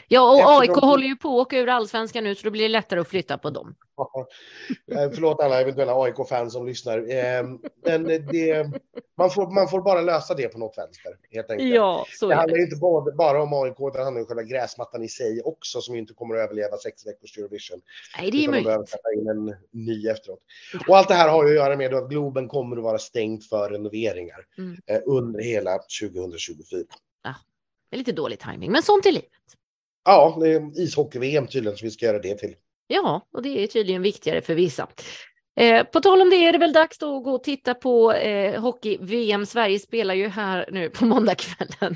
Ja, 0.07 0.31
och 0.31 0.61
AIK 0.61 0.73
de... 0.73 0.87
håller 0.87 1.07
ju 1.07 1.15
på 1.15 1.27
att 1.27 1.47
åka 1.47 1.59
ur 1.59 1.69
allsvenskan 1.69 2.23
nu, 2.23 2.35
så 2.35 2.43
då 2.43 2.51
blir 2.51 2.61
det 2.61 2.69
lättare 2.69 2.99
att 2.99 3.07
flytta 3.07 3.37
på 3.37 3.49
dem. 3.49 3.75
Eh, 4.91 5.11
förlåt 5.13 5.39
alla 5.39 5.61
eventuella 5.61 6.03
AIK-fans 6.03 6.53
som 6.53 6.65
lyssnar. 6.65 7.11
Ehm, 7.11 7.59
men 7.85 8.03
det, 8.03 8.71
man, 9.17 9.29
får, 9.29 9.51
man 9.51 9.67
får 9.67 9.81
bara 9.81 10.01
lösa 10.01 10.33
det 10.33 10.47
på 10.47 10.59
något 10.59 10.77
vänster, 10.77 11.11
helt 11.31 11.51
enkelt. 11.51 11.75
Ja, 11.75 12.05
så 12.19 12.27
det 12.27 12.35
handlar 12.35 12.61
inte 12.61 12.75
bara, 12.75 13.15
bara 13.15 13.43
om 13.43 13.53
AIK, 13.53 13.93
det 13.93 14.03
handlar 14.03 14.21
om 14.21 14.27
själva 14.27 14.43
gräsmattan 14.43 15.03
i 15.03 15.09
sig 15.09 15.41
också, 15.41 15.81
som 15.81 15.95
inte 15.95 16.13
kommer 16.13 16.35
att 16.35 16.41
överleva 16.41 16.77
sex 16.77 17.07
veckors 17.07 17.37
Eurovision. 17.37 17.81
Nej, 18.17 18.31
det 18.31 18.45
är 18.45 18.49
möjligt. 18.49 18.65
behöver 18.65 18.85
sätta 18.85 19.13
in 19.13 19.29
en 19.29 19.55
ny 19.71 20.07
efteråt. 20.07 20.39
Och 20.87 20.97
allt 20.97 21.07
det 21.07 21.13
här 21.13 21.29
har 21.29 21.43
ju 21.43 21.49
att 21.49 21.55
göra 21.55 21.75
med 21.75 21.93
att 21.93 22.09
Globen 22.09 22.47
kommer 22.47 22.77
att 22.77 22.83
vara 22.83 22.97
stängt 22.97 23.49
för 23.49 23.69
renoveringar 23.69 24.45
mm. 24.57 24.77
Eh, 24.87 25.01
under 25.05 25.43
hela 25.43 25.79
2024. 26.01 26.83
Ja, 27.23 27.35
det 27.89 27.95
är 27.95 27.97
lite 27.97 28.11
dålig 28.11 28.39
timing, 28.39 28.71
men 28.71 28.83
sånt 28.83 29.05
är 29.05 29.11
livet. 29.11 29.56
Ja, 30.07 30.37
det 30.41 30.49
är 30.49 30.79
ishockey-VM 30.79 31.47
tydligen 31.47 31.77
som 31.77 31.85
vi 31.85 31.91
ska 31.91 32.05
göra 32.05 32.19
det 32.19 32.35
till. 32.35 32.55
Ja, 32.87 33.27
och 33.33 33.41
det 33.41 33.63
är 33.63 33.67
tydligen 33.67 34.01
viktigare 34.01 34.41
för 34.41 34.55
vissa. 34.55 34.87
Eh, 35.59 35.83
på 35.83 35.99
tal 35.99 36.21
om 36.21 36.29
det 36.29 36.35
är 36.35 36.51
det 36.51 36.57
väl 36.57 36.73
dags 36.73 36.97
då 36.97 37.17
att 37.17 37.23
gå 37.23 37.31
och 37.31 37.43
titta 37.43 37.73
på 37.73 38.13
eh, 38.13 38.61
hockey-VM. 38.61 39.45
Sverige 39.45 39.79
spelar 39.79 40.13
ju 40.13 40.27
här 40.27 40.69
nu 40.71 40.89
på 40.89 41.05
måndagskvällen. 41.05 41.95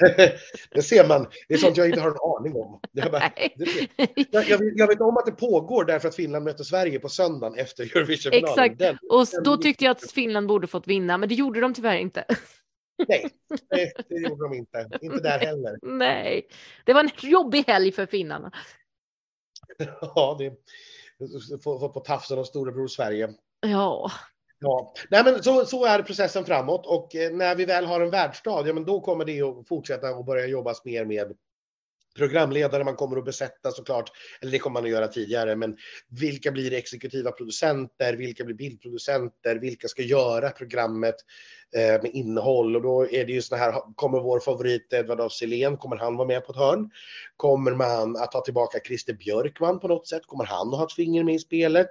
det 0.74 0.82
ser 0.82 1.08
man. 1.08 1.26
Det 1.48 1.54
är 1.54 1.58
sånt 1.58 1.76
jag 1.76 1.86
inte 1.86 2.00
har 2.00 2.10
en 2.10 2.38
aning 2.38 2.62
om. 2.62 2.80
Jag, 2.92 3.12
bara, 3.12 3.32
jag, 4.30 4.60
jag, 4.76 4.86
vet 4.86 5.00
om 5.00 5.16
att 5.16 5.26
det 5.26 5.32
pågår 5.32 5.84
därför 5.84 6.08
att 6.08 6.16
Finland 6.16 6.44
möter 6.44 6.64
Sverige 6.64 6.98
på 6.98 7.08
söndagen 7.08 7.58
efter 7.58 7.96
Eurovisionfinalen. 7.96 8.64
Exakt, 8.64 8.78
den, 8.78 8.98
och 9.10 9.26
då 9.44 9.56
tyckte 9.56 9.84
jag 9.84 9.92
att 9.92 10.10
Finland 10.10 10.46
borde 10.46 10.66
fått 10.66 10.86
vinna, 10.86 11.18
men 11.18 11.28
det 11.28 11.34
gjorde 11.34 11.60
de 11.60 11.74
tyvärr 11.74 11.96
inte. 11.96 12.24
Nej, 13.08 13.30
det, 13.70 13.92
det 14.08 14.28
gjorde 14.28 14.44
de 14.44 14.54
inte. 14.54 14.88
Inte 15.00 15.20
där 15.20 15.38
heller. 15.38 15.78
Nej, 15.82 16.48
det 16.84 16.92
var 16.92 17.04
en 17.04 17.10
jobbig 17.30 17.64
helg 17.66 17.92
för 17.92 18.06
finnarna. 18.06 18.52
Ja, 20.00 20.36
det 20.38 20.56
få 21.62 21.88
på 21.88 22.00
tafsen 22.00 22.38
av 22.38 22.44
storebror 22.44 22.86
Sverige. 22.86 23.34
Ja. 23.60 24.10
Ja, 24.60 24.94
nej 25.10 25.24
men 25.24 25.42
så, 25.42 25.64
så 25.64 25.84
är 25.84 26.02
processen 26.02 26.44
framåt 26.44 26.86
och 26.86 27.16
eh, 27.16 27.32
när 27.32 27.56
vi 27.56 27.64
väl 27.64 27.84
har 27.84 28.00
en 28.00 28.10
världsstad, 28.10 28.66
ja 28.66 28.72
men 28.72 28.84
då 28.84 29.00
kommer 29.00 29.24
det 29.24 29.42
att 29.42 29.68
fortsätta 29.68 30.14
och 30.14 30.24
börja 30.24 30.46
jobbas 30.46 30.84
mer 30.84 31.04
med 31.04 31.36
programledare 32.16 32.84
man 32.84 32.96
kommer 32.96 33.16
att 33.16 33.24
besätta 33.24 33.70
såklart, 33.70 34.12
eller 34.40 34.52
det 34.52 34.58
kommer 34.58 34.74
man 34.74 34.84
att 34.84 34.90
göra 34.90 35.08
tidigare, 35.08 35.56
men 35.56 35.76
vilka 36.08 36.50
blir 36.50 36.72
exekutiva 36.72 37.32
producenter, 37.32 38.14
vilka 38.14 38.44
blir 38.44 38.54
bildproducenter, 38.54 39.56
vilka 39.56 39.88
ska 39.88 40.02
göra 40.02 40.50
programmet 40.50 41.14
eh, 41.76 42.02
med 42.02 42.10
innehåll 42.12 42.76
och 42.76 42.82
då 42.82 43.10
är 43.10 43.24
det 43.24 43.32
ju 43.32 43.42
så 43.42 43.56
här, 43.56 43.74
kommer 43.94 44.20
vår 44.20 44.40
favorit 44.40 44.92
Edvard 44.92 45.20
af 45.20 45.32
Sillén, 45.32 45.76
kommer 45.76 45.96
han 45.96 46.16
vara 46.16 46.28
med 46.28 46.44
på 46.44 46.52
ett 46.52 46.58
hörn? 46.58 46.90
Kommer 47.36 47.70
man 47.70 48.16
att 48.16 48.32
ta 48.32 48.40
tillbaka 48.40 48.78
Christer 48.86 49.12
Björkman 49.12 49.80
på 49.80 49.88
något 49.88 50.08
sätt? 50.08 50.22
Kommer 50.26 50.44
han 50.44 50.68
att 50.68 50.78
ha 50.78 50.86
ett 50.86 50.92
finger 50.92 51.24
med 51.24 51.34
i 51.34 51.38
spelet? 51.38 51.88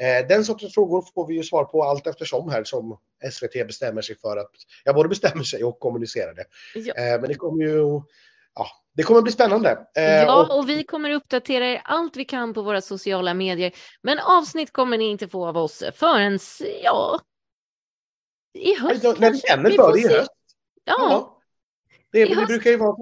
Eh, 0.00 0.26
den 0.28 0.44
sortens 0.44 0.74
frågor 0.74 1.04
får 1.14 1.26
vi 1.26 1.34
ju 1.34 1.42
svar 1.42 1.64
på 1.64 1.82
allt 1.82 2.06
eftersom 2.06 2.48
här 2.48 2.64
som 2.64 2.98
SVT 3.32 3.66
bestämmer 3.66 4.02
sig 4.02 4.16
för 4.18 4.36
att, 4.36 4.50
ja 4.84 4.92
både 4.92 5.08
bestämmer 5.08 5.44
sig 5.44 5.64
och 5.64 5.80
kommunicerar 5.80 6.34
det. 6.34 6.44
Ja. 6.74 6.94
Eh, 6.94 7.20
men 7.20 7.28
det 7.28 7.34
kommer 7.34 7.64
ju 7.64 8.00
ja, 8.54 8.66
det 8.96 9.02
kommer 9.02 9.22
bli 9.22 9.32
spännande. 9.32 9.86
Eh, 9.96 10.04
ja, 10.04 10.42
och... 10.42 10.58
och 10.58 10.68
vi 10.68 10.84
kommer 10.84 11.10
uppdatera 11.10 11.66
er 11.66 11.82
allt 11.84 12.16
vi 12.16 12.24
kan 12.24 12.54
på 12.54 12.62
våra 12.62 12.80
sociala 12.80 13.34
medier. 13.34 13.72
Men 14.02 14.18
avsnitt 14.18 14.72
kommer 14.72 14.98
ni 14.98 15.10
inte 15.10 15.28
få 15.28 15.46
av 15.46 15.56
oss 15.56 15.82
förrän, 15.94 16.38
ja, 16.82 17.20
i 18.58 18.74
höst 18.74 19.02
När 19.18 19.30
vi 19.30 19.38
känner 19.38 19.70
för 19.70 19.92
det 19.92 19.98
i 19.98 20.08
höst. 20.08 20.30
Ja. 20.84 20.96
ja. 20.98 21.36
Det, 22.12 22.24
det 22.24 22.46
brukar 22.46 22.70
ju 22.70 22.76
vara, 22.76 22.96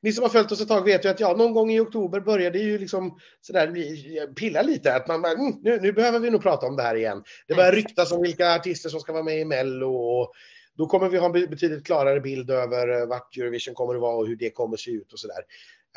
ni 0.00 0.12
som 0.12 0.22
har 0.22 0.28
följt 0.28 0.52
oss 0.52 0.60
ett 0.60 0.68
tag 0.68 0.84
vet 0.84 1.04
ju 1.04 1.08
att 1.08 1.20
ja, 1.20 1.36
någon 1.36 1.54
gång 1.54 1.70
i 1.70 1.80
oktober 1.80 2.20
började 2.20 2.58
ju 2.58 2.78
liksom 2.78 3.18
sådär 3.40 4.34
pilla 4.34 4.62
lite 4.62 4.94
att 4.94 5.08
man, 5.08 5.24
mm, 5.24 5.54
nu, 5.62 5.80
nu 5.80 5.92
behöver 5.92 6.18
vi 6.18 6.30
nog 6.30 6.42
prata 6.42 6.66
om 6.66 6.76
det 6.76 6.82
här 6.82 6.94
igen. 6.94 7.22
Det 7.48 7.54
börjar 7.54 7.72
ryktas 7.72 8.12
om 8.12 8.22
vilka 8.22 8.54
artister 8.54 8.88
som 8.88 9.00
ska 9.00 9.12
vara 9.12 9.22
med 9.22 9.40
i 9.40 9.44
Mello 9.44 9.94
och 9.94 10.32
då 10.78 10.86
kommer 10.86 11.08
vi 11.08 11.18
ha 11.18 11.26
en 11.26 11.32
betydligt 11.32 11.86
klarare 11.86 12.20
bild 12.20 12.50
över 12.50 13.00
eh, 13.00 13.06
vart 13.06 13.36
Eurovision 13.36 13.74
kommer 13.74 13.94
att 13.94 14.00
vara 14.00 14.16
och 14.16 14.26
hur 14.26 14.36
det 14.36 14.50
kommer 14.50 14.74
att 14.74 14.80
se 14.80 14.90
ut 14.90 15.12
och 15.12 15.18
sådär. 15.18 15.42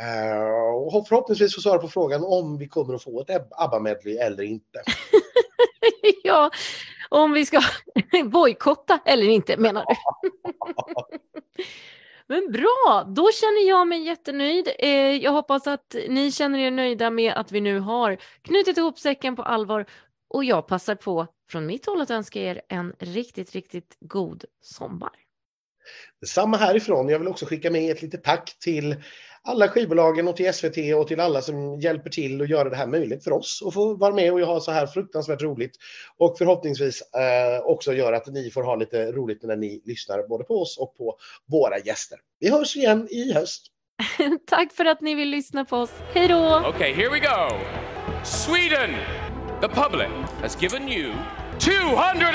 Uh, 0.01 0.95
och 0.95 1.07
förhoppningsvis 1.07 1.55
få 1.55 1.61
svara 1.61 1.79
på 1.79 1.87
frågan 1.87 2.23
om 2.23 2.57
vi 2.57 2.67
kommer 2.67 2.93
att 2.93 3.03
få 3.03 3.21
ett 3.21 3.47
ABBA-medley 3.51 4.17
eller 4.17 4.43
inte. 4.43 4.81
ja, 6.23 6.51
om 7.09 7.33
vi 7.33 7.45
ska 7.45 7.61
bojkotta 8.25 8.99
eller 9.05 9.25
inte 9.25 9.57
menar 9.57 9.85
du? 9.87 9.95
Men 12.27 12.51
bra, 12.51 13.05
då 13.07 13.31
känner 13.31 13.67
jag 13.67 13.87
mig 13.87 14.03
jättenöjd. 14.03 14.71
Eh, 14.79 15.15
jag 15.15 15.31
hoppas 15.31 15.67
att 15.67 15.95
ni 16.09 16.31
känner 16.31 16.59
er 16.59 16.71
nöjda 16.71 17.09
med 17.09 17.33
att 17.33 17.51
vi 17.51 17.61
nu 17.61 17.79
har 17.79 18.17
knutit 18.41 18.77
ihop 18.77 18.99
säcken 18.99 19.35
på 19.35 19.43
allvar 19.43 19.85
och 20.33 20.43
jag 20.43 20.67
passar 20.67 20.95
på 20.95 21.27
från 21.49 21.65
mitt 21.65 21.85
håll 21.85 22.01
att 22.01 22.11
önska 22.11 22.41
er 22.41 22.61
en 22.67 22.93
riktigt, 22.99 23.51
riktigt 23.51 23.97
god 23.99 24.45
sommar. 24.61 25.11
Samma 26.25 26.57
härifrån. 26.57 27.09
Jag 27.09 27.19
vill 27.19 27.27
också 27.27 27.45
skicka 27.45 27.71
med 27.71 27.91
ett 27.91 28.01
litet 28.01 28.23
tack 28.23 28.57
till 28.59 28.95
alla 29.43 29.67
skivbolagen 29.67 30.27
och 30.27 30.35
till 30.35 30.53
SVT 30.53 30.77
och 30.95 31.07
till 31.07 31.19
alla 31.19 31.41
som 31.41 31.79
hjälper 31.79 32.09
till 32.09 32.41
att 32.41 32.49
göra 32.49 32.69
det 32.69 32.75
här 32.75 32.87
möjligt 32.87 33.23
för 33.23 33.31
oss 33.31 33.63
att 33.67 33.73
få 33.73 33.95
vara 33.95 34.13
med 34.13 34.33
och 34.33 34.39
ha 34.39 34.59
så 34.59 34.71
här 34.71 34.87
fruktansvärt 34.87 35.41
roligt. 35.41 35.71
Och 36.17 36.37
förhoppningsvis 36.37 37.01
eh, 37.01 37.65
också 37.65 37.93
göra 37.93 38.17
att 38.17 38.27
ni 38.27 38.51
får 38.51 38.63
ha 38.63 38.75
lite 38.75 39.11
roligt 39.11 39.43
när 39.43 39.55
ni 39.55 39.81
lyssnar 39.85 40.27
både 40.27 40.43
på 40.43 40.61
oss 40.61 40.77
och 40.77 40.97
på 40.97 41.17
våra 41.47 41.79
gäster. 41.79 42.17
Vi 42.39 42.49
hörs 42.49 42.75
igen 42.75 43.07
i 43.11 43.33
höst. 43.33 43.67
Tack 44.47 44.73
för 44.73 44.85
att 44.85 45.01
ni 45.01 45.15
vill 45.15 45.29
lyssna 45.29 45.65
på 45.65 45.77
oss. 45.77 45.91
Hej 46.13 46.27
då! 46.27 46.57
Okej, 46.57 46.69
okay, 46.69 46.93
here 46.93 47.09
we 47.09 47.19
go! 47.19 47.57
Sweden! 48.23 49.30
The 49.61 49.69
public 49.69 50.09
has 50.41 50.55
given 50.55 50.87
you 50.87 51.13
243 51.59 52.33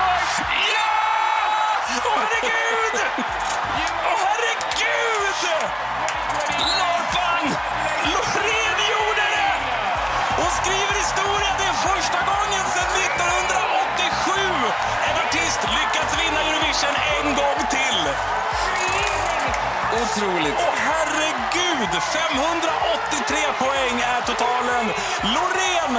points! 0.00 0.32
Ja! 0.72 0.88
Åh, 2.00 2.16
herregud! 2.16 2.96
Åh, 4.08 4.20
herregud! 4.24 5.36
Lorpan! 6.80 7.44
Loreen 8.12 8.76
gjorde 8.92 9.24
det! 9.36 9.52
Hon 10.40 10.50
skriver 10.60 10.94
historia. 11.04 11.52
Det 11.60 11.66
er 11.68 11.76
är 11.76 11.80
första 11.92 12.18
gången 12.30 12.64
sedan 12.74 12.90
1987 13.08 14.40
en 15.08 15.16
artist 15.24 15.60
lyckats 15.76 16.12
vinna 16.20 16.40
Eurovision 16.48 16.94
en 17.16 17.26
gång 17.40 17.60
till. 17.76 18.00
Otroligt. 20.02 20.58
Åh, 20.58 20.74
Gud! 21.80 21.88
583 21.88 23.36
poäng 23.58 24.00
är 24.00 24.20
totalen. 24.20 24.86
Loreen 25.34 25.94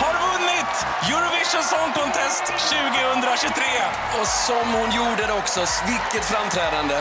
har 0.00 0.14
vunnit 0.28 0.72
Eurovision 1.08 1.62
Song 1.62 1.92
Contest 1.94 2.44
2023. 2.46 3.64
Och 4.20 4.26
som 4.26 4.72
hon 4.74 4.90
gjorde 4.90 5.26
det 5.26 5.32
också. 5.32 5.60
Vilket 5.86 6.24
framträdande! 6.24 6.94